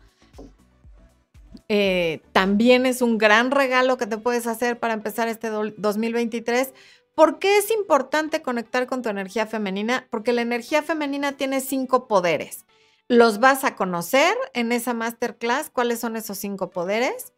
Eh, 1.67 2.21
también 2.31 2.85
es 2.85 3.01
un 3.01 3.17
gran 3.17 3.49
regalo 3.49 3.97
que 3.97 4.05
te 4.05 4.17
puedes 4.17 4.45
hacer 4.45 4.79
para 4.79 4.93
empezar 4.93 5.27
este 5.29 5.49
2023 5.49 6.73
¿Por 7.15 7.37
qué 7.37 7.57
es 7.57 7.69
importante 7.69 8.41
conectar 8.41 8.87
con 8.87 9.03
tu 9.03 9.09
energía 9.09 9.45
femenina? 9.45 10.07
Porque 10.09 10.33
la 10.33 10.41
energía 10.41 10.81
femenina 10.81 11.33
tiene 11.33 11.61
cinco 11.61 12.07
poderes. 12.07 12.65
Los 13.07 13.39
vas 13.39 13.63
a 13.63 13.75
conocer 13.75 14.35
en 14.53 14.71
esa 14.71 14.95
masterclass, 14.95 15.69
cuáles 15.69 15.99
son 15.99 16.15
esos 16.15 16.39
cinco 16.39 16.71
poderes. 16.71 17.33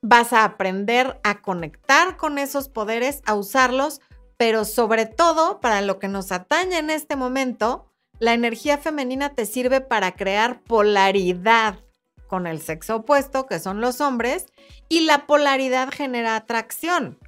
Vas 0.00 0.32
a 0.32 0.42
aprender 0.42 1.20
a 1.22 1.40
conectar 1.40 2.16
con 2.16 2.38
esos 2.38 2.68
poderes, 2.68 3.22
a 3.24 3.34
usarlos, 3.34 4.00
pero 4.36 4.64
sobre 4.64 5.06
todo 5.06 5.60
para 5.60 5.82
lo 5.82 6.00
que 6.00 6.08
nos 6.08 6.32
atañe 6.32 6.78
en 6.78 6.90
este 6.90 7.14
momento, 7.14 7.86
la 8.18 8.34
energía 8.34 8.76
femenina 8.76 9.34
te 9.34 9.46
sirve 9.46 9.80
para 9.80 10.16
crear 10.16 10.62
polaridad 10.64 11.78
con 12.26 12.48
el 12.48 12.60
sexo 12.60 12.96
opuesto, 12.96 13.46
que 13.46 13.60
son 13.60 13.80
los 13.80 14.00
hombres, 14.00 14.46
y 14.88 15.00
la 15.00 15.26
polaridad 15.26 15.90
genera 15.92 16.34
atracción 16.34 17.18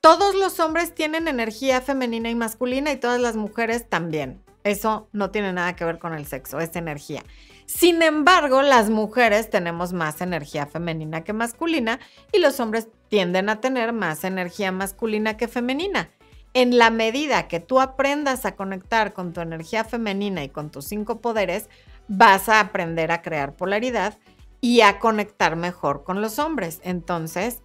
todos 0.00 0.34
los 0.34 0.60
hombres 0.60 0.94
tienen 0.94 1.28
energía 1.28 1.80
femenina 1.80 2.30
y 2.30 2.34
masculina 2.34 2.92
y 2.92 2.96
todas 2.96 3.20
las 3.20 3.36
mujeres 3.36 3.88
también. 3.88 4.42
Eso 4.64 5.08
no 5.12 5.30
tiene 5.30 5.52
nada 5.52 5.76
que 5.76 5.84
ver 5.84 5.98
con 5.98 6.14
el 6.14 6.26
sexo, 6.26 6.60
es 6.60 6.74
energía. 6.76 7.22
Sin 7.66 8.02
embargo, 8.02 8.62
las 8.62 8.90
mujeres 8.90 9.50
tenemos 9.50 9.92
más 9.92 10.20
energía 10.20 10.66
femenina 10.66 11.24
que 11.24 11.32
masculina 11.32 12.00
y 12.32 12.38
los 12.38 12.60
hombres 12.60 12.88
tienden 13.08 13.48
a 13.48 13.60
tener 13.60 13.92
más 13.92 14.24
energía 14.24 14.72
masculina 14.72 15.36
que 15.36 15.48
femenina. 15.48 16.10
En 16.54 16.78
la 16.78 16.90
medida 16.90 17.46
que 17.46 17.60
tú 17.60 17.80
aprendas 17.80 18.46
a 18.46 18.56
conectar 18.56 19.12
con 19.12 19.32
tu 19.32 19.40
energía 19.40 19.84
femenina 19.84 20.42
y 20.42 20.48
con 20.48 20.70
tus 20.70 20.86
cinco 20.86 21.20
poderes, 21.20 21.68
vas 22.08 22.48
a 22.48 22.60
aprender 22.60 23.12
a 23.12 23.20
crear 23.20 23.54
polaridad 23.54 24.18
y 24.60 24.80
a 24.80 24.98
conectar 24.98 25.56
mejor 25.56 26.04
con 26.04 26.22
los 26.22 26.38
hombres. 26.38 26.80
Entonces, 26.82 27.62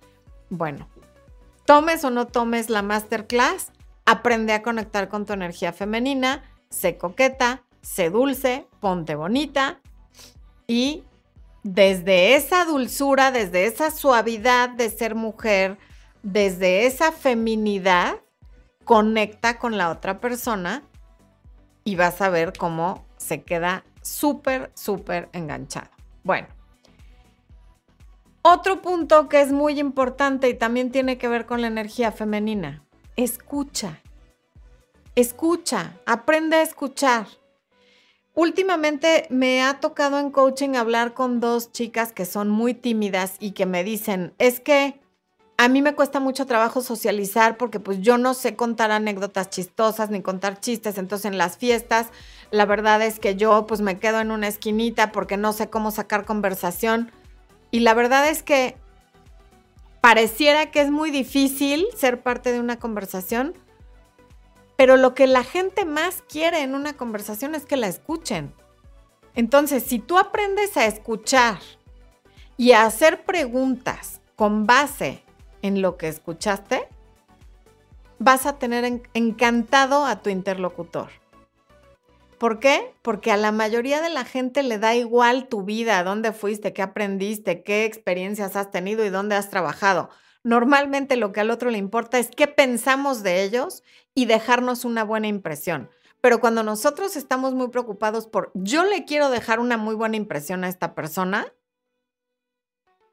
bueno, 0.50 0.88
Tomes 1.66 2.04
o 2.04 2.10
no 2.10 2.28
tomes 2.28 2.70
la 2.70 2.82
masterclass, 2.82 3.72
aprende 4.06 4.54
a 4.54 4.62
conectar 4.62 5.10
con 5.10 5.26
tu 5.26 5.34
energía 5.34 5.74
femenina, 5.74 6.44
sé 6.70 6.98
coqueta, 6.98 7.64
sé 7.82 8.10
dulce, 8.10 8.68
ponte 8.80 9.16
bonita 9.16 9.80
y 10.68 11.04
desde 11.64 12.36
esa 12.36 12.66
dulzura, 12.66 13.32
desde 13.32 13.66
esa 13.66 13.92
suavidad 13.92 14.70
de 14.70 14.90
ser 14.90 15.16
mujer, 15.16 15.78
desde 16.22 16.86
esa 16.86 17.12
feminidad, 17.12 18.16
conecta 18.84 19.58
con 19.58 19.78
la 19.78 19.90
otra 19.90 20.20
persona 20.20 20.84
y 21.86 21.96
vas 21.96 22.22
a 22.22 22.30
ver 22.30 22.54
cómo 22.58 23.06
se 23.18 23.44
queda 23.44 23.86
súper, 24.02 24.72
súper 24.74 25.30
enganchado. 25.32 25.90
Bueno, 26.24 26.48
otro 28.44 28.82
punto 28.82 29.30
que 29.30 29.42
es 29.42 29.52
muy 29.52 29.80
importante 29.80 30.50
y 30.50 30.54
también 30.54 30.92
tiene 30.92 31.18
que 31.18 31.28
ver 31.28 31.46
con 31.46 31.62
la 31.62 31.68
energía 31.68 32.12
femenina, 32.12 32.84
escucha. 33.16 34.02
Escucha, 35.16 35.94
aprende 36.06 36.58
a 36.58 36.62
escuchar. 36.62 37.28
Últimamente 38.36 39.28
me 39.30 39.62
ha 39.62 39.80
tocado 39.80 40.20
en 40.20 40.32
coaching 40.32 40.76
hablar 40.76 41.14
con 41.14 41.40
dos 41.40 41.72
chicas 41.72 42.12
que 42.12 42.26
son 42.26 42.50
muy 42.50 42.74
tímidas 42.74 43.36
y 43.40 43.52
que 43.52 43.66
me 43.66 43.84
dicen, 43.84 44.34
es 44.40 44.60
que 44.60 45.00
a 45.58 45.70
mí 45.70 45.84
me 45.84 45.94
cuesta 45.94 46.20
mucho 46.20 46.48
trabajo 46.48 46.82
socializar 46.82 47.58
porque 47.58 47.80
pues 47.80 48.00
yo 48.02 48.18
no 48.18 48.34
sé 48.34 48.56
contar 48.56 48.92
anécdotas 48.92 49.52
chistosas 49.52 50.10
ni 50.10 50.22
contar 50.22 50.60
chistes, 50.60 50.98
entonces 50.98 51.32
en 51.32 51.38
las 51.38 51.58
fiestas 51.58 52.08
la 52.50 52.66
verdad 52.66 53.02
es 53.04 53.20
que 53.20 53.36
yo 53.36 53.68
pues 53.68 53.82
me 53.82 54.00
quedo 54.00 54.20
en 54.20 54.32
una 54.32 54.48
esquinita 54.48 55.12
porque 55.12 55.38
no 55.38 55.54
sé 55.54 55.70
cómo 55.70 55.92
sacar 55.92 56.26
conversación 56.26 57.12
y 57.74 57.80
la 57.80 57.96
verdad 57.96 58.30
es 58.30 58.44
que 58.44 58.78
pareciera 60.00 60.70
que 60.70 60.80
es 60.80 60.92
muy 60.92 61.10
difícil 61.10 61.88
ser 61.98 62.22
parte 62.22 62.52
de 62.52 62.60
una 62.60 62.78
conversación, 62.78 63.56
pero 64.78 64.96
lo 64.96 65.16
que 65.16 65.26
la 65.26 65.44
gente 65.44 65.84
más 65.84 66.22
quiere 66.30 66.62
en 66.62 66.76
una 66.76 66.94
conversación 66.94 67.56
es 67.56 67.66
que 67.66 67.76
la 67.76 67.88
escuchen. 67.88 68.54
Entonces, 69.34 69.82
si 69.82 69.98
tú 69.98 70.20
aprendes 70.20 70.78
a 70.78 70.86
escuchar 70.86 71.58
y 72.58 72.74
a 72.74 72.86
hacer 72.86 73.26
preguntas 73.26 74.22
con 74.36 74.68
base 74.68 75.24
en 75.64 75.82
lo 75.82 75.98
que 75.98 76.10
escuchaste, 76.10 76.88
vas 78.20 78.46
a 78.46 78.60
tener 78.60 79.02
encantado 79.16 80.06
a 80.06 80.22
tu 80.22 80.30
interlocutor. 80.30 81.23
¿Por 82.44 82.60
qué? 82.60 82.94
Porque 83.02 83.32
a 83.32 83.38
la 83.38 83.54
mayoría 83.54 84.02
de 84.02 84.10
la 84.10 84.26
gente 84.26 84.64
le 84.64 84.78
da 84.78 84.96
igual 84.96 85.48
tu 85.48 85.64
vida, 85.64 86.04
dónde 86.04 86.34
fuiste, 86.34 86.74
qué 86.74 86.82
aprendiste, 86.82 87.64
qué 87.64 87.86
experiencias 87.86 88.58
has 88.58 88.70
tenido 88.70 89.06
y 89.06 89.10
dónde 89.10 89.36
has 89.36 89.50
trabajado. 89.50 90.10
Normalmente 90.44 91.16
lo 91.16 91.32
que 91.32 91.40
al 91.40 91.52
otro 91.52 91.70
le 91.70 91.78
importa 91.78 92.20
es 92.20 92.30
qué 92.30 92.50
pensamos 92.50 93.24
de 93.24 93.44
ellos 93.44 93.82
y 94.14 94.26
dejarnos 94.26 94.84
una 94.84 95.06
buena 95.06 95.28
impresión. 95.28 95.90
Pero 96.20 96.42
cuando 96.42 96.64
nosotros 96.64 97.16
estamos 97.16 97.54
muy 97.54 97.70
preocupados 97.70 98.28
por 98.28 98.52
yo 98.56 98.84
le 98.84 99.06
quiero 99.06 99.30
dejar 99.30 99.62
una 99.62 99.78
muy 99.78 99.96
buena 99.96 100.18
impresión 100.18 100.66
a 100.66 100.68
esta 100.68 100.96
persona, 100.96 101.48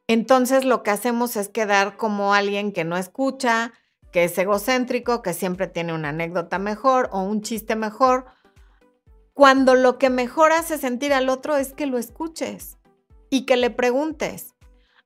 entonces 0.09 0.65
lo 0.65 0.83
que 0.83 0.91
hacemos 0.91 1.37
es 1.37 1.49
quedar 1.49 1.97
como 1.97 2.35
alguien 2.35 2.73
que 2.73 2.83
no 2.83 2.97
escucha, 2.97 3.75
que 4.11 4.25
es 4.25 4.37
egocéntrico, 4.37 5.23
que 5.23 5.35
siempre 5.35 5.69
tiene 5.69 5.93
una 5.93 6.09
anécdota 6.09 6.59
mejor 6.59 7.09
o 7.13 7.23
un 7.23 7.43
chiste 7.43 7.77
mejor, 7.77 8.27
cuando 9.35 9.75
lo 9.75 9.99
que 9.99 10.11
mejor 10.11 10.53
hace 10.53 10.79
sentir 10.79 11.13
al 11.13 11.29
otro 11.29 11.57
es 11.57 11.73
que 11.73 11.87
lo 11.87 11.99
escuches 11.99 12.79
y 13.31 13.47
que 13.47 13.57
le 13.57 13.71
preguntes, 13.71 14.55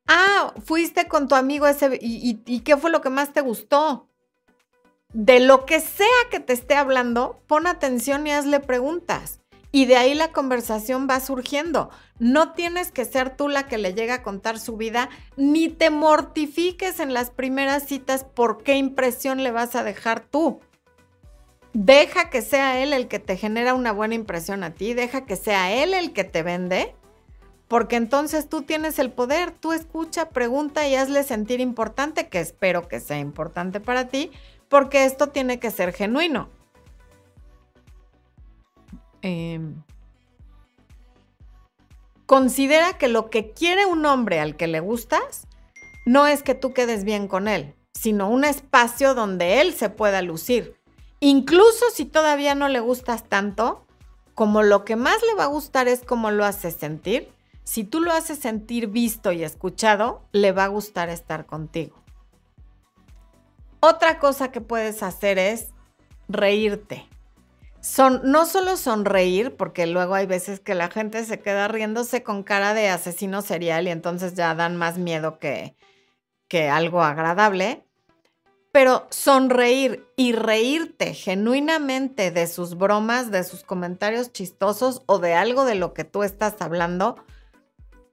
Ah, 0.07 0.53
fuiste 0.65 1.09
con 1.09 1.29
tu 1.29 1.35
amigo 1.35 1.67
ese 1.67 1.99
y, 2.01 2.61
qué 2.61 2.77
fue 2.77 2.91
lo 2.91 3.01
que 3.01 3.11
más 3.11 3.33
te 3.33 3.41
gustó. 3.41 4.09
De 5.13 5.41
lo 5.41 5.65
que 5.65 5.81
sea 5.81 6.07
que 6.31 6.41
te 6.41 6.53
esté 6.53 6.75
hablando, 6.75 7.43
pon 7.47 7.67
atención 7.67 8.27
y 8.27 8.33
hazle 8.33 8.61
preguntas. 8.61 9.41
Y 9.71 9.87
de 9.87 9.97
ahí 9.97 10.15
la 10.15 10.31
conversación 10.31 11.09
va 11.09 11.21
surgiendo. 11.21 11.91
No 12.19 12.53
tienes 12.53 12.93
que 12.93 13.05
ser 13.05 13.37
tú 13.37 13.49
la 13.49 13.67
que 13.67 13.79
le 13.79 13.95
llega 13.95 14.15
a 14.15 14.23
contar 14.23 14.59
su 14.59 14.77
vida, 14.77 15.09
ni 15.37 15.69
te 15.69 15.91
mortifiques 15.91 17.01
en 17.01 17.15
las 17.15 17.31
primeras 17.31 17.85
citas 17.85 18.25
por 18.25 18.63
qué 18.63 18.77
impresión 18.77 19.43
le 19.43 19.53
vas 19.53 19.75
a 19.75 19.83
dejar 19.83 20.21
tú. 20.21 20.61
Deja 21.75 22.31
que 22.31 22.41
sea 22.41 22.83
él 22.83 22.93
el 22.93 23.09
que 23.09 23.19
te 23.19 23.37
genera 23.37 23.75
una 23.75 23.93
buena 23.93 24.15
impresión 24.15 24.65
a 24.65 24.75
ti, 24.75 24.95
deja 24.95 25.27
que 25.27 25.37
sea 25.37 25.73
él 25.73 25.93
el 25.93 26.13
que 26.13 26.25
te 26.25 26.43
vende 26.43 26.95
porque 27.69 27.97
entonces 27.97 28.49
tú 28.49 28.63
tienes 28.63 28.99
el 28.99 29.11
poder, 29.11 29.51
tú 29.51 29.73
escucha, 29.73 30.31
pregunta 30.31 30.87
y 30.87 30.95
hazle 30.95 31.23
sentir 31.23 31.61
importante, 31.61 32.29
que 32.29 32.41
espero 32.41 32.89
que 32.89 33.01
sea 33.01 33.19
importante 33.19 33.81
para 33.81 34.09
ti, 34.09 34.31
porque 34.69 35.05
esto 35.05 35.29
tiene 35.29 35.59
que 35.59 35.71
ser 35.71 35.93
genuino. 35.93 36.51
Em, 39.23 39.83
considera 42.27 42.99
que 42.99 43.09
lo 43.09 43.31
que 43.31 43.53
quiere 43.53 43.87
un 43.87 44.05
hombre 44.05 44.41
al 44.41 44.57
que 44.57 44.67
le 44.67 44.81
gustas 44.81 45.49
no 46.05 46.27
es 46.27 46.43
que 46.43 46.55
tú 46.55 46.75
quedes 46.75 47.05
bien 47.05 47.29
con 47.29 47.49
él, 47.49 47.75
sino 47.95 48.29
un 48.29 48.45
espacio 48.45 49.15
donde 49.15 49.63
él 49.63 49.73
se 49.73 49.89
pueda 49.89 50.21
lucir. 50.21 50.77
Incluso 51.27 51.87
si 51.91 52.05
todavía 52.05 52.55
no 52.55 52.69
le 52.69 52.81
gustas 52.81 53.25
tanto, 53.25 53.87
como 54.35 54.63
lo 54.63 54.85
que 54.85 54.95
más 54.95 55.17
le 55.23 55.33
va 55.33 55.45
a 55.45 55.47
gustar 55.47 55.89
es 55.89 56.03
cómo 56.05 56.31
lo 56.31 56.45
haces 56.45 56.75
sentir, 56.75 57.33
si 57.63 57.83
tú 57.83 58.01
lo 58.01 58.13
haces 58.13 58.39
sentir 58.39 58.89
visto 58.89 59.33
y 59.33 59.43
escuchado, 59.43 60.21
le 60.33 60.53
va 60.53 60.65
a 60.65 60.69
gustar 60.69 61.09
estar 61.09 61.47
contigo. 61.47 61.97
Otra 63.81 64.19
cosa 64.19 64.53
que 64.53 64.61
puedes 64.61 65.03
hacer 65.03 65.39
es 65.39 65.69
reírte. 66.29 67.09
No 68.23 68.45
solo 68.45 68.77
sonreír, 68.77 69.57
porque 69.57 69.87
luego 69.87 70.13
hay 70.13 70.27
veces 70.27 70.61
que 70.61 70.75
la 70.75 70.91
gente 70.91 71.25
se 71.25 71.41
queda 71.41 71.69
riéndose 71.69 72.23
con 72.23 72.43
cara 72.43 72.75
de 72.75 72.91
asesino 72.91 73.41
serial 73.41 73.89
y 73.89 73.93
entonces 73.93 74.35
ya 74.35 74.55
dan 74.55 74.77
más 74.77 74.99
miedo 74.99 75.39
que, 75.39 75.75
que 76.49 76.69
algo 76.69 77.03
agradable, 77.03 77.87
pero 78.75 79.07
sonreír 79.11 80.05
y 80.17 80.33
reírte 80.33 81.15
genuinamente 81.15 82.33
de 82.33 82.49
sus 82.49 82.77
bromas, 82.77 83.31
de 83.31 83.45
sus 83.45 83.63
comentarios 83.63 84.33
chistosos 84.33 85.05
o 85.07 85.21
de 85.21 85.35
algo 85.35 85.65
de 85.65 85.77
lo 85.77 85.95
que 85.95 86.03
tú 86.03 86.25
estás 86.25 86.57
hablando, 86.59 87.25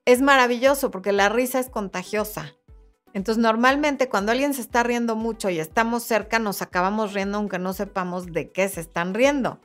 es 0.06 0.22
maravilloso 0.22 0.92
porque 0.92 1.14
la 1.14 1.30
risa 1.30 1.58
es 1.58 1.68
contagiosa. 1.68 2.54
Entonces, 3.16 3.42
normalmente 3.42 4.08
cuando 4.08 4.32
alguien 4.32 4.54
se 4.54 4.62
está 4.62 4.84
riendo 4.84 5.16
mucho 5.16 5.50
y 5.50 5.58
estamos 5.58 6.04
cerca, 6.04 6.38
nos 6.38 6.62
acabamos 6.62 7.14
riendo 7.14 7.40
aunque 7.40 7.58
no 7.58 7.74
sepamos 7.74 8.28
de 8.28 8.52
qué 8.52 8.70
se 8.70 8.82
están 8.82 9.16
riendo. 9.16 9.60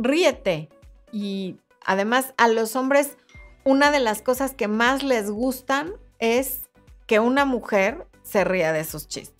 Ríete. 0.00 0.68
Y 1.12 1.60
además, 1.86 2.34
a 2.38 2.48
los 2.48 2.74
hombres, 2.74 3.16
una 3.62 3.92
de 3.92 4.00
las 4.00 4.22
cosas 4.22 4.52
que 4.52 4.66
más 4.66 5.04
les 5.04 5.30
gustan 5.30 5.92
es 6.18 6.68
que 7.06 7.20
una 7.20 7.44
mujer 7.44 8.08
se 8.24 8.42
ría 8.42 8.72
de 8.72 8.82
sus 8.82 9.06
chistes. 9.06 9.37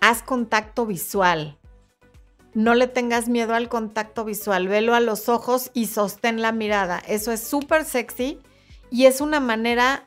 Haz 0.00 0.22
contacto 0.22 0.86
visual. 0.86 1.58
No 2.54 2.74
le 2.74 2.86
tengas 2.86 3.28
miedo 3.28 3.54
al 3.54 3.68
contacto 3.68 4.24
visual, 4.24 4.68
velo 4.68 4.94
a 4.94 5.00
los 5.00 5.28
ojos 5.28 5.70
y 5.74 5.86
sostén 5.86 6.40
la 6.40 6.52
mirada. 6.52 7.00
Eso 7.06 7.32
es 7.32 7.42
súper 7.42 7.84
sexy 7.84 8.40
y 8.90 9.06
es 9.06 9.20
una 9.20 9.40
manera 9.40 10.04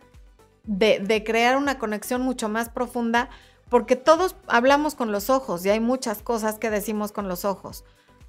de, 0.64 1.24
crear 1.26 1.58
una 1.58 1.78
conexión 1.78 2.22
mucho 2.22 2.48
más 2.48 2.70
profunda 2.70 3.30
porque 3.70 3.96
todos 3.96 4.36
hablamos 4.48 4.96
con 4.96 5.12
los 5.12 5.30
ojos 5.30 5.66
y 5.66 5.70
hay 5.70 5.80
muchas 5.80 6.22
cosas 6.22 6.58
que 6.58 6.70
decimos 6.70 7.12
con 7.12 7.28
los 7.28 7.46
ojos. 7.46 7.84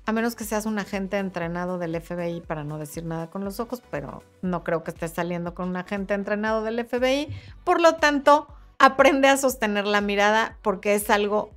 A 0.05 0.11
menos 0.11 0.35
que 0.35 0.45
seas 0.45 0.67
un 0.67 0.81
agente 0.81 1.19
entrenado 1.19 1.79
del 1.79 2.01
FBI 2.01 2.41
para 2.41 2.65
no 2.65 2.79
decir 2.79 3.05
nada 3.05 3.31
con 3.31 3.45
los 3.45 3.61
ojos, 3.61 3.83
pero 3.89 4.25
no 4.41 4.65
creo 4.65 4.83
que 4.83 4.91
estés 4.91 5.13
saliendo 5.13 5.55
con 5.55 5.69
un 5.69 5.77
agente 5.77 6.15
entrenado 6.15 6.65
del 6.65 6.85
FBI. 6.85 7.29
Por 7.63 7.81
lo 7.81 7.95
tanto, 7.97 8.49
aprende 8.83 9.29
a 9.29 9.37
sostener 9.37 9.87
la 9.87 10.01
mirada 10.01 10.59
porque 10.61 10.97
es 10.97 11.09
algo, 11.09 11.51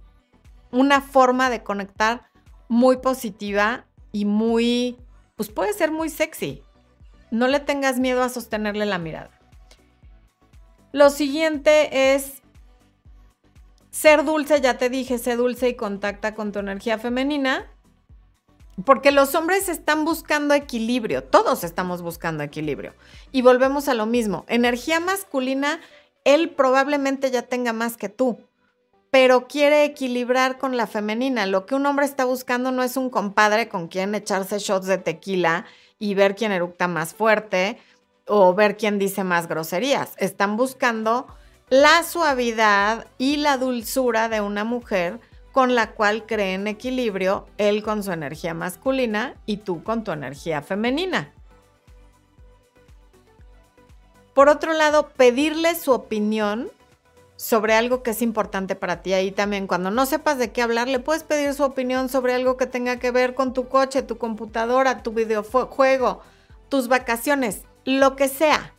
una 0.71 1.01
forma 1.01 1.49
de 1.49 1.63
conectar 1.63 2.29
muy 2.67 2.97
positiva 2.97 3.85
y 4.11 4.25
muy, 4.25 4.99
pues 5.35 5.49
puede 5.49 5.73
ser 5.73 5.91
muy 5.91 6.09
sexy. 6.09 6.61
No 7.31 7.47
le 7.47 7.59
tengas 7.59 7.97
miedo 7.97 8.21
a 8.21 8.29
sostenerle 8.29 8.85
la 8.85 8.99
mirada. 8.99 9.31
Lo 10.91 11.09
siguiente 11.09 12.13
es 12.13 12.43
ser 13.89 14.23
dulce, 14.23 14.61
ya 14.61 14.77
te 14.77 14.91
dije, 14.91 15.17
sé 15.17 15.35
dulce 15.35 15.69
y 15.69 15.73
contacta 15.73 16.35
con 16.35 16.51
tu 16.51 16.59
energía 16.59 16.99
femenina. 16.99 17.65
Porque 18.85 19.11
los 19.11 19.33
hombres 19.33 19.67
están 19.67 20.05
buscando 20.05 20.53
equilibrio, 20.53 21.23
todos 21.23 21.63
estamos 21.63 22.03
buscando 22.03 22.43
equilibrio. 22.43 22.93
Y 23.31 23.41
volvemos 23.41 23.87
a 23.87 23.95
lo 23.95 24.05
mismo, 24.05 24.45
energía 24.47 24.99
masculina, 24.99 25.79
él 26.25 26.49
probablemente 26.49 27.31
ya 27.31 27.43
tenga 27.43 27.71
más 27.71 27.95
que 27.95 28.09
tú 28.09 28.37
pero 29.15 29.47
quiere 29.47 29.85
equilibrar 29.85 30.57
con 30.57 30.75
la 30.75 30.87
femenina. 30.87 31.45
Lo 31.45 31.65
que 31.65 31.73
un 31.73 31.85
hombre 31.85 32.05
está 32.05 32.25
buscando 32.25 32.71
no 32.71 32.83
es 32.83 32.97
un 32.97 33.09
compadre 33.09 33.69
con 33.69 33.87
quien 33.87 34.13
echarse 34.13 34.59
shots 34.59 34.87
de 34.87 34.97
tequila 34.97 35.63
y 35.97 36.15
ver 36.15 36.35
quién 36.35 36.51
eructa 36.51 36.89
más 36.89 37.13
fuerte 37.13 37.79
o 38.27 38.53
ver 38.53 38.75
quién 38.75 38.99
dice 38.99 39.23
más 39.23 39.47
groserías. 39.47 40.15
Están 40.17 40.57
buscando 40.57 41.27
la 41.69 42.03
suavidad 42.03 43.07
y 43.17 43.37
la 43.37 43.55
dulzura 43.57 44.27
de 44.27 44.41
una 44.41 44.65
mujer 44.65 45.21
con 45.53 45.75
la 45.75 45.91
cual 45.91 46.25
creen 46.25 46.67
equilibrio 46.67 47.47
él 47.57 47.83
con 47.83 48.03
su 48.03 48.11
energía 48.11 48.53
masculina 48.53 49.35
y 49.45 49.55
tú 49.55 49.81
con 49.81 50.03
tu 50.03 50.11
energía 50.11 50.61
femenina. 50.61 51.31
Por 54.35 54.49
otro 54.49 54.73
lado, 54.73 55.07
pedirle 55.15 55.75
su 55.75 55.93
opinión 55.93 56.69
sobre 57.37 57.73
algo 57.73 58.03
que 58.03 58.11
es 58.11 58.21
importante 58.21 58.75
para 58.75 59.01
ti. 59.01 59.13
Ahí 59.13 59.31
también, 59.31 59.65
cuando 59.65 59.91
no 59.91 60.05
sepas 60.05 60.37
de 60.37 60.51
qué 60.51 60.61
hablar, 60.61 60.89
le 60.89 60.99
puedes 60.99 61.23
pedir 61.23 61.53
su 61.53 61.63
opinión 61.63 62.09
sobre 62.09 62.33
algo 62.33 62.57
que 62.57 62.65
tenga 62.67 62.97
que 62.97 63.11
ver 63.11 63.33
con 63.33 63.53
tu 63.53 63.69
coche, 63.69 64.01
tu 64.01 64.17
computadora, 64.17 65.03
tu 65.03 65.13
videojuego, 65.13 66.21
tus 66.67 66.89
vacaciones, 66.89 67.61
lo 67.85 68.17
que 68.17 68.27
sea. 68.27 68.73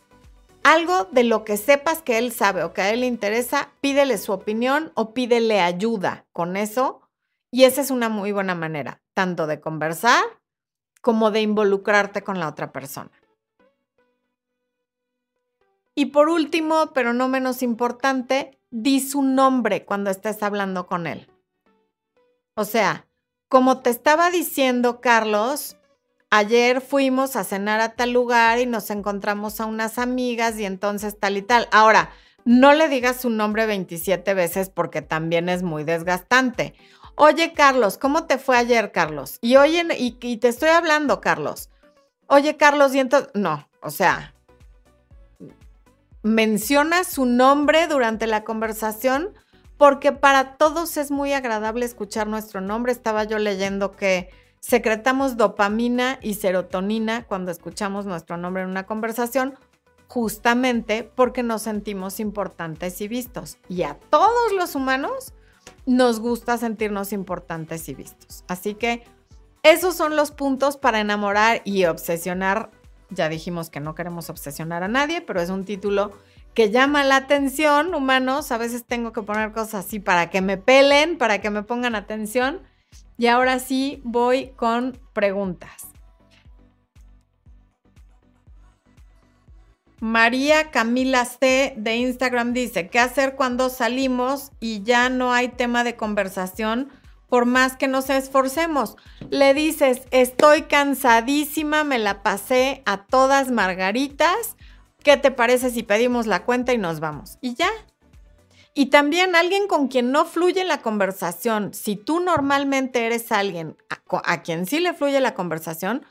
Algo 0.61 1.07
de 1.11 1.23
lo 1.23 1.43
que 1.43 1.57
sepas 1.57 2.03
que 2.03 2.19
él 2.19 2.31
sabe 2.31 2.63
o 2.63 2.73
que 2.73 2.81
a 2.81 2.91
él 2.91 2.99
le 2.99 3.07
interesa, 3.07 3.71
pídele 3.81 4.19
su 4.19 4.33
opinión 4.33 4.91
o 4.93 5.15
pídele 5.15 5.59
ayuda 5.59 6.27
con 6.33 6.55
eso 6.55 7.01
Y 7.49 7.63
esa 7.63 7.81
es 7.81 7.89
una 7.89 8.09
muy 8.09 8.31
buena 8.31 8.53
manera, 8.53 9.01
tanto 9.15 9.47
de 9.47 9.59
conversar 9.59 10.23
como 11.01 11.31
de 11.31 11.41
involucrarte 11.41 12.21
con 12.21 12.39
la 12.39 12.47
otra 12.47 12.71
persona. 12.71 13.09
Y 15.97 16.05
por 16.05 16.29
último, 16.29 16.91
pero 16.93 17.11
no 17.11 17.27
menos 17.27 17.63
importante, 17.63 18.59
di 18.69 18.99
su 18.99 19.23
nombre 19.23 19.83
cuando 19.83 20.11
estés 20.11 20.43
hablando 20.43 20.85
con 20.85 21.07
él. 21.07 21.27
O 22.53 22.65
sea, 22.65 23.07
como 23.49 23.79
te 23.79 23.89
estaba 23.89 24.29
diciendo 24.29 25.01
Carlos, 25.01 25.75
ayer 26.29 26.81
fuimos 26.81 27.35
a 27.35 27.43
cenar 27.43 27.79
a 27.79 27.95
tal 27.95 28.11
lugar 28.11 28.59
y 28.59 28.67
nos 28.67 28.91
encontramos 28.91 29.59
a 29.59 29.65
unas 29.65 29.97
amigas 29.97 30.59
y 30.59 30.65
entonces 30.65 31.19
tal 31.19 31.35
y 31.35 31.41
tal. 31.41 31.67
Ahora, 31.71 32.11
no 32.45 32.73
le 32.73 32.89
digas 32.89 33.19
su 33.21 33.31
nombre 33.31 33.65
27 33.65 34.35
veces 34.35 34.69
porque 34.69 35.01
también 35.01 35.49
es 35.49 35.63
muy 35.63 35.83
desgastante. 35.83 36.75
Oye, 37.15 37.53
Carlos, 37.53 37.97
¿cómo 37.97 38.25
te 38.25 38.37
fue 38.37 38.55
ayer, 38.55 38.91
Carlos? 38.91 39.39
Y 39.41 39.55
oye, 39.55 39.83
y, 39.97 40.15
y 40.21 40.37
te 40.37 40.49
estoy 40.49 40.69
hablando, 40.69 41.21
Carlos. 41.21 41.71
Oye, 42.27 42.55
Carlos, 42.55 42.93
y 42.93 42.99
entonces, 42.99 43.31
no, 43.33 43.67
o 43.81 43.89
sea, 43.89 44.35
menciona 46.27 47.03
su 47.03 47.25
nombre 47.25 47.87
durante 47.87 48.27
la 48.27 48.43
conversación 48.43 49.33
porque 49.77 50.11
para 50.11 50.57
todos 50.57 50.97
es 50.97 51.11
muy 51.11 51.33
agradable 51.33 51.85
escuchar 51.85 52.27
nuestro 52.27 52.61
nombre. 52.61 52.91
Estaba 52.91 53.23
yo 53.23 53.37
leyendo 53.37 53.91
que 53.95 54.29
secretamos 54.59 55.37
dopamina 55.37 56.19
y 56.21 56.33
serotonina 56.33 57.25
cuando 57.25 57.51
escuchamos 57.51 58.05
nuestro 58.05 58.37
nombre 58.37 58.63
en 58.63 58.69
una 58.69 58.85
conversación, 58.85 59.55
justamente 60.07 61.03
porque 61.03 61.43
nos 61.43 61.61
sentimos 61.61 62.19
importantes 62.19 62.99
y 63.01 63.07
vistos. 63.07 63.57
Y 63.69 63.83
a 63.83 63.95
todos 64.09 64.51
los 64.53 64.75
humanos 64.75 65.33
nos 65.85 66.19
gusta 66.19 66.57
sentirnos 66.57 67.13
importantes 67.13 67.87
y 67.87 67.93
vistos. 67.93 68.43
Así 68.47 68.73
que 68.73 69.03
esos 69.63 69.95
son 69.95 70.15
los 70.15 70.31
puntos 70.31 70.77
para 70.77 70.99
enamorar 70.99 71.61
y 71.65 71.85
obsesionar. 71.85 72.71
Ya 73.09 73.29
dijimos 73.29 73.69
que 73.69 73.79
no 73.79 73.95
queremos 73.95 74.29
obsesionar 74.29 74.83
a 74.83 74.87
nadie, 74.87 75.21
pero 75.21 75.41
es 75.41 75.49
un 75.49 75.65
título 75.65 76.11
que 76.53 76.71
llama 76.71 77.03
la 77.03 77.17
atención, 77.17 77.93
humanos. 77.93 78.51
A 78.51 78.57
veces 78.57 78.85
tengo 78.85 79.13
que 79.13 79.21
poner 79.21 79.51
cosas 79.51 79.85
así 79.85 79.99
para 79.99 80.29
que 80.29 80.41
me 80.41 80.57
pelen, 80.57 81.17
para 81.17 81.39
que 81.39 81.49
me 81.49 81.63
pongan 81.63 81.95
atención. 81.95 82.61
Y 83.17 83.27
ahora 83.27 83.59
sí 83.59 84.01
voy 84.03 84.47
con 84.55 84.97
preguntas. 85.13 85.87
María 89.99 90.69
Camila 90.69 91.25
C 91.25 91.73
de 91.75 91.95
Instagram 91.95 92.53
dice, 92.53 92.87
¿qué 92.87 92.99
hacer 92.99 93.35
cuando 93.35 93.69
salimos 93.69 94.51
y 94.59 94.83
ya 94.83 95.09
no 95.09 95.33
hay 95.33 95.49
tema 95.49 95.83
de 95.83 95.95
conversación 95.95 96.89
por 97.29 97.45
más 97.45 97.75
que 97.75 97.87
nos 97.87 98.09
esforcemos? 98.09 98.95
Le 99.29 99.53
dices, 99.53 100.01
estoy 100.11 100.63
cansadísima, 100.63 101.83
me 101.83 101.99
la 101.99 102.23
pasé 102.23 102.83
a 102.85 103.05
todas 103.05 103.51
margaritas, 103.51 104.55
¿qué 105.03 105.17
te 105.17 105.31
parece 105.31 105.69
si 105.69 105.83
pedimos 105.83 106.27
la 106.27 106.43
cuenta 106.43 106.73
y 106.73 106.77
nos 106.77 106.99
vamos? 106.99 107.37
Y 107.41 107.55
ya. 107.55 107.69
Y 108.73 108.87
también 108.87 109.35
alguien 109.35 109.67
con 109.67 109.87
quien 109.87 110.11
no 110.11 110.25
fluye 110.25 110.63
la 110.63 110.81
conversación, 110.81 111.73
si 111.73 111.95
tú 111.95 112.19
normalmente 112.19 113.05
eres 113.05 113.31
alguien 113.31 113.75
a, 113.89 114.01
a 114.31 114.43
quien 114.43 114.67
sí 114.67 114.79
le 114.79 114.93
fluye 114.93 115.19
la 115.19 115.33
conversación, 115.33 116.05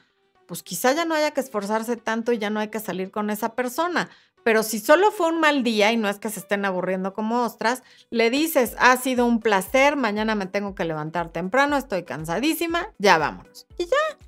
pues 0.46 0.62
quizá 0.62 0.92
ya 0.92 1.04
no 1.04 1.14
haya 1.14 1.32
que 1.32 1.40
esforzarse 1.40 1.96
tanto 1.96 2.32
y 2.32 2.38
ya 2.38 2.50
no 2.50 2.60
hay 2.60 2.68
que 2.68 2.80
salir 2.80 3.10
con 3.10 3.30
esa 3.30 3.54
persona. 3.54 4.10
Pero 4.46 4.62
si 4.62 4.78
solo 4.78 5.10
fue 5.10 5.26
un 5.26 5.40
mal 5.40 5.64
día 5.64 5.90
y 5.90 5.96
no 5.96 6.08
es 6.08 6.20
que 6.20 6.30
se 6.30 6.38
estén 6.38 6.64
aburriendo 6.64 7.14
como 7.14 7.42
ostras, 7.42 7.82
le 8.10 8.30
dices, 8.30 8.76
ha 8.78 8.96
sido 8.96 9.26
un 9.26 9.40
placer, 9.40 9.96
mañana 9.96 10.36
me 10.36 10.46
tengo 10.46 10.76
que 10.76 10.84
levantar 10.84 11.30
temprano, 11.30 11.76
estoy 11.76 12.04
cansadísima, 12.04 12.92
ya 12.96 13.18
vámonos. 13.18 13.66
Y 13.76 13.86
ya, 13.86 14.18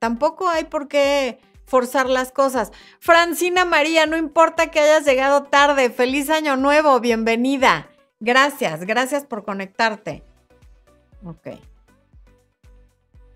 tampoco 0.00 0.48
hay 0.48 0.64
por 0.64 0.88
qué 0.88 1.38
forzar 1.64 2.10
las 2.10 2.32
cosas. 2.32 2.72
Francina 2.98 3.64
María, 3.64 4.06
no 4.06 4.16
importa 4.16 4.72
que 4.72 4.80
hayas 4.80 5.04
llegado 5.04 5.44
tarde, 5.44 5.90
feliz 5.90 6.28
año 6.28 6.56
nuevo, 6.56 6.98
bienvenida. 6.98 7.88
Gracias, 8.18 8.84
gracias 8.84 9.26
por 9.26 9.44
conectarte. 9.44 10.24
Ok. 11.24 11.50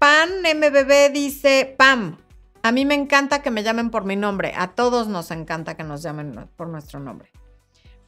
Pan 0.00 0.28
MBB 0.42 1.12
dice, 1.12 1.76
Pam, 1.78 2.18
a 2.62 2.72
mí 2.72 2.84
me 2.84 2.94
encanta 2.94 3.42
que 3.42 3.50
me 3.50 3.62
llamen 3.62 3.90
por 3.90 4.04
mi 4.04 4.16
nombre. 4.16 4.54
A 4.56 4.68
todos 4.68 5.08
nos 5.08 5.30
encanta 5.30 5.76
que 5.76 5.84
nos 5.84 6.02
llamen 6.02 6.48
por 6.56 6.68
nuestro 6.68 7.00
nombre. 7.00 7.30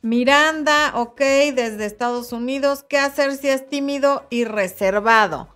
Miranda, 0.03 0.93
ok, 0.95 1.19
desde 1.55 1.87
Estados 1.87 2.33
Unidos. 2.33 2.85
¿Qué 2.89 2.99
hacer 2.99 3.37
si 3.37 3.49
es 3.49 3.69
tímido 3.69 4.27
y 4.31 4.45
reservado? 4.45 5.49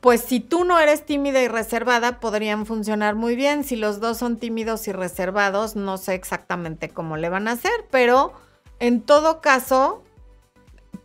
Pues 0.00 0.22
si 0.22 0.40
tú 0.40 0.64
no 0.64 0.78
eres 0.78 1.06
tímida 1.06 1.42
y 1.42 1.48
reservada, 1.48 2.20
podrían 2.20 2.66
funcionar 2.66 3.14
muy 3.14 3.36
bien. 3.36 3.64
Si 3.64 3.76
los 3.76 4.00
dos 4.00 4.18
son 4.18 4.38
tímidos 4.38 4.88
y 4.88 4.92
reservados, 4.92 5.76
no 5.76 5.96
sé 5.96 6.14
exactamente 6.14 6.88
cómo 6.88 7.16
le 7.16 7.28
van 7.28 7.48
a 7.48 7.52
hacer, 7.52 7.86
pero 7.90 8.32
en 8.78 9.02
todo 9.02 9.40
caso, 9.40 10.02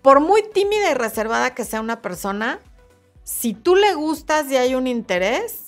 por 0.01 0.19
muy 0.19 0.43
tímida 0.53 0.91
y 0.91 0.93
reservada 0.93 1.53
que 1.53 1.65
sea 1.65 1.81
una 1.81 2.01
persona, 2.01 2.59
si 3.23 3.53
tú 3.53 3.75
le 3.75 3.93
gustas 3.95 4.49
y 4.49 4.55
hay 4.55 4.75
un 4.75 4.87
interés, 4.87 5.64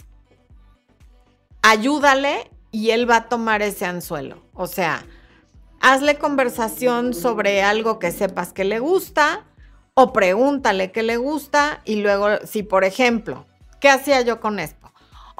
ayúdale 1.70 2.50
y 2.72 2.92
él 2.92 3.10
va 3.10 3.18
a 3.18 3.30
tomar 3.30 3.62
ese 3.62 3.86
anzuelo. 3.86 4.42
O 4.54 4.68
sea, 4.68 5.06
hazle 5.82 6.18
conversación 6.18 7.14
sobre 7.14 7.62
algo 7.62 8.00
que 8.00 8.12
sepas 8.12 8.54
que 8.54 8.64
le 8.64 8.80
gusta 8.80 9.46
o 9.94 10.14
pregúntale 10.14 10.92
qué 10.92 11.04
le 11.04 11.18
gusta 11.18 11.82
y 11.84 11.98
luego, 11.98 12.38
si 12.46 12.64
por 12.64 12.86
ejemplo, 12.86 13.46
¿qué 13.82 13.90
hacía 13.90 14.22
yo 14.22 14.40
con 14.40 14.60
esto? 14.60 14.88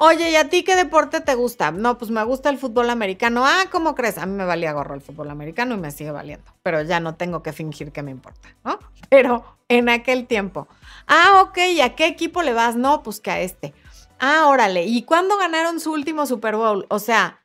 Oye, 0.00 0.30
¿y 0.30 0.36
a 0.36 0.48
ti 0.48 0.62
qué 0.62 0.76
deporte 0.76 1.20
te 1.20 1.34
gusta? 1.34 1.72
No, 1.72 1.98
pues 1.98 2.10
me 2.12 2.22
gusta 2.22 2.50
el 2.50 2.58
fútbol 2.58 2.88
americano. 2.90 3.44
Ah, 3.44 3.64
¿cómo 3.72 3.96
crees? 3.96 4.16
A 4.16 4.26
mí 4.26 4.32
me 4.32 4.44
valía 4.44 4.72
gorro 4.72 4.94
el 4.94 5.00
fútbol 5.00 5.30
americano 5.30 5.74
y 5.74 5.78
me 5.78 5.90
sigue 5.90 6.12
valiendo, 6.12 6.52
pero 6.62 6.82
ya 6.82 7.00
no 7.00 7.16
tengo 7.16 7.42
que 7.42 7.52
fingir 7.52 7.90
que 7.90 8.02
me 8.02 8.12
importa, 8.12 8.48
¿no? 8.64 8.78
Pero 9.08 9.44
en 9.68 9.88
aquel 9.88 10.26
tiempo. 10.28 10.68
Ah, 11.08 11.42
ok, 11.42 11.58
¿y 11.72 11.80
a 11.80 11.96
qué 11.96 12.06
equipo 12.06 12.42
le 12.42 12.52
vas? 12.52 12.76
No, 12.76 13.02
pues 13.02 13.18
que 13.18 13.30
a 13.30 13.40
este. 13.40 13.74
Ah, 14.18 14.46
órale. 14.48 14.84
¿Y 14.84 15.02
cuándo 15.02 15.36
ganaron 15.36 15.80
su 15.80 15.92
último 15.92 16.26
Super 16.26 16.56
Bowl? 16.56 16.86
O 16.88 16.98
sea, 16.98 17.40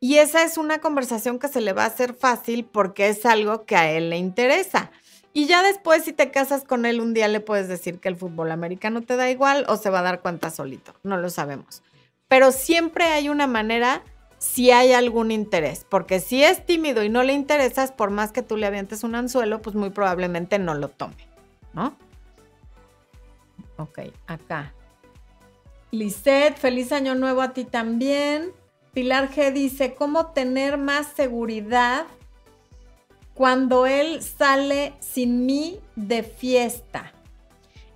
y 0.00 0.18
esa 0.18 0.42
es 0.42 0.58
una 0.58 0.80
conversación 0.80 1.38
que 1.38 1.48
se 1.48 1.60
le 1.60 1.72
va 1.72 1.84
a 1.84 1.88
hacer 1.88 2.14
fácil 2.14 2.64
porque 2.64 3.08
es 3.08 3.24
algo 3.26 3.64
que 3.64 3.76
a 3.76 3.90
él 3.90 4.10
le 4.10 4.16
interesa. 4.16 4.90
Y 5.32 5.46
ya 5.46 5.62
después, 5.62 6.04
si 6.04 6.12
te 6.12 6.30
casas 6.30 6.64
con 6.64 6.86
él 6.86 7.00
un 7.00 7.12
día, 7.12 7.26
le 7.26 7.40
puedes 7.40 7.68
decir 7.68 7.98
que 7.98 8.08
el 8.08 8.16
fútbol 8.16 8.52
americano 8.52 9.02
te 9.02 9.16
da 9.16 9.30
igual 9.30 9.64
o 9.68 9.76
se 9.76 9.90
va 9.90 10.00
a 10.00 10.02
dar 10.02 10.20
cuenta 10.20 10.50
solito. 10.50 10.94
No 11.02 11.16
lo 11.16 11.28
sabemos. 11.28 11.82
Pero 12.28 12.52
siempre 12.52 13.04
hay 13.06 13.28
una 13.28 13.46
manera 13.46 14.02
si 14.38 14.70
hay 14.70 14.92
algún 14.92 15.30
interés. 15.30 15.84
Porque 15.88 16.20
si 16.20 16.44
es 16.44 16.64
tímido 16.64 17.02
y 17.02 17.08
no 17.08 17.22
le 17.22 17.32
interesas, 17.32 17.90
por 17.90 18.10
más 18.10 18.30
que 18.30 18.42
tú 18.42 18.56
le 18.56 18.66
avientes 18.66 19.04
un 19.04 19.14
anzuelo, 19.14 19.60
pues 19.62 19.74
muy 19.74 19.90
probablemente 19.90 20.58
no 20.58 20.74
lo 20.74 20.88
tome. 20.88 21.28
¿No? 21.72 21.96
Ok, 23.76 24.00
acá. 24.26 24.72
Lisette, 25.94 26.58
feliz 26.58 26.92
año 26.92 27.14
nuevo 27.14 27.42
a 27.42 27.52
ti 27.52 27.64
también. 27.64 28.52
Pilar 28.92 29.30
G 29.30 29.52
dice, 29.52 29.94
¿cómo 29.94 30.26
tener 30.26 30.78
más 30.78 31.06
seguridad 31.16 32.06
cuando 33.34 33.86
él 33.86 34.22
sale 34.22 34.94
sin 35.00 35.46
mí 35.46 35.80
de 35.96 36.22
fiesta? 36.22 37.12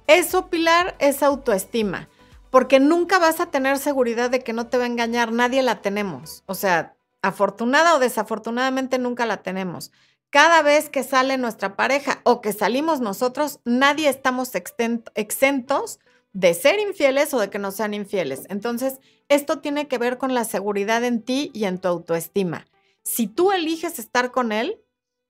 Eso, 0.07 0.49
Pilar, 0.49 0.97
es 0.99 1.23
autoestima, 1.23 2.09
porque 2.51 2.81
nunca 2.81 3.19
vas 3.19 3.41
a 3.41 3.51
tener 3.51 3.79
seguridad 3.79 4.31
de 4.31 4.41
que 4.41 4.53
no 4.53 4.67
te 4.67 4.79
va 4.79 4.85
a 4.85 4.89
engañar, 4.89 5.33
nadie 5.33 5.63
la 5.63 5.83
tenemos. 5.83 6.43
O 6.47 6.55
sea, 6.55 6.97
afortunada 7.23 7.95
o 7.95 7.99
desafortunadamente 7.99 8.99
nunca 8.99 9.27
la 9.27 9.43
tenemos. 9.43 9.93
Cada 10.31 10.63
vez 10.63 10.91
que 10.91 11.05
sale 11.05 11.39
nuestra 11.39 11.77
pareja 11.77 12.21
o 12.25 12.41
que 12.41 12.53
salimos 12.53 13.01
nosotros, 13.01 13.61
nadie 13.65 14.09
estamos 14.09 14.51
exentos 14.55 16.01
de 16.33 16.55
ser 16.55 16.79
infieles 16.79 17.33
o 17.35 17.41
de 17.41 17.51
que 17.51 17.59
no 17.59 17.71
sean 17.71 17.95
infieles. 17.95 18.47
Entonces, 18.49 19.01
esto 19.29 19.59
tiene 19.61 19.89
que 19.89 19.99
ver 19.99 20.19
con 20.19 20.35
la 20.35 20.45
seguridad 20.45 21.05
en 21.05 21.23
ti 21.23 21.51
y 21.55 21.65
en 21.65 21.79
tu 21.79 21.89
autoestima. 21.89 22.67
Si 23.03 23.27
tú 23.27 23.53
eliges 23.53 23.99
estar 23.99 24.31
con 24.31 24.53
él, 24.53 24.81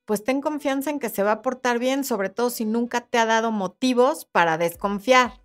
pues 0.05 0.25
ten 0.25 0.41
confianza 0.41 0.91
en 0.91 0.99
que 0.99 1.11
se 1.11 1.23
va 1.23 1.33
a 1.33 1.43
portar 1.43 1.79
bien, 1.79 2.03
sobre 2.05 2.31
todo 2.31 2.51
si 2.51 2.65
nunca 2.65 3.03
te 3.03 3.19
ha 3.19 3.27
dado 3.27 3.51
motivos 3.53 4.25
para 4.25 4.57
desconfiar. 4.57 5.41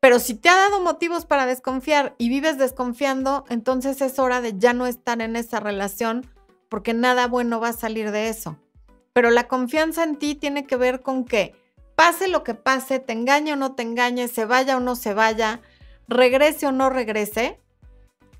Pero 0.00 0.18
si 0.18 0.34
te 0.34 0.48
ha 0.48 0.56
dado 0.56 0.80
motivos 0.80 1.26
para 1.26 1.44
desconfiar 1.44 2.14
y 2.16 2.30
vives 2.30 2.56
desconfiando, 2.56 3.44
entonces 3.50 4.00
es 4.00 4.18
hora 4.18 4.40
de 4.40 4.54
ya 4.56 4.72
no 4.72 4.86
estar 4.86 5.20
en 5.20 5.36
esa 5.36 5.60
relación 5.60 6.26
porque 6.70 6.94
nada 6.94 7.26
bueno 7.26 7.60
va 7.60 7.68
a 7.68 7.74
salir 7.74 8.10
de 8.10 8.30
eso. 8.30 8.56
Pero 9.12 9.30
la 9.30 9.48
confianza 9.48 10.02
en 10.04 10.16
ti 10.16 10.34
tiene 10.34 10.66
que 10.66 10.76
ver 10.76 11.02
con 11.02 11.26
que 11.26 11.54
pase 12.00 12.28
lo 12.28 12.44
que 12.44 12.54
pase, 12.54 12.98
te 12.98 13.12
engañe 13.12 13.52
o 13.52 13.56
no 13.56 13.74
te 13.74 13.82
engañe, 13.82 14.26
se 14.26 14.46
vaya 14.46 14.78
o 14.78 14.80
no 14.80 14.96
se 14.96 15.12
vaya, 15.12 15.60
regrese 16.08 16.66
o 16.66 16.72
no 16.72 16.88
regrese, 16.88 17.60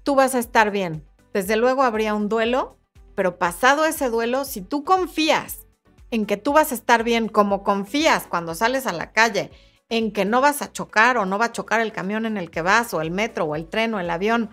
tú 0.02 0.14
vas 0.14 0.34
a 0.34 0.38
estar 0.38 0.70
bien. 0.70 1.06
Desde 1.34 1.56
luego 1.56 1.82
habría 1.82 2.14
un 2.14 2.30
duelo, 2.30 2.78
pero 3.14 3.36
pasado 3.36 3.84
ese 3.84 4.08
duelo, 4.08 4.46
si 4.46 4.62
tú 4.62 4.82
confías 4.82 5.66
en 6.10 6.24
que 6.24 6.38
tú 6.38 6.54
vas 6.54 6.72
a 6.72 6.74
estar 6.74 7.04
bien, 7.04 7.28
como 7.28 7.62
confías 7.62 8.26
cuando 8.26 8.54
sales 8.54 8.86
a 8.86 8.94
la 8.94 9.12
calle, 9.12 9.50
en 9.90 10.10
que 10.10 10.24
no 10.24 10.40
vas 10.40 10.62
a 10.62 10.72
chocar 10.72 11.18
o 11.18 11.26
no 11.26 11.38
va 11.38 11.44
a 11.44 11.52
chocar 11.52 11.82
el 11.82 11.92
camión 11.92 12.24
en 12.24 12.38
el 12.38 12.50
que 12.50 12.62
vas 12.62 12.94
o 12.94 13.02
el 13.02 13.10
metro 13.10 13.44
o 13.44 13.56
el 13.56 13.68
tren 13.68 13.92
o 13.92 14.00
el 14.00 14.08
avión, 14.08 14.48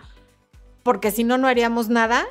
porque 0.82 1.12
si 1.12 1.24
no, 1.24 1.38
no 1.38 1.48
haríamos 1.48 1.88
nada. 1.88 2.26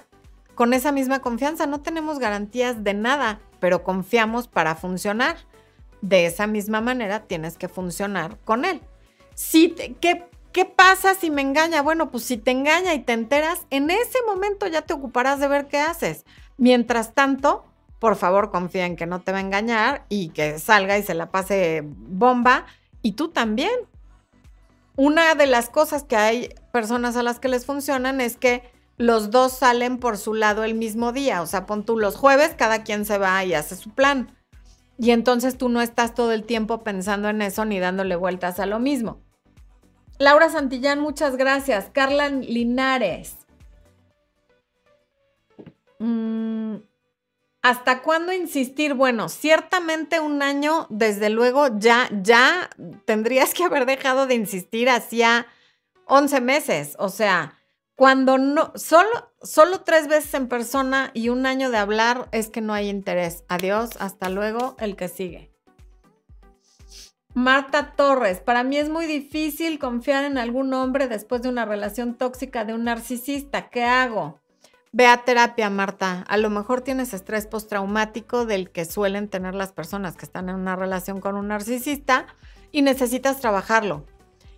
Con 0.53 0.73
esa 0.73 0.91
misma 0.91 1.21
confianza 1.21 1.65
no 1.65 1.81
tenemos 1.81 2.19
garantías 2.19 2.83
de 2.83 2.93
nada, 2.93 3.39
pero 3.59 3.83
confiamos 3.83 4.47
para 4.47 4.75
funcionar. 4.75 5.37
De 6.01 6.25
esa 6.25 6.47
misma 6.47 6.81
manera 6.81 7.23
tienes 7.27 7.57
que 7.57 7.67
funcionar 7.67 8.37
con 8.45 8.65
él. 8.65 8.81
Si 9.33 9.69
¿qué, 10.01 10.27
¿Qué 10.57 10.65
pasa 10.65 11.13
si 11.13 11.29
me 11.29 11.43
engaña? 11.43 11.83
Bueno, 11.83 12.09
pues 12.09 12.23
si 12.23 12.37
te 12.37 12.49
engaña 12.49 12.95
y 12.95 13.03
te 13.03 13.13
enteras, 13.13 13.67
en 13.69 13.91
ese 13.91 14.17
momento 14.25 14.65
ya 14.65 14.81
te 14.81 14.93
ocuparás 14.93 15.39
de 15.39 15.47
ver 15.47 15.67
qué 15.67 15.77
haces. 15.77 16.25
Mientras 16.57 17.13
tanto, 17.13 17.63
por 17.99 18.15
favor 18.15 18.49
confía 18.49 18.87
en 18.87 18.95
que 18.95 19.05
no 19.05 19.21
te 19.21 19.31
va 19.31 19.37
a 19.37 19.41
engañar 19.41 20.05
y 20.09 20.29
que 20.29 20.57
salga 20.57 20.97
y 20.97 21.03
se 21.03 21.13
la 21.13 21.29
pase 21.29 21.83
bomba. 21.85 22.65
Y 23.03 23.11
tú 23.11 23.27
también. 23.27 23.69
Una 24.95 25.35
de 25.35 25.45
las 25.45 25.69
cosas 25.69 26.03
que 26.03 26.15
hay 26.15 26.49
personas 26.71 27.15
a 27.17 27.21
las 27.21 27.39
que 27.39 27.49
les 27.49 27.67
funcionan 27.67 28.19
es 28.19 28.35
que 28.35 28.63
los 28.97 29.29
dos 29.29 29.51
salen 29.51 29.99
por 29.99 30.17
su 30.17 30.33
lado 30.33 30.63
el 30.63 30.73
mismo 30.73 31.11
día. 31.11 31.43
O 31.43 31.45
sea, 31.45 31.67
pon 31.67 31.85
tú 31.85 31.99
los 31.99 32.15
jueves, 32.15 32.55
cada 32.57 32.83
quien 32.83 33.05
se 33.05 33.19
va 33.19 33.45
y 33.45 33.53
hace 33.53 33.75
su 33.75 33.91
plan. 33.91 34.35
Y 34.97 35.11
entonces 35.11 35.57
tú 35.57 35.69
no 35.69 35.81
estás 35.81 36.15
todo 36.15 36.31
el 36.31 36.43
tiempo 36.43 36.83
pensando 36.83 37.29
en 37.29 37.41
eso 37.41 37.65
ni 37.65 37.79
dándole 37.79 38.15
vueltas 38.15 38.59
a 38.59 38.65
lo 38.65 38.79
mismo. 38.79 39.21
Laura 40.17 40.49
Santillán, 40.49 40.99
muchas 40.99 41.37
gracias. 41.37 41.89
Carla 41.91 42.29
Linares. 42.29 43.37
Mm, 45.99 46.77
¿Hasta 47.61 48.01
cuándo 48.01 48.31
insistir? 48.31 48.93
Bueno, 48.93 49.29
ciertamente 49.29 50.19
un 50.19 50.41
año, 50.41 50.87
desde 50.89 51.29
luego, 51.29 51.77
ya, 51.77 52.09
ya 52.23 52.69
tendrías 53.05 53.53
que 53.53 53.65
haber 53.65 53.85
dejado 53.85 54.25
de 54.25 54.35
insistir 54.35 54.89
hacía 54.89 55.47
11 56.05 56.41
meses. 56.41 56.95
O 56.97 57.09
sea, 57.09 57.56
cuando 57.97 58.37
no, 58.37 58.73
solo, 58.75 59.09
solo 59.41 59.81
tres 59.81 60.07
veces 60.07 60.35
en 60.35 60.47
persona 60.47 61.09
y 61.15 61.29
un 61.29 61.47
año 61.47 61.71
de 61.71 61.77
hablar 61.77 62.29
es 62.31 62.47
que 62.47 62.61
no 62.61 62.75
hay 62.75 62.89
interés. 62.89 63.43
Adiós, 63.49 63.89
hasta 63.99 64.29
luego, 64.29 64.75
el 64.77 64.95
que 64.95 65.07
sigue. 65.07 65.51
Marta 67.33 67.95
Torres, 67.95 68.39
para 68.39 68.63
mí 68.63 68.77
es 68.77 68.89
muy 68.89 69.07
difícil 69.07 69.79
confiar 69.79 70.25
en 70.25 70.37
algún 70.37 70.75
hombre 70.75 71.07
después 71.07 71.41
de 71.41 71.49
una 71.49 71.65
relación 71.65 72.13
tóxica 72.13 72.65
de 72.65 72.75
un 72.75 72.83
narcisista. 72.83 73.69
¿Qué 73.71 73.83
hago? 73.83 74.41
Ve 74.91 75.07
a 75.07 75.23
terapia, 75.23 75.71
Marta. 75.71 76.23
A 76.27 76.37
lo 76.37 76.51
mejor 76.51 76.81
tienes 76.81 77.15
estrés 77.15 77.47
postraumático 77.47 78.45
del 78.45 78.69
que 78.69 78.85
suelen 78.85 79.27
tener 79.27 79.55
las 79.55 79.71
personas 79.71 80.15
que 80.15 80.25
están 80.25 80.49
en 80.49 80.55
una 80.55 80.75
relación 80.75 81.19
con 81.19 81.35
un 81.35 81.47
narcisista 81.47 82.27
y 82.71 82.83
necesitas 82.83 83.39
trabajarlo 83.39 84.05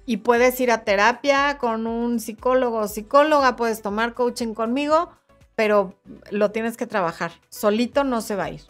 y 0.09 0.17
puedes 0.17 0.59
ir 0.59 0.71
a 0.71 0.85
terapia 0.85 1.59
con 1.59 1.85
un 1.85 2.19
psicólogo 2.19 2.79
o 2.79 2.87
psicóloga, 2.87 3.55
puedes 3.55 3.83
tomar 3.83 4.15
coaching 4.15 4.55
conmigo, 4.55 5.11
pero 5.53 5.93
lo 6.31 6.49
tienes 6.49 6.77
que 6.77 6.87
trabajar. 6.87 7.33
Solito 7.49 8.03
no 8.03 8.21
se 8.21 8.35
va 8.35 8.45
a 8.45 8.49
ir. 8.49 8.61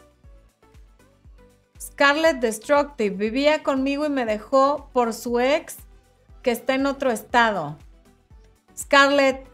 Scarlett 1.79 2.41
Destructive 2.41 3.15
vivía 3.15 3.63
conmigo 3.63 4.05
y 4.05 4.09
me 4.09 4.25
dejó 4.25 4.89
por 4.91 5.13
su 5.13 5.39
ex 5.39 5.77
que 6.41 6.51
está 6.51 6.75
en 6.75 6.85
otro 6.85 7.09
estado. 7.09 7.77
Scarlett 8.77 9.47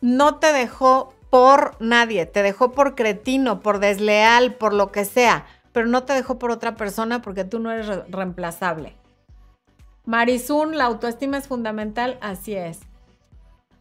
no 0.00 0.36
te 0.36 0.54
dejó 0.54 1.12
por 1.28 1.76
nadie, 1.78 2.24
te 2.24 2.42
dejó 2.42 2.72
por 2.72 2.94
cretino, 2.94 3.60
por 3.60 3.80
desleal, 3.80 4.54
por 4.54 4.72
lo 4.72 4.92
que 4.92 5.04
sea, 5.04 5.44
pero 5.72 5.88
no 5.88 6.04
te 6.04 6.14
dejó 6.14 6.38
por 6.38 6.52
otra 6.52 6.74
persona 6.74 7.20
porque 7.20 7.44
tú 7.44 7.58
no 7.58 7.70
eres 7.70 8.08
reemplazable. 8.08 8.97
Marizún, 10.08 10.78
la 10.78 10.86
autoestima 10.86 11.36
es 11.36 11.48
fundamental, 11.48 12.16
así 12.22 12.54
es. 12.54 12.80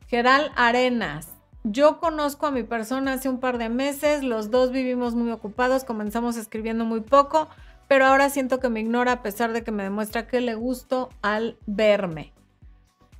Geral 0.07 0.51
Arenas, 0.57 1.29
yo 1.63 2.01
conozco 2.01 2.45
a 2.45 2.51
mi 2.51 2.63
persona 2.63 3.13
hace 3.13 3.29
un 3.29 3.39
par 3.39 3.57
de 3.57 3.69
meses, 3.69 4.25
los 4.25 4.51
dos 4.51 4.73
vivimos 4.73 5.15
muy 5.15 5.31
ocupados, 5.31 5.85
comenzamos 5.85 6.35
escribiendo 6.35 6.83
muy 6.83 6.99
poco, 6.99 7.47
pero 7.87 8.05
ahora 8.05 8.29
siento 8.29 8.59
que 8.59 8.67
me 8.67 8.81
ignora 8.81 9.13
a 9.13 9.23
pesar 9.23 9.53
de 9.53 9.63
que 9.63 9.71
me 9.71 9.83
demuestra 9.83 10.27
que 10.27 10.41
le 10.41 10.55
gusto 10.55 11.07
al 11.21 11.55
verme. 11.65 12.33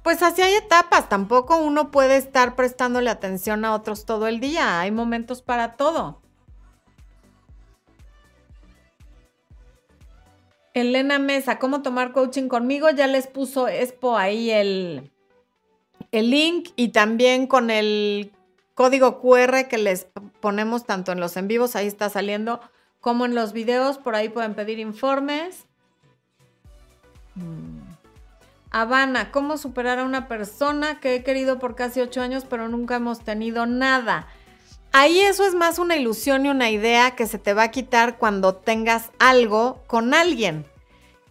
Pues 0.04 0.22
así 0.22 0.42
hay 0.42 0.56
etapas, 0.56 1.08
tampoco 1.08 1.60
uno 1.60 1.92
puede 1.92 2.18
estar 2.18 2.58
prestándole 2.58 3.10
atención 3.10 3.64
a 3.64 3.74
otros 3.74 4.04
todo 4.04 4.28
el 4.28 4.42
día, 4.42 4.82
hay 4.82 4.92
momentos 4.92 5.42
para 5.42 5.78
todo. 5.78 6.20
Elena 10.78 11.18
Mesa, 11.18 11.58
¿cómo 11.58 11.82
tomar 11.82 12.12
coaching 12.12 12.48
conmigo? 12.48 12.90
Ya 12.92 13.08
les 13.08 13.28
puso 13.28 13.68
Expo 13.68 14.18
ahí 14.18 14.52
el, 14.52 15.12
el 16.12 16.30
link 16.30 16.70
y 16.76 16.90
también 16.90 17.48
con 17.48 17.70
el 17.70 18.32
código 18.76 19.20
QR 19.20 19.68
que 19.68 19.80
les 19.80 20.08
ponemos 20.40 20.86
tanto 20.86 21.12
en 21.12 21.20
los 21.20 21.36
en 21.36 21.48
vivos, 21.48 21.76
ahí 21.76 21.88
está 21.88 22.10
saliendo, 22.10 22.60
como 23.02 23.26
en 23.26 23.34
los 23.34 23.54
videos, 23.54 23.98
por 23.98 24.16
ahí 24.16 24.30
pueden 24.30 24.54
pedir 24.54 24.78
informes. 24.78 25.66
Mm. 27.34 27.78
Habana, 28.70 29.32
¿cómo 29.32 29.58
superar 29.58 29.98
a 29.98 30.04
una 30.04 30.28
persona 30.28 31.00
que 31.00 31.16
he 31.16 31.24
querido 31.24 31.58
por 31.58 31.76
casi 31.76 32.02
ocho 32.02 32.22
años 32.22 32.46
pero 32.48 32.68
nunca 32.68 32.98
hemos 32.98 33.22
tenido 33.22 33.66
nada? 33.66 34.28
Ahí 35.00 35.20
eso 35.20 35.46
es 35.46 35.54
más 35.54 35.78
una 35.78 35.96
ilusión 35.96 36.48
y 36.48 36.50
una 36.50 36.72
idea 36.72 37.12
que 37.12 37.28
se 37.28 37.38
te 37.38 37.54
va 37.54 37.62
a 37.62 37.70
quitar 37.70 38.18
cuando 38.18 38.56
tengas 38.56 39.12
algo 39.20 39.84
con 39.86 40.16
alguien. 40.16 40.66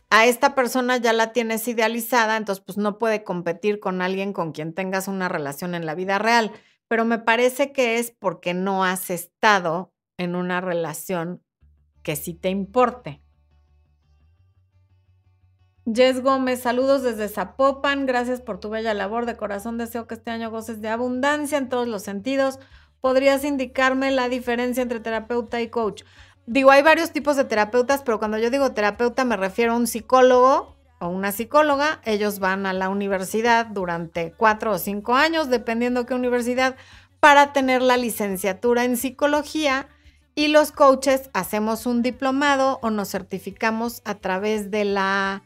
A 0.08 0.26
esta 0.26 0.54
persona 0.54 0.98
ya 0.98 1.12
la 1.12 1.32
tienes 1.32 1.66
idealizada, 1.66 2.36
entonces 2.36 2.62
pues 2.64 2.78
no 2.78 2.96
puede 2.96 3.24
competir 3.24 3.80
con 3.80 4.02
alguien 4.02 4.32
con 4.32 4.52
quien 4.52 4.72
tengas 4.72 5.08
una 5.08 5.28
relación 5.28 5.74
en 5.74 5.84
la 5.84 5.96
vida 5.96 6.20
real. 6.20 6.52
Pero 6.86 7.04
me 7.04 7.18
parece 7.18 7.72
que 7.72 7.98
es 7.98 8.12
porque 8.16 8.54
no 8.54 8.84
has 8.84 9.10
estado 9.10 9.92
en 10.16 10.36
una 10.36 10.60
relación 10.60 11.42
que 12.04 12.14
sí 12.14 12.34
te 12.34 12.50
importe. 12.50 13.20
Jess 15.92 16.20
Gómez, 16.20 16.60
saludos 16.60 17.02
desde 17.02 17.28
Zapopan. 17.28 18.06
Gracias 18.06 18.40
por 18.40 18.60
tu 18.60 18.70
bella 18.70 18.94
labor. 18.94 19.26
De 19.26 19.36
corazón 19.36 19.76
deseo 19.76 20.06
que 20.06 20.14
este 20.14 20.30
año 20.30 20.52
goces 20.52 20.80
de 20.80 20.88
abundancia 20.88 21.58
en 21.58 21.68
todos 21.68 21.88
los 21.88 22.02
sentidos. 22.02 22.60
¿Podrías 23.00 23.44
indicarme 23.44 24.10
la 24.10 24.28
diferencia 24.28 24.82
entre 24.82 25.00
terapeuta 25.00 25.60
y 25.60 25.68
coach? 25.68 26.02
Digo, 26.46 26.70
hay 26.70 26.82
varios 26.82 27.12
tipos 27.12 27.36
de 27.36 27.44
terapeutas, 27.44 28.02
pero 28.02 28.18
cuando 28.18 28.38
yo 28.38 28.50
digo 28.50 28.72
terapeuta 28.72 29.24
me 29.24 29.36
refiero 29.36 29.72
a 29.72 29.76
un 29.76 29.86
psicólogo 29.86 30.76
o 31.00 31.08
una 31.08 31.32
psicóloga. 31.32 32.00
Ellos 32.04 32.38
van 32.38 32.66
a 32.66 32.72
la 32.72 32.88
universidad 32.88 33.66
durante 33.66 34.32
cuatro 34.32 34.72
o 34.72 34.78
cinco 34.78 35.14
años, 35.14 35.50
dependiendo 35.50 36.06
qué 36.06 36.14
universidad, 36.14 36.76
para 37.20 37.52
tener 37.52 37.82
la 37.82 37.96
licenciatura 37.96 38.84
en 38.84 38.96
psicología. 38.96 39.88
Y 40.34 40.48
los 40.48 40.70
coaches 40.70 41.30
hacemos 41.32 41.86
un 41.86 42.02
diplomado 42.02 42.78
o 42.82 42.90
nos 42.90 43.10
certificamos 43.10 44.02
a 44.04 44.16
través 44.16 44.70
de 44.70 44.84
la 44.84 45.42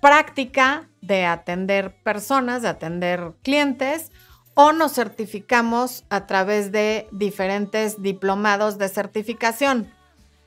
práctica 0.00 0.88
de 1.00 1.24
atender 1.24 1.94
personas, 2.02 2.62
de 2.62 2.68
atender 2.68 3.32
clientes 3.42 4.12
o 4.54 4.72
nos 4.72 4.94
certificamos 4.94 6.04
a 6.10 6.26
través 6.26 6.72
de 6.72 7.08
diferentes 7.12 8.02
diplomados 8.02 8.78
de 8.78 8.88
certificación. 8.88 9.92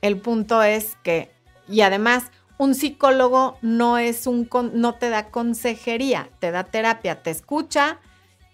El 0.02 0.20
punto 0.20 0.62
es 0.62 0.96
que, 1.02 1.30
y 1.68 1.80
además, 1.80 2.30
un 2.58 2.74
psicólogo 2.74 3.58
no 3.62 3.98
es 3.98 4.26
un 4.26 4.48
no 4.74 4.94
te 4.94 5.10
da 5.10 5.30
consejería, 5.30 6.30
te 6.38 6.50
da 6.50 6.64
terapia, 6.64 7.22
te 7.22 7.30
escucha 7.30 7.98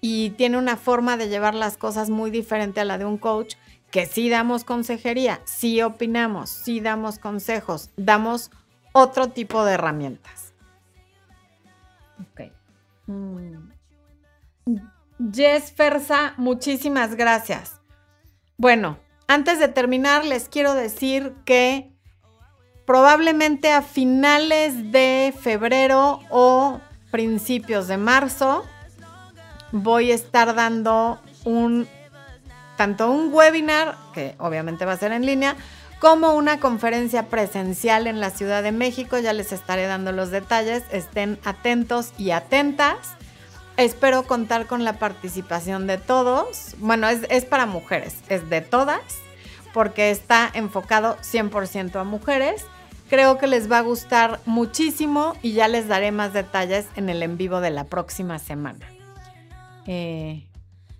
y 0.00 0.30
tiene 0.30 0.56
una 0.56 0.76
forma 0.76 1.16
de 1.16 1.28
llevar 1.28 1.54
las 1.54 1.76
cosas 1.76 2.08
muy 2.08 2.30
diferente 2.30 2.80
a 2.80 2.84
la 2.84 2.96
de 2.96 3.04
un 3.04 3.18
coach, 3.18 3.56
que 3.90 4.06
sí 4.06 4.30
damos 4.30 4.64
consejería, 4.64 5.40
sí 5.44 5.82
opinamos, 5.82 6.48
sí 6.48 6.80
damos 6.80 7.18
consejos, 7.18 7.90
damos 7.96 8.50
otro 8.92 9.28
tipo 9.28 9.64
de 9.64 9.74
herramientas. 9.74 10.54
Ok. 12.20 12.52
Mm. 13.06 13.69
Jess 15.32 15.72
Fersa, 15.72 16.34
muchísimas 16.36 17.14
gracias. 17.14 17.80
Bueno, 18.56 18.98
antes 19.28 19.58
de 19.58 19.68
terminar, 19.68 20.24
les 20.24 20.48
quiero 20.48 20.74
decir 20.74 21.34
que 21.44 21.92
probablemente 22.86 23.70
a 23.72 23.82
finales 23.82 24.92
de 24.92 25.34
febrero 25.38 26.20
o 26.30 26.80
principios 27.10 27.86
de 27.86 27.96
marzo 27.96 28.64
voy 29.72 30.10
a 30.10 30.14
estar 30.14 30.54
dando 30.54 31.20
tanto 32.76 33.10
un 33.10 33.32
webinar, 33.32 33.96
que 34.14 34.34
obviamente 34.38 34.84
va 34.84 34.92
a 34.92 34.96
ser 34.96 35.12
en 35.12 35.26
línea, 35.26 35.54
como 35.98 36.34
una 36.34 36.60
conferencia 36.60 37.26
presencial 37.26 38.06
en 38.06 38.20
la 38.20 38.30
Ciudad 38.30 38.62
de 38.62 38.72
México. 38.72 39.18
Ya 39.18 39.34
les 39.34 39.52
estaré 39.52 39.86
dando 39.86 40.12
los 40.12 40.30
detalles. 40.30 40.82
Estén 40.90 41.38
atentos 41.44 42.14
y 42.16 42.30
atentas. 42.30 42.96
Espero 43.80 44.24
contar 44.24 44.66
con 44.66 44.84
la 44.84 44.98
participación 44.98 45.86
de 45.86 45.96
todos. 45.96 46.74
Bueno, 46.80 47.08
es, 47.08 47.44
para 47.46 47.64
mujeres, 47.64 48.14
es 48.28 48.50
de 48.50 48.60
todas, 48.60 49.00
porque 49.72 50.10
está 50.10 50.50
enfocado 50.52 51.16
100% 51.22 51.98
a 51.98 52.04
mujeres. 52.04 52.66
Creo 53.08 53.38
que 53.38 53.46
les 53.46 53.72
va 53.72 53.78
a 53.78 53.80
gustar 53.80 54.38
muchísimo 54.44 55.34
y 55.40 55.52
ya 55.52 55.66
les 55.66 55.88
daré 55.88 56.12
más 56.12 56.34
detalles 56.34 56.88
en 56.94 57.08
el 57.08 57.22
en 57.22 57.38
vivo 57.38 57.62
de 57.62 57.70
la 57.70 57.84
próxima 57.84 58.38
semana. 58.38 58.86
Eh, 59.86 60.46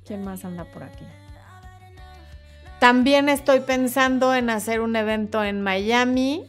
¿Quién 0.06 0.24
más 0.24 0.46
anda 0.46 0.64
por 0.64 0.82
aquí? 0.82 1.04
También 2.78 3.28
estoy 3.28 3.60
pensando 3.60 4.34
en 4.34 4.48
hacer 4.48 4.80
un 4.80 4.96
evento 4.96 5.44
en 5.44 5.60
Miami 5.60 6.46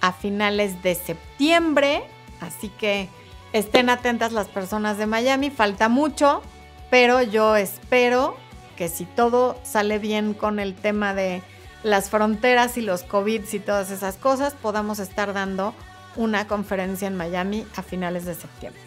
a 0.00 0.12
finales 0.12 0.80
de 0.84 0.94
septiembre, 0.94 2.04
así 2.40 2.68
que 2.68 3.08
estén 3.52 3.90
atentas 3.90 4.32
las 4.32 4.48
personas 4.48 4.98
de 4.98 5.06
Miami, 5.06 5.50
falta 5.50 5.88
mucho, 5.88 6.42
pero 6.90 7.22
yo 7.22 7.56
espero 7.56 8.36
que 8.76 8.88
si 8.88 9.04
todo 9.04 9.58
sale 9.62 9.98
bien 9.98 10.34
con 10.34 10.58
el 10.58 10.74
tema 10.74 11.14
de 11.14 11.42
las 11.82 12.10
fronteras 12.10 12.76
y 12.76 12.82
los 12.82 13.02
COVID 13.02 13.42
y 13.52 13.58
todas 13.58 13.90
esas 13.90 14.16
cosas, 14.16 14.54
podamos 14.54 14.98
estar 14.98 15.32
dando 15.32 15.74
una 16.16 16.46
conferencia 16.46 17.08
en 17.08 17.16
Miami 17.16 17.66
a 17.76 17.82
finales 17.82 18.24
de 18.24 18.34
septiembre. 18.34 18.80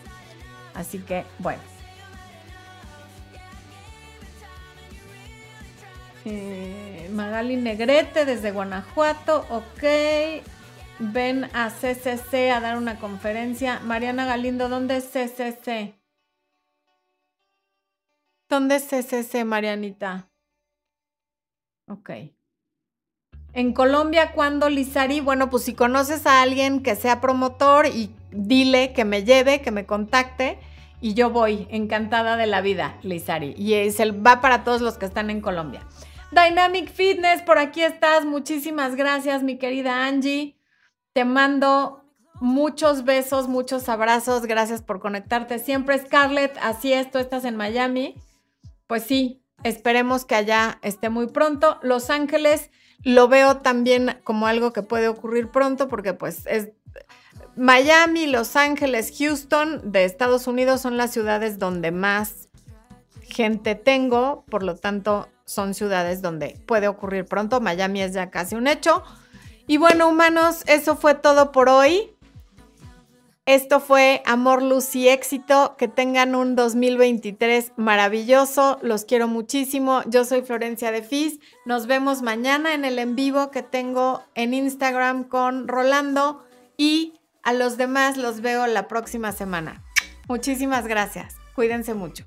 Así 0.74 1.00
que, 1.00 1.26
bueno. 1.40 1.62
Eh, 6.26 7.10
Magali 7.12 7.56
Negrete 7.56 8.26
desde 8.26 8.52
Guanajuato, 8.52 9.46
ok. 9.50 9.84
Ven 11.00 11.50
a 11.54 11.70
CCC 11.70 12.52
a 12.52 12.60
dar 12.62 12.78
una 12.78 13.00
conferencia. 13.00 13.80
Mariana 13.82 14.26
Galindo, 14.26 14.70
¿dónde 14.70 14.98
es 14.98 15.06
CCC? 15.06 15.94
¿Dónde 18.48 18.76
es 18.76 18.88
CCC, 18.88 19.44
Marianita? 19.44 20.30
Ok. 21.88 22.12
En 23.54 23.74
Colombia, 23.74 24.32
¿cuándo, 24.34 24.70
Lizari? 24.70 25.20
Bueno, 25.20 25.50
pues 25.50 25.64
si 25.64 25.74
conoces 25.74 26.26
a 26.26 26.42
alguien 26.42 26.84
que 26.84 26.96
sea 26.96 27.22
promotor 27.22 27.86
y 27.88 28.14
dile 28.32 28.94
que 28.94 29.06
me 29.06 29.24
lleve, 29.24 29.62
que 29.62 29.72
me 29.72 29.86
contacte 29.86 30.60
y 31.02 31.14
yo 31.14 31.30
voy, 31.30 31.68
encantada 31.72 32.38
de 32.38 32.48
la 32.48 32.62
vida, 32.62 32.98
Lizari. 33.02 33.54
Y 33.58 33.92
se 33.92 34.12
va 34.12 34.42
para 34.42 34.64
todos 34.64 34.82
los 34.82 34.98
que 34.98 35.06
están 35.06 35.30
en 35.30 35.42
Colombia. 35.42 35.82
Dynamic 36.32 36.90
Fitness, 36.90 37.42
por 37.42 37.58
aquí 37.58 37.82
estás. 37.82 38.26
Muchísimas 38.26 38.96
gracias, 38.96 39.44
mi 39.44 39.58
querida 39.58 40.06
Angie. 40.06 40.55
Te 41.16 41.24
mando 41.24 42.04
muchos 42.42 43.06
besos, 43.06 43.48
muchos 43.48 43.88
abrazos. 43.88 44.48
Gracias 44.48 44.82
por 44.82 45.00
conectarte 45.00 45.60
siempre. 45.60 45.98
Scarlett, 45.98 46.58
así 46.62 46.92
es, 46.92 47.10
tú 47.10 47.20
estás 47.20 47.46
en 47.46 47.56
Miami. 47.56 48.22
Pues 48.86 49.04
sí, 49.04 49.42
esperemos 49.64 50.26
que 50.26 50.36
allá 50.36 50.78
esté 50.82 51.10
muy 51.10 51.28
pronto. 51.28 51.80
Los 51.82 52.10
Ángeles 52.10 52.70
lo 53.02 53.30
veo 53.30 53.62
también 53.62 54.20
como 54.26 54.46
algo 54.46 54.74
que 54.74 54.84
puede 54.84 55.08
ocurrir 55.08 55.48
pronto 55.48 55.88
porque 55.88 56.14
pues 56.14 56.46
es 56.48 56.72
Miami, 57.56 58.28
Los 58.28 58.58
Ángeles, 58.58 59.14
Houston 59.18 59.94
de 59.94 60.04
Estados 60.04 60.48
Unidos 60.48 60.82
son 60.82 60.98
las 60.98 61.12
ciudades 61.12 61.60
donde 61.60 61.92
más 61.92 62.50
gente 63.22 63.76
tengo, 63.76 64.44
por 64.50 64.64
lo 64.64 64.76
tanto 64.76 65.30
son 65.46 65.76
ciudades 65.76 66.22
donde 66.22 66.60
puede 66.66 66.90
ocurrir 66.90 67.24
pronto. 67.24 67.62
Miami 67.62 68.02
es 68.02 68.12
ya 68.12 68.30
casi 68.32 68.56
un 68.56 68.68
hecho. 68.68 69.02
Y 69.68 69.78
bueno, 69.78 70.10
humanos, 70.10 70.64
eso 70.68 70.96
fue 70.96 71.16
todo 71.16 71.52
por 71.52 71.70
hoy. 71.70 72.12
Esto 73.48 73.80
fue 73.80 74.24
Amor, 74.26 74.64
Luz 74.64 74.96
y 74.96 75.08
Éxito. 75.08 75.76
Que 75.78 75.88
tengan 75.88 76.36
un 76.36 76.56
2023 76.56 77.74
maravilloso. 77.78 78.80
Los 78.82 79.06
quiero 79.06 79.28
muchísimo. 79.28 80.02
Yo 80.08 80.26
soy 80.26 80.42
Florencia 80.42 80.92
de 80.92 81.04
Fis. 81.04 81.40
Nos 81.66 81.86
vemos 81.86 82.22
mañana 82.22 82.74
en 82.74 82.86
el 82.86 82.98
en 82.98 83.16
vivo 83.16 83.52
que 83.52 83.62
tengo 83.62 84.24
en 84.34 84.54
Instagram 84.54 85.26
con 85.26 85.68
Rolando. 85.68 86.44
Y 86.78 87.14
a 87.44 87.54
los 87.54 87.78
demás 87.78 88.18
los 88.18 88.42
veo 88.42 88.66
la 88.66 88.88
próxima 88.88 89.32
semana. 89.32 89.84
Muchísimas 90.28 90.88
gracias. 90.88 91.36
Cuídense 91.54 91.94
mucho. 91.94 92.26